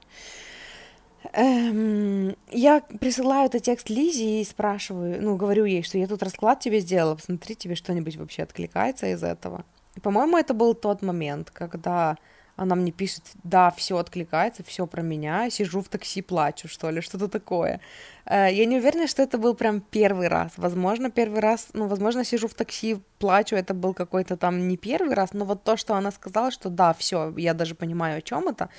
Эм, 1.34 2.36
я 2.52 2.82
присылаю 3.00 3.48
этот 3.48 3.64
текст 3.64 3.90
Лизе 3.90 4.42
и 4.42 4.46
спрашиваю, 4.46 5.22
ну, 5.22 5.36
говорю 5.36 5.66
ей, 5.66 5.84
что 5.84 5.98
я 5.98 6.08
тут 6.08 6.24
расклад 6.24 6.60
тебе 6.60 6.80
сделала, 6.80 7.16
посмотри, 7.16 7.56
тебе 7.56 7.76
что-нибудь 7.76 8.16
вообще 8.16 8.44
откликается 8.44 9.08
из 9.08 9.24
этого. 9.24 9.66
По-моему, 10.02 10.38
это 10.38 10.54
был 10.54 10.74
тот 10.74 11.02
момент, 11.02 11.52
когда 11.52 12.18
она 12.56 12.76
мне 12.76 12.92
пишет, 12.92 13.24
да, 13.44 13.70
все 13.72 13.98
откликается, 13.98 14.64
все 14.64 14.88
про 14.88 15.02
меня, 15.02 15.50
сижу 15.50 15.82
в 15.82 15.90
такси, 15.90 16.22
плачу, 16.22 16.68
что 16.68 16.90
ли, 16.90 17.02
что-то 17.02 17.28
такое. 17.28 17.82
Э, 18.26 18.48
я 18.52 18.66
не 18.66 18.78
уверена, 18.78 19.08
что 19.08 19.22
это 19.22 19.38
был 19.38 19.56
прям 19.56 19.82
первый 19.82 20.28
раз. 20.28 20.54
Возможно, 20.58 21.12
первый 21.12 21.42
раз, 21.42 21.68
ну, 21.74 21.88
возможно, 21.88 22.24
сижу 22.24 22.48
в 22.48 22.54
такси, 22.54 23.02
плачу, 23.20 23.56
это 23.56 23.74
был 23.74 23.94
какой-то 23.94 24.38
там 24.38 24.68
не 24.68 24.78
первый 24.78 25.16
раз, 25.16 25.34
но 25.34 25.46
вот 25.46 25.64
то, 25.64 25.78
что 25.78 25.96
она 25.96 26.12
сказала, 26.12 26.52
что 26.52 26.70
да, 26.70 26.94
все, 26.94 27.34
я 27.38 27.54
даже 27.54 27.76
понимаю, 27.76 28.20
о 28.20 28.22
чем 28.22 28.48
это, 28.48 28.70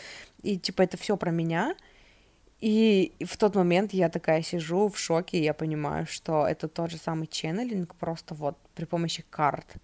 и 0.42 0.58
типа 0.58 0.82
это 0.82 0.96
все 0.96 1.16
про 1.16 1.30
меня. 1.30 1.74
И 2.60 3.12
в 3.20 3.36
тот 3.36 3.54
момент 3.54 3.92
я 3.92 4.08
такая 4.08 4.42
сижу 4.42 4.88
в 4.88 4.98
шоке, 4.98 5.38
и 5.38 5.42
я 5.42 5.52
понимаю, 5.52 6.06
что 6.06 6.46
это 6.46 6.68
тот 6.68 6.90
же 6.90 6.96
самый 6.96 7.26
ченнелинг, 7.26 7.94
просто 7.96 8.34
вот 8.34 8.56
при 8.74 8.86
помощи 8.86 9.22
карт. 9.28 9.74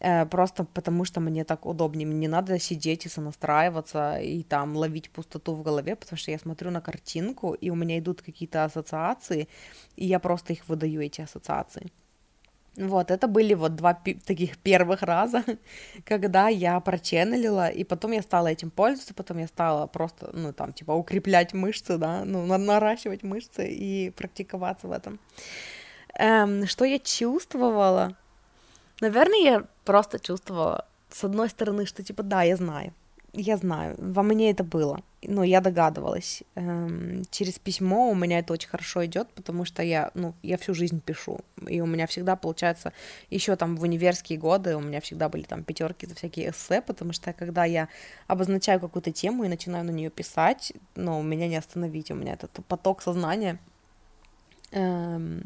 Э, 0.00 0.26
просто 0.26 0.64
потому 0.64 1.04
что 1.04 1.20
мне 1.20 1.44
так 1.44 1.66
удобнее. 1.66 2.06
Мне 2.06 2.16
не 2.16 2.28
надо 2.28 2.58
сидеть 2.58 3.06
и 3.06 3.08
сонастраиваться 3.08 4.18
и 4.18 4.42
там 4.42 4.76
ловить 4.76 5.10
пустоту 5.10 5.54
в 5.54 5.62
голове, 5.62 5.94
потому 5.96 6.18
что 6.18 6.30
я 6.30 6.38
смотрю 6.38 6.70
на 6.70 6.80
картинку, 6.80 7.52
и 7.52 7.70
у 7.70 7.74
меня 7.74 7.98
идут 7.98 8.22
какие-то 8.22 8.64
ассоциации, 8.64 9.48
и 9.96 10.06
я 10.06 10.18
просто 10.18 10.52
их 10.52 10.68
выдаю, 10.68 11.02
эти 11.02 11.20
ассоциации. 11.20 11.92
Вот, 12.76 13.10
это 13.10 13.26
были 13.26 13.54
вот 13.54 13.74
два 13.74 13.94
таких 13.94 14.56
первых 14.58 15.02
раза, 15.02 15.44
когда 16.04 16.48
я 16.48 16.80
проченнелила, 16.80 17.68
и 17.68 17.84
потом 17.84 18.12
я 18.12 18.22
стала 18.22 18.46
этим 18.46 18.70
пользоваться, 18.70 19.12
потом 19.12 19.38
я 19.38 19.48
стала 19.48 19.86
просто, 19.86 20.30
ну, 20.32 20.52
там, 20.52 20.72
типа, 20.72 20.92
укреплять 20.92 21.52
мышцы, 21.52 21.98
да, 21.98 22.24
ну, 22.24 22.46
наращивать 22.46 23.22
мышцы 23.22 23.68
и 23.68 24.10
практиковаться 24.10 24.88
в 24.88 24.92
этом. 24.92 25.18
Эм, 26.14 26.66
что 26.66 26.84
я 26.84 26.98
чувствовала? 26.98 28.16
Наверное, 29.00 29.38
я 29.38 29.64
просто 29.84 30.18
чувствовала, 30.18 30.86
с 31.10 31.24
одной 31.24 31.48
стороны, 31.48 31.86
что 31.86 32.02
типа, 32.02 32.22
да, 32.22 32.42
я 32.42 32.56
знаю, 32.56 32.92
я 33.32 33.56
знаю, 33.56 33.94
во 33.98 34.22
мне 34.22 34.50
это 34.50 34.64
было, 34.64 35.02
но 35.22 35.44
я 35.44 35.60
догадывалась. 35.60 36.42
Эм, 36.56 37.22
через 37.30 37.58
письмо 37.58 38.10
у 38.10 38.14
меня 38.14 38.40
это 38.40 38.52
очень 38.52 38.68
хорошо 38.68 39.04
идет, 39.06 39.28
потому 39.34 39.64
что 39.64 39.82
я, 39.82 40.10
ну, 40.14 40.34
я 40.42 40.58
всю 40.58 40.74
жизнь 40.74 41.00
пишу, 41.00 41.40
и 41.68 41.80
у 41.80 41.86
меня 41.86 42.06
всегда 42.06 42.36
получается, 42.36 42.92
еще 43.30 43.56
там 43.56 43.76
в 43.76 43.82
универские 43.82 44.38
годы 44.38 44.76
у 44.76 44.80
меня 44.80 45.00
всегда 45.00 45.28
были 45.28 45.42
там 45.42 45.62
пятерки 45.62 46.06
за 46.06 46.14
всякие 46.14 46.50
эссе, 46.50 46.82
потому 46.82 47.12
что 47.12 47.32
когда 47.32 47.64
я 47.64 47.88
обозначаю 48.26 48.80
какую-то 48.80 49.12
тему 49.12 49.44
и 49.44 49.48
начинаю 49.48 49.84
на 49.84 49.90
нее 49.90 50.10
писать, 50.10 50.72
ну, 50.96 51.22
меня 51.22 51.48
не 51.48 51.56
остановить, 51.56 52.10
у 52.10 52.14
меня 52.14 52.32
этот 52.34 52.52
поток 52.66 53.00
сознания. 53.00 53.58
Эм, 54.72 55.42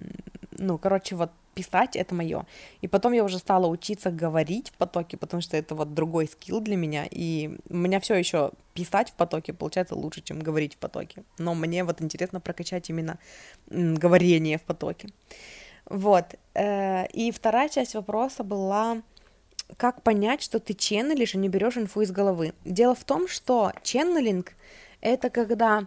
ну, 0.52 0.78
короче, 0.78 1.16
вот 1.16 1.30
писать 1.55 1.96
это 1.96 2.14
мое. 2.14 2.46
И 2.82 2.88
потом 2.88 3.12
я 3.12 3.24
уже 3.24 3.38
стала 3.38 3.66
учиться 3.66 4.11
говорить 4.11 4.70
в 4.70 4.72
потоке, 4.74 5.16
потому 5.16 5.40
что 5.40 5.57
это 5.57 5.74
вот 5.74 5.94
другой 5.94 6.26
скилл 6.26 6.61
для 6.61 6.76
меня. 6.76 7.07
И 7.11 7.59
у 7.68 7.76
меня 7.76 8.00
все 8.00 8.14
еще 8.14 8.50
писать 8.74 9.11
в 9.11 9.14
потоке 9.14 9.52
получается 9.52 9.94
лучше, 9.94 10.20
чем 10.22 10.40
говорить 10.40 10.74
в 10.74 10.78
потоке. 10.78 11.22
Но 11.38 11.55
мне 11.55 11.84
вот 11.84 12.02
интересно 12.02 12.40
прокачать 12.40 12.90
именно 12.90 13.18
говорение 13.68 14.59
в 14.59 14.62
потоке. 14.62 15.09
Вот. 15.86 16.34
Э, 16.55 17.07
и 17.09 17.30
вторая 17.30 17.68
часть 17.68 17.94
вопроса 17.94 18.42
была, 18.42 19.02
как 19.76 20.02
понять, 20.02 20.42
что 20.42 20.59
ты 20.59 20.74
ченнелишь 20.74 21.34
и 21.34 21.38
не 21.38 21.48
берешь 21.48 21.76
инфу 21.76 22.02
из 22.02 22.11
головы. 22.11 22.52
Дело 22.64 22.94
в 22.94 23.05
том, 23.05 23.28
что 23.28 23.72
ченнелинг— 23.82 24.52
это 25.00 25.30
когда 25.30 25.86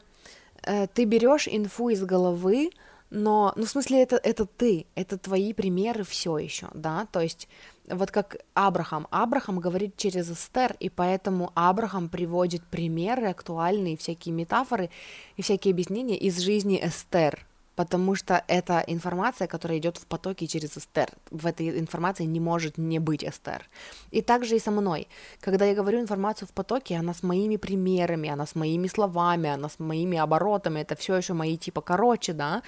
э, 0.63 0.87
ты 0.87 1.05
берешь 1.05 1.47
инфу 1.47 1.89
из 1.89 2.03
головы, 2.03 2.71
но, 3.09 3.53
ну, 3.55 3.65
в 3.65 3.69
смысле, 3.69 4.03
это, 4.03 4.17
это 4.17 4.45
ты, 4.45 4.85
это 4.95 5.17
твои 5.17 5.53
примеры 5.53 6.03
все 6.03 6.37
еще, 6.37 6.67
да, 6.73 7.07
то 7.11 7.21
есть 7.21 7.47
вот 7.89 8.11
как 8.11 8.37
Абрахам, 8.53 9.07
Абрахам 9.11 9.59
говорит 9.59 9.95
через 9.95 10.29
Эстер, 10.29 10.75
и 10.79 10.89
поэтому 10.89 11.51
Абрахам 11.55 12.09
приводит 12.09 12.63
примеры 12.65 13.27
актуальные, 13.27 13.97
всякие 13.97 14.33
метафоры 14.33 14.89
и 15.37 15.41
всякие 15.41 15.71
объяснения 15.71 16.17
из 16.17 16.37
жизни 16.39 16.79
Эстер, 16.83 17.45
потому 17.77 18.15
что 18.15 18.43
это 18.47 18.83
информация, 18.87 19.47
которая 19.47 19.77
идет 19.77 19.97
в 19.97 20.05
потоке 20.07 20.47
через 20.47 20.77
Эстер. 20.77 21.09
В 21.29 21.45
этой 21.45 21.79
информации 21.79 22.25
не 22.25 22.39
может 22.39 22.79
не 22.79 22.99
быть 22.99 23.23
Эстер. 23.23 23.69
И 24.09 24.21
также 24.21 24.55
и 24.55 24.59
со 24.59 24.71
мной. 24.71 25.07
Когда 25.41 25.65
я 25.65 25.75
говорю 25.75 25.99
информацию 25.99 26.47
в 26.47 26.51
потоке, 26.51 26.95
она 26.95 27.13
с 27.13 27.21
моими 27.21 27.57
примерами, 27.57 28.29
она 28.29 28.45
с 28.45 28.55
моими 28.55 28.87
словами, 28.87 29.49
она 29.49 29.69
с 29.69 29.79
моими 29.79 30.17
оборотами, 30.17 30.79
это 30.79 30.95
все 30.95 31.15
еще 31.17 31.33
мои 31.33 31.55
типа 31.55 31.81
короче, 31.81 32.33
да, 32.33 32.63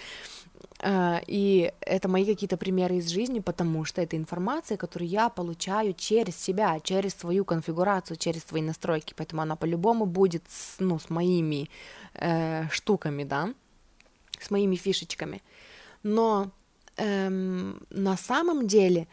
э, 0.83 1.19
и 1.25 1.73
это 1.81 2.07
мои 2.07 2.25
какие-то 2.25 2.57
примеры 2.57 2.97
из 2.97 3.09
жизни, 3.09 3.39
потому 3.39 3.85
что 3.85 4.01
это 4.01 4.15
информация, 4.15 4.77
которую 4.77 5.09
я 5.09 5.29
получаю 5.29 5.93
через 5.93 6.35
себя, 6.35 6.79
через 6.83 7.15
свою 7.15 7.45
конфигурацию, 7.45 8.17
через 8.17 8.43
свои 8.43 8.61
настройки, 8.61 9.15
поэтому 9.17 9.41
она 9.41 9.55
по-любому 9.55 10.05
будет 10.05 10.43
с, 10.47 10.75
ну, 10.79 10.99
с 10.99 11.09
моими 11.09 11.67
э, 12.13 12.69
штуками, 12.69 13.23
да 13.23 13.53
с 14.39 14.51
моими 14.51 14.75
фишечками. 14.75 15.41
Но 16.03 16.51
эм, 16.97 17.81
на 17.89 18.17
самом 18.17 18.67
деле 18.67 19.07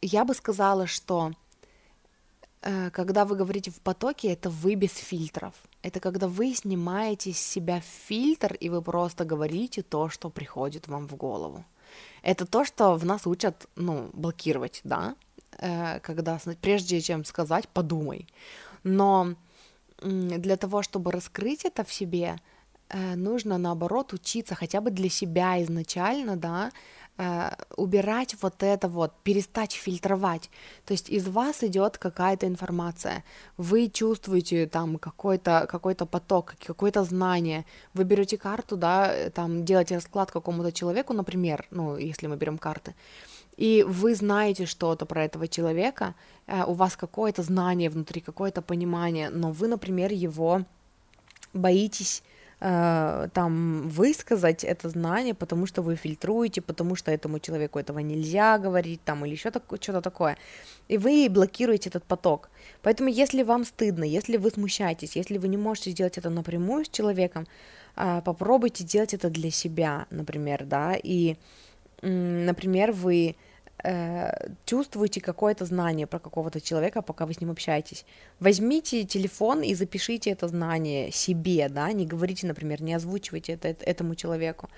я 0.00 0.24
бы 0.24 0.34
сказала, 0.34 0.86
что 0.86 1.32
э, 2.62 2.90
когда 2.90 3.24
вы 3.24 3.36
говорите 3.36 3.70
в 3.70 3.80
потоке, 3.80 4.28
это 4.28 4.50
вы 4.50 4.74
без 4.74 4.92
фильтров. 4.92 5.54
Это 5.82 6.00
когда 6.00 6.26
вы 6.28 6.54
снимаете 6.54 7.32
с 7.32 7.38
себя 7.38 7.80
фильтр, 7.80 8.54
и 8.54 8.68
вы 8.68 8.82
просто 8.82 9.24
говорите 9.24 9.82
то, 9.82 10.08
что 10.08 10.30
приходит 10.30 10.88
вам 10.88 11.06
в 11.08 11.14
голову. 11.16 11.64
Это 12.22 12.46
то, 12.46 12.64
что 12.64 12.96
в 12.96 13.04
нас 13.04 13.26
учат, 13.26 13.68
ну, 13.76 14.10
блокировать, 14.12 14.80
да, 14.84 15.14
э, 15.58 16.00
когда, 16.00 16.38
прежде 16.60 17.00
чем 17.00 17.24
сказать, 17.24 17.68
подумай. 17.68 18.26
Но 18.82 19.34
для 20.02 20.56
того, 20.56 20.82
чтобы 20.82 21.10
раскрыть 21.12 21.64
это 21.64 21.84
в 21.84 21.92
себе, 21.92 22.38
нужно 23.16 23.58
наоборот 23.58 24.12
учиться 24.12 24.54
хотя 24.54 24.80
бы 24.80 24.90
для 24.90 25.08
себя 25.10 25.62
изначально, 25.62 26.36
да, 26.36 26.70
э, 27.18 27.50
убирать 27.76 28.36
вот 28.40 28.62
это 28.62 28.88
вот, 28.88 29.12
перестать 29.22 29.72
фильтровать. 29.72 30.50
То 30.86 30.92
есть 30.92 31.10
из 31.10 31.28
вас 31.28 31.62
идет 31.62 31.98
какая-то 31.98 32.46
информация, 32.46 33.24
вы 33.56 33.88
чувствуете 33.88 34.66
там 34.66 34.98
какой-то 34.98 35.66
какой 35.68 35.94
поток, 35.94 36.54
какое-то 36.64 37.04
знание, 37.04 37.64
вы 37.94 38.04
берете 38.04 38.38
карту, 38.38 38.76
да, 38.76 39.12
э, 39.12 39.30
там 39.30 39.64
делаете 39.64 39.96
расклад 39.96 40.30
какому-то 40.30 40.72
человеку, 40.72 41.12
например, 41.12 41.66
ну, 41.70 41.96
если 41.96 42.26
мы 42.26 42.36
берем 42.36 42.56
карты, 42.58 42.94
и 43.56 43.84
вы 43.86 44.14
знаете 44.14 44.66
что-то 44.66 45.04
про 45.04 45.24
этого 45.24 45.48
человека, 45.48 46.14
у 46.46 46.74
вас 46.74 46.96
какое-то 46.96 47.42
знание 47.42 47.90
внутри, 47.90 48.20
какое-то 48.20 48.62
понимание, 48.62 49.30
но 49.30 49.50
вы, 49.50 49.66
например, 49.66 50.12
его 50.12 50.62
боитесь 51.52 52.22
э, 52.60 53.28
там 53.32 53.88
высказать 53.88 54.64
это 54.64 54.88
знание, 54.88 55.34
потому 55.34 55.66
что 55.66 55.82
вы 55.82 55.96
фильтруете, 55.96 56.60
потому 56.60 56.96
что 56.96 57.10
этому 57.10 57.38
человеку 57.38 57.78
этого 57.78 57.98
нельзя 58.00 58.58
говорить, 58.58 59.00
там, 59.04 59.24
или 59.24 59.32
еще 59.32 59.50
так, 59.50 59.62
что-то 59.80 60.00
такое. 60.00 60.36
И 60.88 60.98
вы 60.98 61.28
блокируете 61.30 61.88
этот 61.90 62.04
поток. 62.04 62.50
Поэтому, 62.82 63.08
если 63.08 63.42
вам 63.42 63.64
стыдно, 63.64 64.04
если 64.04 64.36
вы 64.36 64.50
смущаетесь, 64.50 65.16
если 65.16 65.38
вы 65.38 65.48
не 65.48 65.56
можете 65.56 65.90
сделать 65.90 66.18
это 66.18 66.30
напрямую 66.30 66.84
с 66.84 66.88
человеком, 66.88 67.46
э, 67.96 68.22
попробуйте 68.24 68.84
делать 68.84 69.14
это 69.14 69.30
для 69.30 69.50
себя, 69.50 70.06
например, 70.10 70.64
да, 70.64 70.94
и, 71.02 71.36
например, 72.02 72.92
вы 72.92 73.36
чувствуете 74.64 75.20
какое-то 75.20 75.64
знание 75.64 76.06
про 76.06 76.18
какого-то 76.18 76.60
человека, 76.60 77.02
пока 77.02 77.26
вы 77.26 77.34
с 77.34 77.40
ним 77.40 77.50
общаетесь. 77.50 78.04
Возьмите 78.40 79.04
телефон 79.04 79.62
и 79.62 79.74
запишите 79.74 80.30
это 80.30 80.48
знание 80.48 81.12
себе, 81.12 81.68
да, 81.68 81.92
не 81.92 82.06
говорите, 82.06 82.46
например, 82.46 82.82
не 82.82 82.94
озвучивайте 82.94 83.52
это 83.52 83.68
этому 83.68 84.14
человеку. 84.14 84.68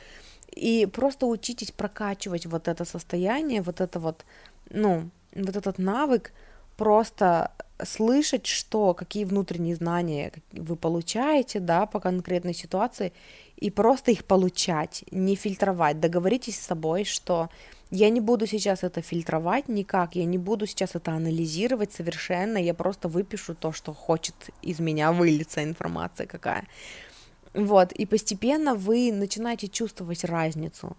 И 0.51 0.87
просто 0.87 1.27
учитесь 1.27 1.71
прокачивать 1.71 2.47
вот 2.47 2.69
это 2.69 2.85
состояние, 2.85 3.63
вот 3.63 3.81
это 3.81 4.01
вот, 4.01 4.25
ну, 4.69 5.11
вот 5.35 5.57
этот 5.57 5.79
навык, 5.79 6.33
просто 6.77 7.53
слышать, 7.85 8.47
что, 8.47 8.95
какие 8.95 9.25
внутренние 9.25 9.77
знания 9.77 10.33
вы 10.53 10.77
получаете, 10.77 11.61
да, 11.61 11.87
по 11.87 12.01
конкретной 12.01 12.55
ситуации, 12.55 13.13
и 13.57 13.71
просто 13.71 14.11
их 14.11 14.25
получать, 14.25 15.05
не 15.11 15.37
фильтровать. 15.37 16.01
Договоритесь 16.01 16.59
с 16.59 16.67
собой, 16.67 17.05
что 17.05 17.49
я 17.91 18.09
не 18.11 18.21
буду 18.21 18.47
сейчас 18.47 18.85
это 18.85 19.03
фильтровать 19.03 19.69
никак, 19.69 20.15
я 20.15 20.25
не 20.25 20.39
буду 20.39 20.67
сейчас 20.67 20.95
это 20.95 21.13
анализировать 21.13 21.93
совершенно, 21.93 22.59
я 22.59 22.75
просто 22.75 23.09
выпишу 23.09 23.55
то, 23.55 23.73
что 23.73 23.93
хочет 23.93 24.35
из 24.63 24.79
меня 24.79 25.13
вылиться 25.13 25.63
информация 25.63 26.27
какая. 26.27 26.67
Вот, 27.53 27.93
и 27.93 28.07
постепенно 28.07 28.75
вы 28.75 29.13
начинаете 29.13 29.67
чувствовать 29.69 30.25
разницу. 30.25 30.97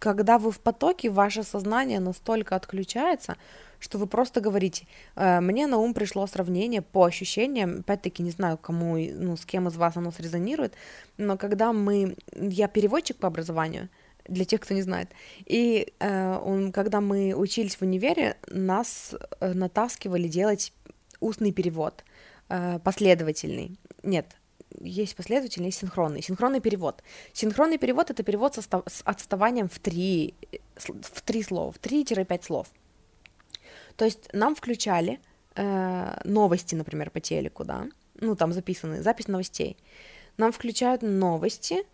Когда 0.00 0.38
вы 0.38 0.50
в 0.50 0.58
потоке, 0.58 1.10
ваше 1.10 1.42
сознание 1.42 2.00
настолько 2.00 2.56
отключается, 2.56 3.36
что 3.80 3.98
вы 3.98 4.06
просто 4.06 4.40
говорите, 4.40 4.86
«Э, 5.16 5.40
мне 5.40 5.66
на 5.66 5.78
ум 5.78 5.94
пришло 5.94 6.26
сравнение 6.26 6.82
по 6.82 7.04
ощущениям, 7.04 7.80
опять-таки 7.80 8.22
не 8.22 8.30
знаю, 8.30 8.58
кому, 8.58 8.96
ну, 8.96 9.36
с 9.36 9.44
кем 9.44 9.68
из 9.68 9.76
вас 9.76 9.96
оно 9.96 10.10
срезонирует, 10.10 10.74
но 11.16 11.36
когда 11.36 11.72
мы, 11.72 12.16
я 12.32 12.68
переводчик 12.68 13.16
по 13.16 13.28
образованию, 13.28 13.88
для 14.28 14.44
тех, 14.44 14.60
кто 14.60 14.74
не 14.74 14.82
знает. 14.82 15.10
И 15.46 15.92
э, 15.98 16.38
он, 16.44 16.72
когда 16.72 17.00
мы 17.00 17.34
учились 17.34 17.76
в 17.76 17.82
универе, 17.82 18.36
нас 18.46 19.14
э, 19.40 19.52
натаскивали 19.52 20.28
делать 20.28 20.72
устный 21.20 21.52
перевод, 21.52 22.04
э, 22.48 22.78
последовательный. 22.84 23.78
Нет, 24.02 24.36
есть 24.80 25.16
последовательный, 25.16 25.66
есть 25.66 25.78
синхронный. 25.78 26.22
Синхронный 26.22 26.60
перевод. 26.60 27.02
Синхронный 27.32 27.78
перевод— 27.78 28.10
это 28.10 28.22
перевод 28.22 28.54
со, 28.54 28.62
с 28.62 29.02
отставанием 29.04 29.68
в 29.68 29.78
три, 29.78 30.34
в 30.76 31.22
три 31.22 31.42
слова, 31.42 31.72
в 31.72 31.80
3-5 31.80 32.44
слов. 32.44 32.68
То 33.96 34.04
есть 34.04 34.28
нам 34.32 34.54
включали 34.54 35.20
э, 35.56 36.20
новости, 36.24 36.74
например, 36.74 37.10
по 37.10 37.20
телеку, 37.20 37.64
да, 37.64 37.86
ну, 38.20 38.36
там 38.36 38.52
записаны, 38.52 39.02
запись 39.02 39.28
новостей. 39.28 39.76
Нам 40.36 40.52
включают 40.52 41.02
новости, 41.02 41.84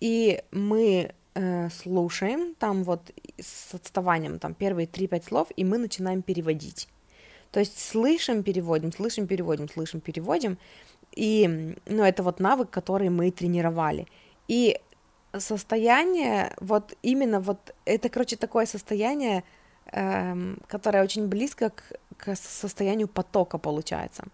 и 0.00 0.42
мы 0.50 1.14
э, 1.34 1.68
слушаем 1.70 2.54
там 2.54 2.84
вот 2.84 3.12
с 3.40 3.74
отставанием 3.74 4.38
там 4.38 4.54
первые 4.54 4.86
3-5 4.86 5.24
слов, 5.28 5.48
и 5.56 5.64
мы 5.64 5.78
начинаем 5.78 6.22
переводить. 6.22 6.88
То 7.50 7.60
есть 7.60 7.78
слышим, 7.78 8.42
переводим, 8.42 8.92
слышим, 8.92 9.26
переводим, 9.26 9.68
слышим, 9.68 10.00
переводим. 10.00 10.58
И, 11.14 11.76
ну, 11.86 12.02
это 12.02 12.22
вот 12.22 12.40
навык, 12.40 12.70
который 12.70 13.10
мы 13.10 13.30
тренировали. 13.30 14.06
И 14.48 14.80
состояние, 15.38 16.52
вот 16.60 16.96
именно 17.02 17.40
вот, 17.40 17.74
это, 17.84 18.08
короче, 18.08 18.36
такое 18.36 18.66
состояние, 18.66 19.44
эм, 19.92 20.58
которое 20.66 21.04
очень 21.04 21.28
близко 21.28 21.70
к, 21.70 21.82
к 22.16 22.34
состоянию 22.34 23.08
потока 23.08 23.58
получается. 23.58 24.24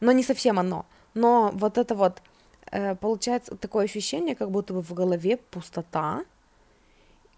Но 0.00 0.12
не 0.12 0.22
совсем 0.22 0.58
оно. 0.58 0.86
Но 1.14 1.50
вот 1.54 1.78
это 1.78 1.94
вот, 1.94 2.22
э, 2.70 2.94
получается 2.94 3.56
такое 3.56 3.84
ощущение, 3.84 4.34
как 4.34 4.50
будто 4.50 4.74
бы 4.74 4.82
в 4.82 4.92
голове 4.94 5.36
пустота, 5.36 6.24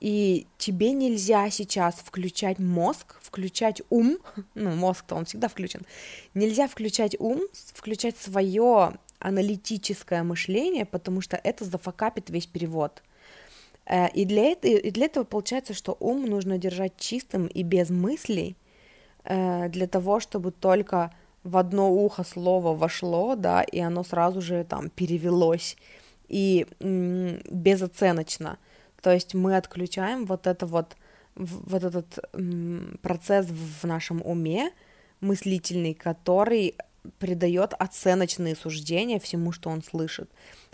и 0.00 0.46
тебе 0.58 0.92
нельзя 0.92 1.48
сейчас 1.50 1.94
включать 1.96 2.58
мозг, 2.58 3.16
включать 3.20 3.82
ум, 3.90 4.18
ну, 4.54 4.70
мозг-то 4.74 5.14
он 5.14 5.24
всегда 5.24 5.48
включен, 5.48 5.82
нельзя 6.34 6.68
включать 6.68 7.16
ум, 7.18 7.40
включать 7.72 8.16
свое 8.16 8.94
аналитическое 9.18 10.22
мышление, 10.22 10.84
потому 10.84 11.20
что 11.20 11.40
это 11.42 11.64
зафакапит 11.64 12.28
весь 12.28 12.46
перевод. 12.46 13.02
Э, 13.86 14.08
и 14.10 14.24
для, 14.24 14.52
и 14.52 14.90
для 14.90 15.06
этого 15.06 15.24
получается, 15.24 15.72
что 15.72 15.96
ум 16.00 16.26
нужно 16.26 16.58
держать 16.58 16.98
чистым 16.98 17.46
и 17.46 17.62
без 17.62 17.88
мыслей, 17.88 18.56
э, 19.24 19.68
для 19.70 19.86
того, 19.86 20.20
чтобы 20.20 20.50
только 20.50 21.14
в 21.44 21.56
одно 21.56 21.90
ухо 21.90 22.24
слово 22.24 22.76
вошло, 22.76 23.36
да, 23.36 23.62
и 23.62 23.78
оно 23.78 24.02
сразу 24.04 24.40
же 24.40 24.64
там 24.64 24.90
перевелось, 24.90 25.76
и 26.28 26.66
безоценочно– 26.80 28.58
то 29.04 29.12
есть 29.12 29.34
мы 29.34 29.58
отключаем 29.58 30.24
вот 30.24 30.46
это 30.46 30.64
вот, 30.64 30.96
вот 31.36 31.84
этот 31.84 32.18
процесс 33.02 33.46
в 33.46 33.86
нашем 33.86 34.22
уме 34.24 34.70
мыслительный, 35.20 35.92
который 35.92 36.74
придает 37.18 37.74
оценочные 37.78 38.56
суждения 38.56 39.18
всему, 39.18 39.52
что 39.52 39.68
он 39.68 39.82
слышит. 39.82 40.30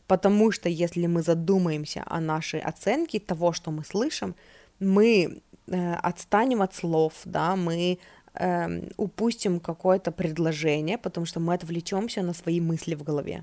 Потому 0.07 0.53
что 0.53 0.68
если 0.68 1.07
мы 1.07 1.22
задумаемся 1.22 2.05
о 2.07 2.20
нашей 2.20 2.61
оценке 2.61 3.18
того, 3.18 3.53
что 3.53 3.72
мы 3.72 3.85
слышим, 3.85 4.37
мы 4.78 5.41
э, 5.66 5.95
отстанем 5.95 6.62
от 6.62 6.72
слов, 6.72 7.14
да, 7.24 7.57
мы 7.57 7.99
э, 8.35 8.89
упустим 8.97 9.59
какое-то 9.59 10.12
предложение, 10.12 10.99
потому 10.99 11.26
что 11.26 11.41
мы 11.41 11.55
отвлечемся 11.55 12.22
на 12.22 12.33
свои 12.33 12.61
мысли 12.61 12.95
в 12.95 13.03
голове. 13.03 13.43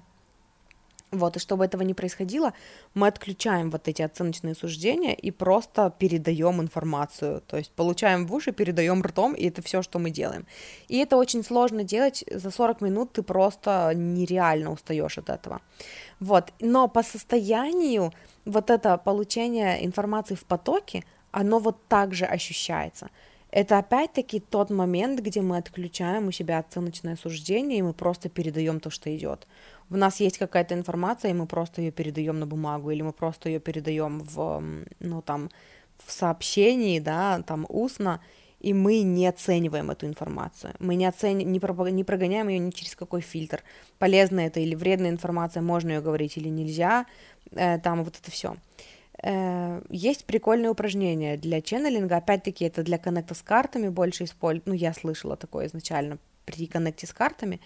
Вот, 1.12 1.38
и 1.38 1.40
чтобы 1.40 1.64
этого 1.64 1.84
не 1.84 1.94
происходило, 1.94 2.54
мы 2.94 3.08
отключаем 3.08 3.70
вот 3.70 3.88
эти 3.88 4.02
оценочные 4.02 4.56
суждения 4.56 5.14
и 5.14 5.32
просто 5.32 5.94
передаем 5.98 6.62
информацию. 6.62 7.42
То 7.48 7.58
есть 7.58 7.72
получаем 7.72 8.28
в 8.28 8.34
уши, 8.34 8.52
передаем 8.52 9.02
ртом, 9.02 9.34
и 9.34 9.48
это 9.48 9.62
все, 9.62 9.82
что 9.82 10.00
мы 10.00 10.10
делаем. 10.10 10.46
И 10.90 10.98
это 10.98 11.16
очень 11.16 11.44
сложно 11.44 11.84
делать. 11.84 12.26
За 12.30 12.52
40 12.52 12.82
минут 12.82 13.14
ты 13.14 13.24
просто 13.24 13.94
нереально 13.96 14.72
устаешь 14.72 15.18
от 15.18 15.30
этого. 15.30 15.62
Вот, 16.20 16.52
но 16.60 16.90
по 16.90 17.04
состоянию 17.04 18.12
вот 18.44 18.70
это 18.70 18.98
получение 18.98 19.86
информации 19.86 20.36
в 20.36 20.44
потоке, 20.44 21.04
оно 21.32 21.60
вот 21.60 21.78
так 21.88 22.14
же 22.14 22.26
ощущается. 22.26 23.10
Это 23.50 23.78
опять-таки 23.78 24.40
тот 24.40 24.70
момент, 24.70 25.22
где 25.22 25.42
мы 25.42 25.58
отключаем 25.58 26.28
у 26.28 26.32
себя 26.32 26.60
оценочное 26.60 27.16
суждение, 27.16 27.80
и 27.80 27.82
мы 27.82 27.94
просто 27.94 28.28
передаем 28.30 28.80
то, 28.80 28.90
что 28.90 29.16
идет 29.16 29.48
в 29.90 29.98
нас 29.98 30.20
есть 30.20 30.38
какая-то 30.38 30.74
информация, 30.74 31.32
и 31.32 31.34
мы 31.34 31.46
просто 31.46 31.82
ее 31.82 31.92
передаем 31.92 32.40
на 32.40 32.46
бумагу, 32.46 32.92
или 32.92 33.02
мы 33.02 33.14
просто 33.14 33.50
ее 33.50 33.60
передаем 33.60 34.20
в, 34.20 34.64
ну, 35.00 35.22
там, 35.22 35.50
в 36.06 36.12
сообщении, 36.12 37.00
да, 37.00 37.42
там, 37.44 37.66
устно, 37.70 38.22
и 38.60 38.74
мы 38.74 39.02
не 39.02 39.28
оцениваем 39.28 39.92
эту 39.92 40.08
информацию, 40.08 40.74
мы 40.80 40.96
не, 40.96 41.06
оцени... 41.06 41.44
не, 41.44 41.60
про... 41.60 41.90
не 41.90 42.04
прогоняем 42.04 42.48
ее 42.50 42.60
ни 42.60 42.72
через 42.72 42.96
какой 42.96 43.22
фильтр, 43.22 43.64
полезная 43.98 44.48
это 44.48 44.60
или 44.60 44.76
вредная 44.76 45.12
информация, 45.12 45.62
можно 45.62 45.92
ее 45.92 46.02
говорить 46.02 46.38
или 46.38 46.50
нельзя, 46.50 47.06
э, 47.52 47.80
там 47.80 48.04
вот 48.04 48.18
это 48.20 48.32
все. 48.32 48.56
Э, 49.24 49.82
есть 49.90 50.26
прикольное 50.26 50.70
упражнение 50.70 51.38
для 51.38 51.62
ченнелинга, 51.62 52.18
опять-таки 52.18 52.66
это 52.66 52.84
для 52.84 52.98
коннекта 52.98 53.34
с 53.34 53.42
картами 53.42 53.90
больше 53.90 54.26
используют, 54.26 54.68
ну 54.68 54.74
я 54.74 54.94
слышала 54.94 55.36
такое 55.36 55.68
изначально 55.68 56.18
при 56.46 56.68
коннекте 56.68 57.08
с 57.08 57.14
картами, 57.14 57.60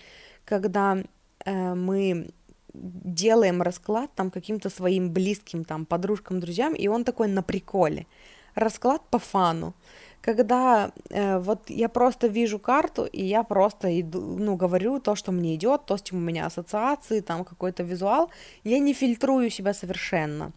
когда 0.46 1.04
Э, 1.46 1.74
мы 1.76 2.30
делаем 2.74 3.62
расклад 3.62 4.12
там 4.16 4.32
каким-то 4.32 4.70
своим 4.70 5.12
близким 5.12 5.64
там 5.64 5.86
подружкам, 5.86 6.40
друзьям, 6.40 6.74
и 6.74 6.88
он 6.88 7.04
такой 7.04 7.28
на 7.28 7.44
приколе. 7.44 8.06
Расклад 8.56 9.02
по 9.10 9.20
фану. 9.20 9.74
Когда 10.22 10.92
э, 11.10 11.40
вот 11.40 11.70
я 11.70 11.90
просто 11.90 12.28
вижу 12.28 12.60
карту, 12.60 13.06
и 13.06 13.24
я 13.24 13.44
просто 13.44 14.00
иду, 14.00 14.22
ну, 14.22 14.56
говорю 14.56 15.00
то, 15.00 15.16
что 15.16 15.32
мне 15.32 15.56
идет, 15.56 15.86
то, 15.86 15.98
с 15.98 16.02
чем 16.02 16.18
у 16.18 16.22
меня 16.22 16.46
ассоциации, 16.46 17.22
там 17.22 17.44
какой-то 17.44 17.84
визуал, 17.84 18.30
я 18.64 18.80
не 18.80 18.94
фильтрую 18.94 19.50
себя 19.50 19.74
совершенно. 19.74 20.52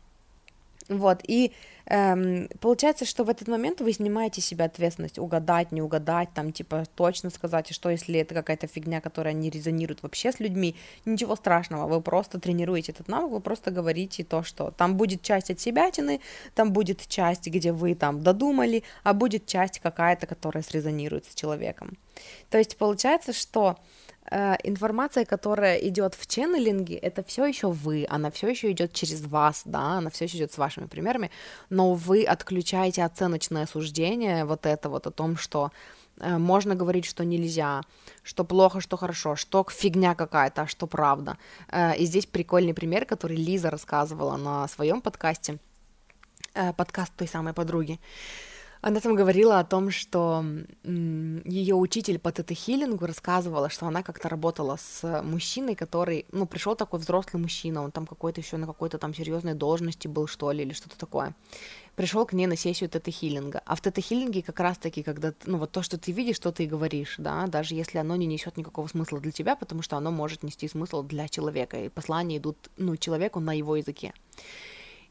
Вот, 0.89 1.21
и 1.27 1.53
эм, 1.87 2.49
получается, 2.61 3.07
что 3.07 3.25
в 3.25 3.31
этот 3.31 3.49
момент 3.49 3.81
вы 3.81 3.93
снимаете 3.93 4.43
себе 4.43 4.65
ответственность 4.65 5.19
угадать, 5.19 5.73
не 5.73 5.81
угадать, 5.81 6.29
там, 6.35 6.53
типа, 6.53 6.85
точно 6.95 7.31
сказать, 7.31 7.71
и 7.71 7.75
что 7.75 7.89
если 7.89 8.21
это 8.21 8.35
какая-то 8.35 8.67
фигня, 8.67 9.01
которая 9.01 9.33
не 9.33 9.49
резонирует 9.49 10.03
вообще 10.03 10.31
с 10.31 10.41
людьми, 10.41 10.77
ничего 11.07 11.37
страшного, 11.37 11.87
вы 11.87 12.03
просто 12.03 12.39
тренируете 12.39 12.93
этот 12.93 13.09
навык, 13.09 13.31
вы 13.31 13.41
просто 13.41 13.71
говорите 13.71 14.25
то, 14.25 14.43
что 14.43 14.73
там 14.73 14.97
будет 14.97 15.23
часть 15.23 15.51
от 15.51 15.59
себятины, 15.59 16.21
там 16.55 16.73
будет 16.73 17.07
часть, 17.09 17.47
где 17.47 17.73
вы 17.73 17.95
там 17.95 18.23
додумали, 18.23 18.83
а 19.03 19.15
будет 19.15 19.47
часть 19.47 19.79
какая-то, 19.79 20.27
которая 20.27 20.63
срезонирует 20.63 21.25
с 21.25 21.35
человеком. 21.35 21.97
То 22.51 22.59
есть 22.59 22.77
получается, 22.77 23.33
что 23.33 23.79
информация, 24.31 25.25
которая 25.25 25.77
идет 25.77 26.15
в 26.15 26.27
ченнелинге, 26.27 26.97
это 26.97 27.23
все 27.23 27.45
еще 27.45 27.71
вы, 27.71 28.07
она 28.09 28.31
все 28.31 28.49
еще 28.49 28.71
идет 28.71 28.93
через 28.93 29.21
вас, 29.23 29.63
да, 29.65 29.99
она 29.99 30.11
все 30.11 30.25
еще 30.25 30.39
идет 30.39 30.53
с 30.53 30.59
вашими 30.59 30.87
примерами, 30.87 31.31
но 31.69 31.93
вы 31.95 32.25
отключаете 32.25 33.05
оценочное 33.05 33.67
суждение, 33.67 34.45
вот 34.45 34.67
это 34.67 34.89
вот 34.89 35.07
о 35.07 35.11
том, 35.11 35.37
что 35.37 35.73
э, 36.21 36.39
можно 36.39 36.75
говорить, 36.75 37.05
что 37.05 37.25
нельзя, 37.25 37.83
что 38.23 38.45
плохо, 38.45 38.81
что 38.81 38.97
хорошо, 38.97 39.37
что 39.37 39.67
фигня 39.71 40.15
какая-то, 40.15 40.63
а 40.63 40.67
что 40.67 40.87
правда. 40.87 41.37
Э, 41.69 41.95
и 41.97 42.07
здесь 42.07 42.27
прикольный 42.27 42.73
пример, 42.73 43.05
который 43.05 43.37
Лиза 43.37 43.71
рассказывала 43.71 44.37
на 44.37 44.69
своем 44.69 45.01
подкасте, 45.01 45.59
подкаст 46.77 47.13
той 47.17 47.29
самой 47.29 47.53
подруги. 47.53 47.99
Она 48.87 49.01
там 49.01 49.15
говорила 49.15 49.61
о 49.61 49.65
том, 49.65 49.91
что 49.91 50.45
ее 50.85 51.75
учитель 51.75 52.19
по 52.19 52.31
тета-хиллингу 52.31 53.07
рассказывала, 53.07 53.71
что 53.71 53.87
она 53.87 54.03
как-то 54.03 54.29
работала 54.29 54.77
с 54.77 55.23
мужчиной, 55.23 55.75
который, 55.75 56.27
ну, 56.33 56.45
пришел 56.45 56.77
такой 56.77 57.01
взрослый 57.01 57.41
мужчина, 57.41 57.83
он 57.83 57.93
там 57.93 58.07
какой-то 58.07 58.43
еще 58.43 58.59
на 58.59 58.67
какой-то 58.67 58.99
там 58.99 59.15
серьезной 59.15 59.55
должности 59.55 60.07
был, 60.07 60.27
что 60.27 60.53
ли, 60.53 60.65
или 60.65 60.75
что-то 60.75 60.99
такое. 60.99 61.35
пришел 61.97 62.27
к 62.27 62.35
ней 62.35 62.47
на 62.47 62.57
сессию 62.57 62.91
тета-хиллинга. 62.91 63.63
А 63.65 63.75
в 63.75 63.81
тета-хиллинге 63.81 64.43
как 64.43 64.61
раз-таки, 64.61 65.03
когда, 65.03 65.33
ну, 65.47 65.57
вот 65.57 65.73
то, 65.73 65.83
что 65.83 65.97
ты 65.97 66.13
видишь, 66.13 66.37
что 66.37 66.53
ты 66.53 66.67
говоришь, 66.67 67.15
да, 67.17 67.47
даже 67.47 67.75
если 67.75 67.97
оно 67.97 68.17
не 68.17 68.27
несет 68.27 68.59
никакого 68.59 68.87
смысла 68.89 69.19
для 69.19 69.33
тебя, 69.33 69.57
потому 69.57 69.81
что 69.81 69.97
оно 69.97 70.11
может 70.11 70.43
нести 70.43 70.69
смысл 70.69 71.03
для 71.03 71.29
человека, 71.29 71.79
и 71.79 71.89
послания 71.89 72.37
идут, 72.37 72.71
ну, 72.77 72.99
человеку 72.99 73.41
на 73.41 73.57
его 73.57 73.77
языке. 73.77 74.13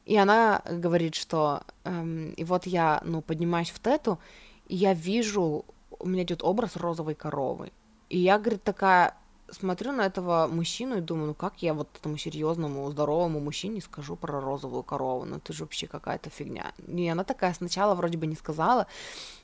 И 0.06 0.18
она 0.18 0.62
говорит, 0.70 1.16
что, 1.16 1.62
эм, 1.86 2.32
и 2.32 2.44
вот 2.44 2.66
я, 2.66 3.02
ну, 3.06 3.22
поднимаюсь 3.22 3.70
в 3.70 3.80
тету, 3.80 4.20
и 4.68 4.76
я 4.76 4.94
вижу, 4.94 5.66
у 6.00 6.08
меня 6.08 6.24
идет 6.24 6.44
образ 6.44 6.76
розовой 6.76 7.16
коровы. 7.16 7.72
И 8.10 8.20
я, 8.20 8.38
говорит, 8.38 8.64
такая, 8.64 9.16
смотрю 9.54 9.92
на 9.92 10.06
этого 10.06 10.48
мужчину 10.48 10.98
и 10.98 11.02
думаю, 11.02 11.28
ну 11.28 11.34
как 11.34 11.62
я 11.62 11.74
вот 11.74 11.88
этому 12.00 12.18
серьезному, 12.18 12.90
здоровому 12.92 13.40
мужчине 13.40 13.82
скажу 13.82 14.16
про 14.16 14.42
розовую 14.42 14.84
корову? 14.84 15.26
Ну 15.26 15.38
это 15.38 15.54
же 15.54 15.64
вообще 15.64 15.88
какая-то 15.88 16.30
фигня. 16.30 16.74
И 16.88 17.08
она 17.08 17.24
такая 17.24 17.54
сначала 17.54 17.96
вроде 17.96 18.18
бы 18.18 18.28
не 18.28 18.36
сказала, 18.36 18.88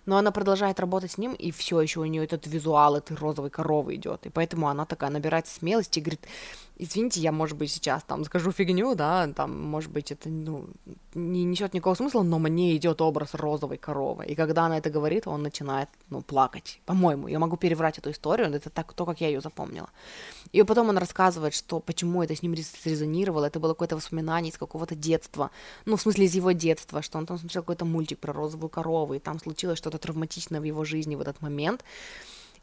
но 0.06 0.18
она 0.18 0.32
продолжает 0.32 0.80
работать 0.80 1.12
с 1.12 1.18
ним, 1.18 1.34
и 1.34 1.52
все 1.52 1.80
еще 1.82 2.00
у 2.00 2.06
нее 2.06 2.24
этот 2.24 2.48
визуал 2.48 2.96
этой 2.96 3.16
розовой 3.16 3.50
коровы 3.50 3.96
идет. 3.96 4.26
И 4.26 4.30
поэтому 4.30 4.68
она 4.68 4.86
такая 4.86 5.10
набирает 5.10 5.48
смелости 5.48 6.00
и 6.00 6.02
говорит, 6.02 6.28
извините, 6.80 7.20
я, 7.20 7.32
может 7.32 7.58
быть, 7.58 7.72
сейчас 7.72 8.04
там 8.04 8.24
скажу 8.24 8.52
фигню, 8.52 8.96
да, 8.96 9.28
там, 9.36 9.62
может 9.62 9.92
быть, 9.92 10.12
это, 10.12 10.30
ну, 10.30 10.70
не 11.14 11.44
несет 11.44 11.74
никакого 11.74 11.96
смысла, 11.96 12.24
но 12.24 12.40
мне 12.40 12.76
идет 12.78 13.02
образ 13.02 13.34
розовой 13.34 13.78
коровы. 13.78 14.26
И 14.26 14.36
когда 14.36 14.66
она 14.66 14.78
это 14.78 14.90
говорит, 14.90 15.28
он 15.28 15.44
начинает, 15.44 15.90
ну, 16.10 16.22
плакать. 16.22 16.80
По-моему, 16.86 17.28
я 17.28 17.38
могу 17.38 17.58
переврать 17.58 17.98
эту 17.98 18.12
историю, 18.12 18.50
но 18.50 18.56
это 18.56 18.70
так, 18.70 18.94
то, 18.94 19.06
как 19.06 19.22
я 19.22 19.28
ее 19.28 19.42
запомнила. 19.42 19.90
И 20.54 20.64
потом 20.64 20.90
он 20.90 20.98
рассказывает, 20.98 21.54
что 21.54 21.80
почему 21.80 22.24
это 22.24 22.34
с 22.34 22.42
ним 22.42 22.54
резонировало, 22.54 23.46
это 23.46 23.60
было 23.60 23.74
какое-то 23.74 23.98
воспоминание 23.98 24.52
из 24.52 24.58
какого-то 24.58 24.96
детства, 24.96 25.52
ну, 25.86 25.98
в 25.98 26.02
смысле, 26.02 26.26
из 26.26 26.34
его 26.34 26.54
детства, 26.54 27.02
что 27.02 27.18
он 27.18 27.26
там 27.26 27.38
смотрел 27.38 27.62
какой-то 27.62 27.86
мультик 27.86 28.20
про 28.20 28.32
розовую 28.34 28.70
корову, 28.70 29.14
и 29.16 29.20
там 29.20 29.40
случилось 29.40 29.78
что-то 29.78 29.98
травматичное 29.98 30.62
в 30.62 30.64
его 30.64 30.86
жизни 30.86 31.16
в 31.16 31.22
этот 31.22 31.42
момент. 31.42 31.84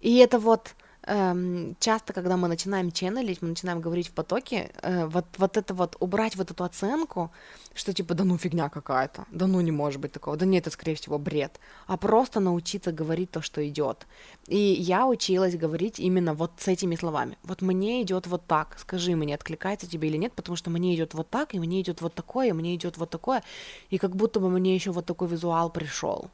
И 0.01 0.17
это 0.17 0.39
вот 0.39 0.75
часто, 1.07 2.13
когда 2.13 2.37
мы 2.37 2.49
начинаем 2.49 2.91
ченнелить, 2.91 3.41
мы 3.41 3.49
начинаем 3.49 3.81
говорить 3.81 4.09
в 4.09 4.13
потоке, 4.13 4.71
э, 4.83 5.07
вот, 5.07 5.25
вот 5.39 5.57
это 5.57 5.73
вот, 5.73 5.97
убрать 6.01 6.35
вот 6.35 6.51
эту 6.51 6.65
оценку, 6.65 7.31
что 7.75 7.93
типа, 7.93 8.15
да 8.15 8.25
ну 8.25 8.37
фигня 8.39 8.69
какая-то, 8.69 9.25
да 9.31 9.47
ну 9.47 9.61
не 9.61 9.71
может 9.71 10.01
быть 10.01 10.13
такого, 10.13 10.37
да 10.37 10.47
нет, 10.47 10.67
это 10.67 10.73
скорее 10.73 10.97
всего 10.97 11.19
бред, 11.19 11.61
а 11.87 11.97
просто 11.97 12.41
научиться 12.41 12.91
говорить 12.91 13.31
то, 13.31 13.41
что 13.41 13.61
идет. 13.69 14.07
И 14.49 14.59
я 14.59 15.07
училась 15.07 15.55
говорить 15.55 16.01
именно 16.01 16.35
вот 16.35 16.51
с 16.59 16.67
этими 16.67 16.97
словами. 16.97 17.39
Вот 17.45 17.63
мне 17.63 18.03
идет 18.03 18.27
вот 18.27 18.45
так, 18.47 18.77
скажи 18.79 19.15
мне, 19.15 19.37
откликается 19.37 19.87
тебе 19.87 20.09
или 20.09 20.17
нет, 20.17 20.33
потому 20.33 20.57
что 20.57 20.71
мне 20.71 20.93
идет 20.97 21.15
вот 21.15 21.31
так, 21.31 21.55
и 21.55 21.61
мне 21.61 21.83
идет 21.83 22.01
вот 22.01 22.15
такое, 22.15 22.49
и 22.49 22.53
мне 22.53 22.75
идет 22.75 22.99
вот 22.99 23.11
такое, 23.11 23.45
и 23.91 23.99
как 23.99 24.17
будто 24.17 24.41
бы 24.41 24.49
мне 24.49 24.75
еще 24.75 24.91
вот 24.91 25.07
такой 25.07 25.29
визуал 25.29 25.71
пришел. 25.71 26.31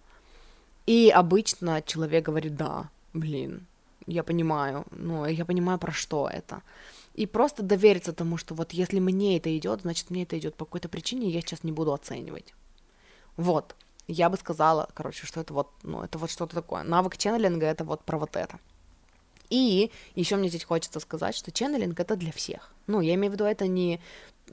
И 0.86 1.12
обычно 1.14 1.82
человек 1.82 2.24
говорит, 2.24 2.56
да, 2.56 2.88
блин, 3.12 3.66
я 4.06 4.22
понимаю, 4.22 4.84
ну, 4.90 5.26
я 5.26 5.44
понимаю, 5.44 5.78
про 5.78 5.92
что 5.92 6.28
это. 6.28 6.62
И 7.14 7.26
просто 7.26 7.62
довериться 7.62 8.12
тому, 8.12 8.38
что 8.38 8.54
вот 8.54 8.72
если 8.72 9.00
мне 9.00 9.36
это 9.36 9.56
идет, 9.56 9.82
значит, 9.82 10.10
мне 10.10 10.22
это 10.22 10.38
идет 10.38 10.54
по 10.54 10.64
какой-то 10.64 10.88
причине, 10.88 11.28
я 11.28 11.40
сейчас 11.40 11.64
не 11.64 11.72
буду 11.72 11.92
оценивать. 11.92 12.54
Вот. 13.36 13.76
Я 14.08 14.28
бы 14.28 14.36
сказала, 14.36 14.88
короче, 14.94 15.26
что 15.26 15.40
это 15.40 15.54
вот, 15.54 15.68
ну, 15.82 16.02
это 16.02 16.18
вот 16.18 16.30
что-то 16.30 16.54
такое. 16.54 16.82
Навык 16.82 17.16
ченнелинга 17.16 17.66
это 17.66 17.84
вот 17.84 18.04
про 18.04 18.18
вот 18.18 18.36
это. 18.36 18.58
И 19.50 19.90
еще 20.14 20.36
мне 20.36 20.48
здесь 20.48 20.64
хочется 20.64 21.00
сказать, 21.00 21.36
что 21.36 21.52
ченнелинг 21.52 22.00
это 22.00 22.16
для 22.16 22.32
всех. 22.32 22.72
Ну, 22.86 23.00
я 23.00 23.14
имею 23.14 23.30
в 23.30 23.34
виду, 23.34 23.44
это 23.44 23.66
не 23.66 24.00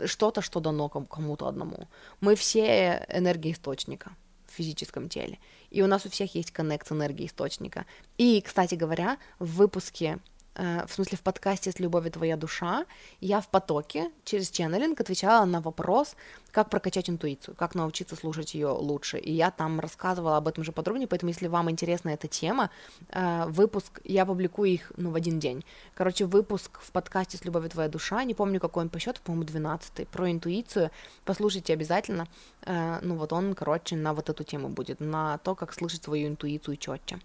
что-то, 0.06 0.42
что 0.42 0.60
дано 0.60 0.90
кому-то 0.90 1.48
одному. 1.48 1.88
Мы 2.20 2.36
все 2.36 3.06
энергия 3.10 3.52
источника 3.52 4.12
в 4.50 4.54
физическом 4.54 5.10
теле. 5.10 5.40
И 5.70 5.82
у 5.82 5.88
нас 5.88 6.06
у 6.06 6.10
всех 6.10 6.36
есть 6.36 6.52
коннект 6.52 6.92
энергии 6.92 7.26
источника. 7.26 7.86
И, 8.18 8.42
кстати 8.42 8.76
говоря, 8.76 9.18
в 9.40 9.56
выпуске 9.56 10.20
в 10.60 10.92
смысле 10.92 11.18
в 11.18 11.22
подкасте 11.22 11.72
«С 11.72 11.80
любовью 11.80 12.12
твоя 12.12 12.36
душа» 12.36 12.86
я 13.22 13.40
в 13.40 13.48
потоке 13.48 14.12
через 14.26 14.50
ченнелинг 14.50 15.00
отвечала 15.00 15.46
на 15.46 15.62
вопрос, 15.62 16.16
как 16.52 16.70
прокачать 16.70 17.10
интуицию, 17.10 17.56
как 17.56 17.76
научиться 17.76 18.16
слушать 18.16 18.54
ее 18.54 18.68
лучше. 18.68 19.18
И 19.18 19.32
я 19.32 19.52
там 19.52 19.80
рассказывала 19.80 20.38
об 20.38 20.48
этом 20.48 20.64
же 20.64 20.72
подробнее, 20.72 21.08
поэтому 21.08 21.30
если 21.30 21.48
вам 21.48 21.70
интересна 21.70 22.10
эта 22.10 22.28
тема, 22.28 22.70
э, 23.10 23.46
выпуск, 23.48 24.02
я 24.04 24.26
публикую 24.26 24.72
их 24.72 24.92
ну, 24.98 25.12
в 25.12 25.16
один 25.16 25.40
день. 25.40 25.64
Короче, 25.96 26.26
выпуск 26.26 26.80
в 26.82 26.92
подкасте 26.92 27.38
«С 27.38 27.46
любовью 27.46 27.70
твоя 27.70 27.90
душа», 27.90 28.24
не 28.24 28.34
помню, 28.34 28.60
какой 28.60 28.84
он 28.84 28.90
по 28.90 29.00
счету, 29.00 29.22
по-моему, 29.24 29.46
12 29.46 30.08
про 30.08 30.32
интуицию, 30.32 30.92
послушайте 31.26 31.74
обязательно. 31.74 32.28
Э, 32.64 33.00
ну 33.02 33.16
вот 33.16 33.34
он, 33.34 33.54
короче, 33.54 33.96
на 33.96 34.14
вот 34.14 34.30
эту 34.30 34.44
тему 34.44 34.70
будет, 34.70 35.00
на 35.00 35.38
то, 35.38 35.56
как 35.56 35.74
слышать 35.74 36.04
свою 36.04 36.28
интуицию 36.28 36.78
четче 36.78 37.20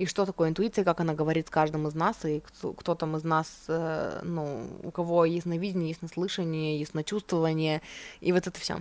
и 0.00 0.06
что 0.06 0.24
такое 0.24 0.48
интуиция, 0.48 0.82
как 0.82 1.00
она 1.00 1.12
говорит 1.12 1.48
с 1.48 1.50
каждым 1.50 1.86
из 1.86 1.94
нас, 1.94 2.24
и 2.24 2.40
кто, 2.40 2.72
кто 2.72 2.94
там 2.94 3.18
из 3.18 3.22
нас, 3.22 3.64
э, 3.68 4.20
ну, 4.22 4.66
у 4.82 4.90
кого 4.90 5.26
есть 5.26 5.44
навидение, 5.44 5.88
есть 5.88 6.00
наслышание, 6.00 6.78
есть 6.78 6.94
начувствование, 6.94 7.82
и 8.22 8.32
вот 8.32 8.46
это 8.46 8.58
все. 8.58 8.78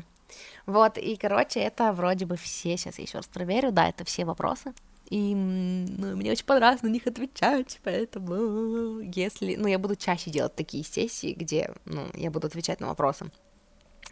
Вот, 0.65 0.97
и, 0.97 1.17
короче, 1.17 1.59
это 1.59 1.91
вроде 1.91 2.25
бы 2.25 2.37
все, 2.37 2.77
сейчас 2.77 2.99
я 2.99 3.03
еще 3.03 3.17
раз 3.17 3.27
проверю, 3.27 3.73
да, 3.73 3.89
это 3.89 4.05
все 4.05 4.23
вопросы, 4.23 4.73
и 5.09 5.35
ну, 5.35 6.15
мне 6.15 6.31
очень 6.31 6.45
понравилось 6.45 6.83
на 6.83 6.87
них 6.87 7.05
отвечать, 7.05 7.81
поэтому 7.83 9.01
если, 9.01 9.57
ну, 9.57 9.67
я 9.67 9.77
буду 9.77 9.97
чаще 9.97 10.31
делать 10.31 10.55
такие 10.55 10.85
сессии, 10.85 11.33
где, 11.33 11.73
ну, 11.83 12.05
я 12.13 12.31
буду 12.31 12.47
отвечать 12.47 12.79
на 12.79 12.87
вопросы. 12.87 13.29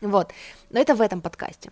Вот, 0.01 0.33
но 0.71 0.79
это 0.81 0.93
в 0.93 0.99
этом 0.99 1.21
подкасте. 1.21 1.71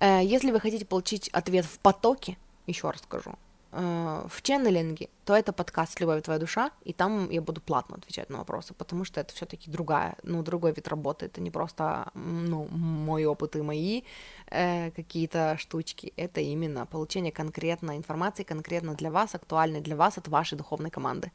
Э, 0.00 0.20
если 0.22 0.50
вы 0.50 0.60
хотите 0.60 0.84
получить 0.84 1.30
ответ 1.30 1.64
в 1.64 1.78
потоке, 1.78 2.36
еще 2.66 2.90
раз 2.90 3.00
скажу, 3.00 3.36
в 3.76 4.42
ченнелинге, 4.42 5.08
то 5.26 5.34
это 5.34 5.52
подкаст 5.52 5.98
«Любовь 6.00 6.22
твоя 6.22 6.38
душа», 6.38 6.70
и 6.84 6.92
там 6.92 7.28
я 7.30 7.42
буду 7.42 7.60
платно 7.60 7.96
отвечать 7.96 8.30
на 8.30 8.38
вопросы, 8.38 8.74
потому 8.74 9.04
что 9.04 9.20
это 9.20 9.34
все 9.34 9.44
таки 9.44 9.68
другая, 9.68 10.14
ну, 10.22 10.40
другой 10.42 10.72
вид 10.72 10.86
работы, 10.86 11.26
это 11.26 11.40
не 11.40 11.50
просто, 11.50 12.12
ну, 12.14 12.68
мой 12.70 13.24
опыт 13.24 13.56
и 13.56 13.60
мои 13.60 14.02
э, 14.46 14.92
какие-то 14.92 15.56
штучки, 15.58 16.12
это 16.16 16.40
именно 16.40 16.86
получение 16.86 17.32
конкретной 17.32 17.96
информации, 17.96 18.44
конкретно 18.44 18.94
для 18.94 19.10
вас, 19.10 19.34
актуальной 19.34 19.80
для 19.80 19.96
вас 19.96 20.16
от 20.16 20.28
вашей 20.28 20.56
духовной 20.56 20.90
команды. 20.90 21.32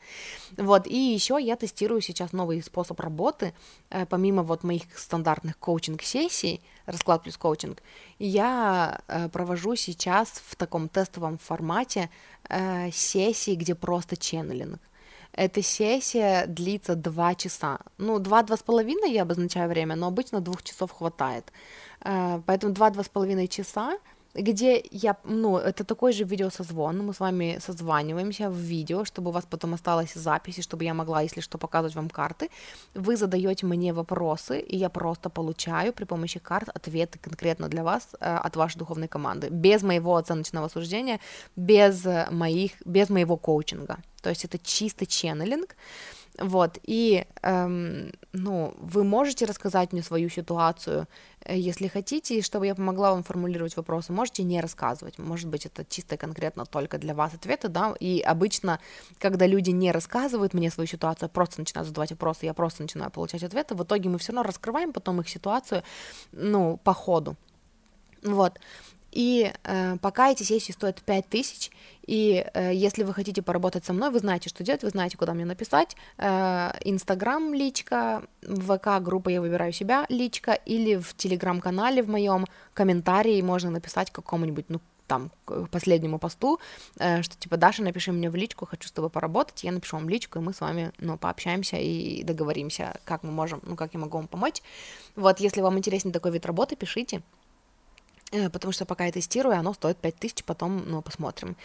Вот, 0.56 0.88
и 0.88 1.14
еще 1.14 1.38
я 1.42 1.58
тестирую 1.58 2.00
сейчас 2.00 2.32
новый 2.32 2.64
способ 2.64 2.98
работы, 3.02 3.54
э, 3.90 4.06
помимо 4.06 4.44
вот 4.44 4.64
моих 4.64 4.84
стандартных 4.98 5.58
коучинг-сессий, 5.58 6.62
расклад 6.86 7.24
плюс 7.24 7.38
коучинг, 7.38 7.84
я 8.20 9.02
э, 9.08 9.28
провожу 9.28 9.76
сейчас 9.76 10.42
в 10.46 10.56
таком 10.56 10.88
тестовом 10.88 11.38
формате 11.38 12.10
э, 12.48 12.90
сессии, 12.92 13.56
где 13.56 13.76
просто 13.82 14.16
ченнелинг. 14.16 14.80
Эта 15.34 15.62
сессия 15.62 16.46
длится 16.46 16.96
два 16.96 17.36
часа. 17.36 17.80
Ну, 17.98 18.20
два-два 18.20 18.58
с 18.58 18.64
половиной 18.64 19.12
я 19.12 19.22
обозначаю 19.22 19.70
время, 19.70 19.96
но 19.96 20.08
обычно 20.08 20.42
двух 20.42 20.62
часов 20.62 20.92
хватает. 20.92 21.52
Э, 22.04 22.42
поэтому 22.46 22.74
два-два 22.74 23.04
с 23.04 23.10
половиной 23.10 23.48
часа 23.48 23.98
где 24.34 24.84
я, 24.92 25.16
ну, 25.24 25.58
это 25.58 25.84
такой 25.84 26.14
же 26.14 26.24
видеосозвон, 26.24 27.06
мы 27.06 27.14
с 27.14 27.20
вами 27.20 27.60
созваниваемся 27.60 28.50
в 28.50 28.56
видео, 28.56 29.04
чтобы 29.06 29.30
у 29.30 29.34
вас 29.34 29.46
потом 29.50 29.74
осталась 29.74 30.14
запись, 30.14 30.60
и 30.60 30.62
чтобы 30.62 30.84
я 30.84 30.94
могла, 30.94 31.22
если 31.22 31.42
что, 31.42 31.58
показывать 31.58 31.96
вам 31.96 32.10
карты. 32.10 32.50
Вы 32.94 33.18
задаете 33.18 33.66
мне 33.66 33.94
вопросы, 33.94 34.60
и 34.60 34.78
я 34.78 34.90
просто 34.90 35.30
получаю 35.30 35.94
при 35.94 36.06
помощи 36.06 36.40
карт 36.40 36.70
ответы 36.70 37.20
конкретно 37.20 37.68
для 37.68 37.84
вас 37.84 38.10
э, 38.20 38.38
от 38.46 38.56
вашей 38.56 38.78
духовной 38.78 39.08
команды, 39.08 39.50
без 39.50 39.84
моего 39.84 40.16
оценочного 40.16 40.70
суждения, 40.70 41.20
без 41.56 42.06
моих, 42.32 42.72
без 42.86 43.10
моего 43.10 43.38
коучинга. 43.38 43.98
То 44.22 44.30
есть 44.30 44.46
это 44.46 44.58
чисто 44.60 45.06
ченнелинг. 45.06 45.76
Вот, 46.40 46.80
и, 46.84 47.26
эм, 47.42 48.12
ну, 48.32 48.74
вы 48.78 49.04
можете 49.04 49.46
рассказать 49.46 49.92
мне 49.92 50.02
свою 50.02 50.30
ситуацию, 50.30 51.08
э, 51.46 51.58
если 51.58 51.88
хотите, 51.88 52.38
и 52.38 52.42
чтобы 52.42 52.68
я 52.68 52.76
помогла 52.76 53.12
вам 53.12 53.24
формулировать 53.24 53.76
вопросы, 53.76 54.14
можете 54.14 54.44
не 54.44 54.62
рассказывать, 54.62 55.20
может 55.20 55.50
быть, 55.50 55.66
это 55.66 55.84
чисто 55.84 56.16
конкретно 56.16 56.66
только 56.66 56.98
для 56.98 57.14
вас 57.14 57.34
ответы, 57.34 57.68
да, 57.68 57.94
и 58.00 58.22
обычно, 58.22 58.80
когда 59.20 59.46
люди 59.46 59.72
не 59.72 59.92
рассказывают 59.92 60.54
мне 60.54 60.72
свою 60.72 60.88
ситуацию, 60.88 61.28
а 61.28 61.30
просто 61.30 61.60
начинают 61.60 61.88
задавать 61.88 62.12
вопросы, 62.12 62.46
я 62.46 62.54
просто 62.54 62.84
начинаю 62.84 63.12
получать 63.12 63.44
ответы, 63.44 63.76
в 63.76 63.84
итоге 63.84 64.10
мы 64.10 64.18
все 64.18 64.32
равно 64.32 64.48
раскрываем 64.48 64.94
потом 64.94 65.20
их 65.20 65.28
ситуацию, 65.28 65.84
ну, 66.32 66.78
по 66.78 66.94
ходу, 66.94 67.36
вот, 68.24 68.58
и 69.12 69.52
э, 69.64 69.98
пока 70.02 70.32
эти 70.32 70.44
сессии 70.44 70.72
стоят 70.72 71.02
5000, 71.02 71.72
и 72.08 72.46
э, 72.54 72.72
если 72.74 73.04
вы 73.04 73.14
хотите 73.14 73.42
поработать 73.42 73.86
со 73.86 73.94
мной, 73.94 74.10
вы 74.10 74.20
знаете, 74.20 74.50
что 74.50 74.64
делать, 74.64 74.84
вы 74.84 74.90
знаете, 74.90 75.18
куда 75.18 75.34
мне 75.34 75.46
написать. 75.46 75.96
Э, 76.18 76.72
Инстаграм 76.84 77.54
личка, 77.54 78.24
ВК 78.42 79.00
группа 79.02 79.30
«Я 79.30 79.42
выбираю 79.42 79.74
себя» 79.74 80.06
личка, 80.10 80.54
или 80.54 80.96
в 80.96 81.16
Телеграм-канале 81.16 82.02
в 82.04 82.10
моем 82.10 82.46
комментарии 82.74 83.42
можно 83.42 83.70
написать 83.70 84.12
какому-нибудь, 84.12 84.66
ну, 84.70 84.80
там, 85.08 85.30
к 85.44 85.68
последнему 85.68 86.20
посту, 86.20 86.60
э, 86.98 87.22
что 87.22 87.36
типа, 87.38 87.58
Даша, 87.58 87.84
напиши 87.84 88.14
мне 88.14 88.30
в 88.30 88.36
личку, 88.36 88.66
хочу 88.66 88.88
с 88.88 88.94
тобой 88.94 89.10
поработать, 89.10 89.64
я 89.64 89.74
напишу 89.74 89.98
вам 89.98 90.08
личку, 90.08 90.40
и 90.40 90.42
мы 90.42 90.54
с 90.54 90.62
вами, 90.62 90.94
ну, 91.00 91.18
пообщаемся 91.18 91.76
и 91.76 92.24
договоримся, 92.24 92.98
как 93.04 93.24
мы 93.24 93.32
можем, 93.32 93.62
ну, 93.66 93.76
как 93.76 93.94
я 93.94 94.00
могу 94.00 94.18
вам 94.18 94.30
помочь. 94.30 94.62
Вот, 95.18 95.42
если 95.42 95.60
вам 95.60 95.78
интересен 95.78 96.14
такой 96.14 96.32
вид 96.32 96.46
работы, 96.46 96.78
пишите, 96.78 97.18
э, 97.18 97.41
потому 98.32 98.72
что 98.72 98.86
пока 98.86 99.06
я 99.06 99.12
тестирую, 99.12 99.58
оно 99.58 99.74
стоит 99.74 99.98
5000, 99.98 100.44
потом, 100.44 100.84
ну, 100.86 101.02
посмотрим. 101.02 101.56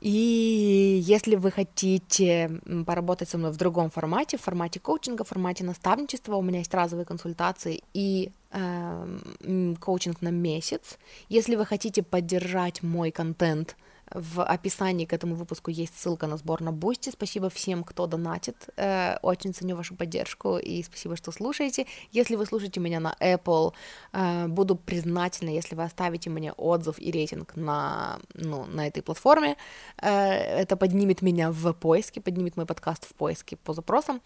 И 0.00 1.00
если 1.02 1.34
вы 1.34 1.50
хотите 1.50 2.60
поработать 2.86 3.28
со 3.28 3.38
мной 3.38 3.50
в 3.50 3.56
другом 3.56 3.90
формате, 3.90 4.36
в 4.38 4.42
формате 4.42 4.78
коучинга, 4.78 5.24
в 5.24 5.28
формате 5.28 5.64
наставничества, 5.64 6.36
у 6.36 6.42
меня 6.42 6.58
есть 6.58 6.72
разовые 6.72 7.04
консультации 7.04 7.82
и 7.94 8.30
э, 8.52 9.76
коучинг 9.80 10.22
на 10.22 10.28
месяц. 10.28 10.98
Если 11.28 11.56
вы 11.56 11.66
хотите 11.66 12.04
поддержать 12.04 12.82
мой 12.82 13.10
контент, 13.10 13.76
в 14.10 14.42
описании 14.42 15.04
к 15.04 15.12
этому 15.12 15.34
выпуску 15.34 15.70
есть 15.70 15.98
ссылка 15.98 16.26
на 16.26 16.36
сбор 16.36 16.60
на 16.60 16.72
Boosty. 16.72 17.10
Спасибо 17.10 17.50
всем, 17.50 17.84
кто 17.84 18.06
донатит. 18.06 18.68
Э, 18.76 19.16
очень 19.22 19.52
ценю 19.52 19.76
вашу 19.76 19.94
поддержку 19.94 20.58
и 20.58 20.82
спасибо, 20.82 21.16
что 21.16 21.32
слушаете. 21.32 21.86
Если 22.12 22.36
вы 22.36 22.46
слушаете 22.46 22.80
меня 22.80 23.00
на 23.00 23.14
Apple, 23.20 23.72
э, 24.12 24.46
буду 24.48 24.76
признательна, 24.76 25.50
если 25.50 25.74
вы 25.74 25.84
оставите 25.84 26.30
мне 26.30 26.52
отзыв 26.52 26.98
и 26.98 27.10
рейтинг 27.10 27.56
на, 27.56 28.18
ну, 28.34 28.64
на 28.66 28.86
этой 28.86 29.02
платформе. 29.02 29.56
Э, 30.00 30.08
это 30.08 30.76
поднимет 30.76 31.22
меня 31.22 31.50
в 31.50 31.72
поиске, 31.74 32.20
поднимет 32.20 32.56
мой 32.56 32.66
подкаст 32.66 33.04
в 33.04 33.14
поиске 33.14 33.56
по 33.56 33.74
запросам. 33.74 34.20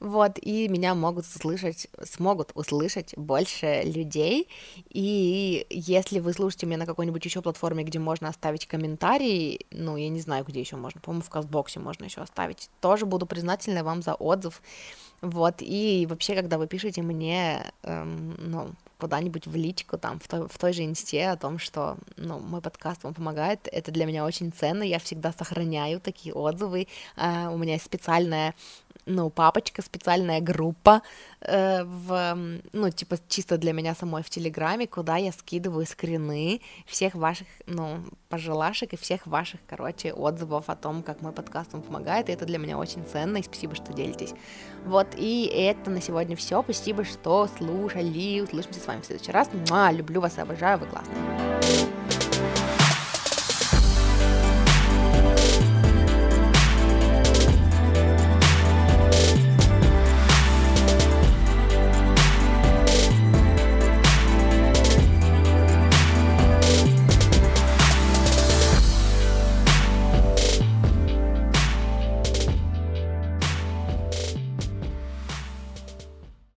Вот, 0.00 0.38
и 0.40 0.68
меня 0.68 0.94
могут 0.94 1.24
услышать, 1.24 1.88
смогут 2.04 2.52
услышать 2.54 3.14
больше 3.16 3.82
людей. 3.84 4.48
И 4.90 5.66
если 5.70 6.20
вы 6.20 6.32
слушаете 6.32 6.66
меня 6.66 6.78
на 6.78 6.86
какой-нибудь 6.86 7.24
еще 7.24 7.40
платформе, 7.40 7.84
где 7.84 7.98
можно 7.98 8.28
оставить 8.28 8.66
комментарий, 8.66 9.21
комментарий, 9.22 9.66
ну, 9.70 9.96
я 9.96 10.08
не 10.08 10.20
знаю, 10.20 10.44
где 10.44 10.60
еще 10.60 10.76
можно, 10.76 11.00
по-моему, 11.00 11.22
в 11.22 11.30
Кастбоксе 11.30 11.80
можно 11.80 12.04
еще 12.04 12.20
оставить. 12.20 12.70
Тоже 12.80 13.06
буду 13.06 13.26
признательна 13.26 13.84
вам 13.84 14.02
за 14.02 14.14
отзыв. 14.14 14.62
Вот, 15.20 15.56
и 15.60 16.06
вообще, 16.10 16.34
когда 16.34 16.58
вы 16.58 16.66
пишете 16.66 17.02
мне, 17.02 17.72
эм, 17.84 18.34
ну, 18.38 18.72
куда-нибудь 18.98 19.46
в 19.46 19.54
личку, 19.54 19.98
там, 19.98 20.18
в 20.18 20.26
той, 20.28 20.48
в 20.48 20.58
той 20.58 20.72
же 20.72 20.84
инсте 20.84 21.28
о 21.28 21.36
том, 21.36 21.58
что, 21.58 21.96
ну, 22.16 22.40
мой 22.40 22.60
подкаст 22.60 23.04
вам 23.04 23.14
помогает, 23.14 23.68
это 23.70 23.92
для 23.92 24.04
меня 24.04 24.24
очень 24.24 24.52
ценно, 24.52 24.82
я 24.82 24.98
всегда 24.98 25.32
сохраняю 25.32 26.00
такие 26.00 26.34
отзывы, 26.34 26.88
э, 27.16 27.48
у 27.48 27.58
меня 27.58 27.74
есть 27.74 27.84
специальная 27.84 28.54
ну, 29.06 29.30
папочка, 29.30 29.82
специальная 29.82 30.40
группа 30.40 31.02
э, 31.40 31.82
в, 31.84 32.38
ну, 32.72 32.90
типа, 32.90 33.16
чисто 33.28 33.58
для 33.58 33.72
меня 33.72 33.94
самой 33.94 34.22
в 34.22 34.30
Телеграме, 34.30 34.86
куда 34.86 35.16
я 35.16 35.32
скидываю 35.32 35.86
скрины 35.86 36.60
всех 36.86 37.14
ваших, 37.14 37.46
ну, 37.66 38.04
пожелашек 38.28 38.92
и 38.92 38.96
всех 38.96 39.26
ваших, 39.26 39.60
короче, 39.66 40.12
отзывов 40.12 40.68
о 40.68 40.76
том, 40.76 41.02
как 41.02 41.20
мой 41.20 41.32
подкаст 41.32 41.72
вам 41.72 41.82
помогает, 41.82 42.28
и 42.28 42.32
это 42.32 42.44
для 42.46 42.58
меня 42.58 42.78
очень 42.78 43.04
ценно, 43.04 43.38
и 43.38 43.42
спасибо, 43.42 43.74
что 43.74 43.92
делитесь. 43.92 44.34
Вот, 44.84 45.08
и 45.16 45.46
это 45.46 45.90
на 45.90 46.00
сегодня 46.00 46.36
все, 46.36 46.62
спасибо, 46.62 47.04
что 47.04 47.48
слушали, 47.58 48.40
услышимся 48.40 48.80
с 48.80 48.86
вами 48.86 49.00
в 49.00 49.06
следующий 49.06 49.32
раз, 49.32 49.48
Муа, 49.68 49.90
люблю 49.90 50.20
вас 50.20 50.38
и 50.38 50.40
обожаю, 50.40 50.78
вы 50.78 50.86
классные. 50.86 52.21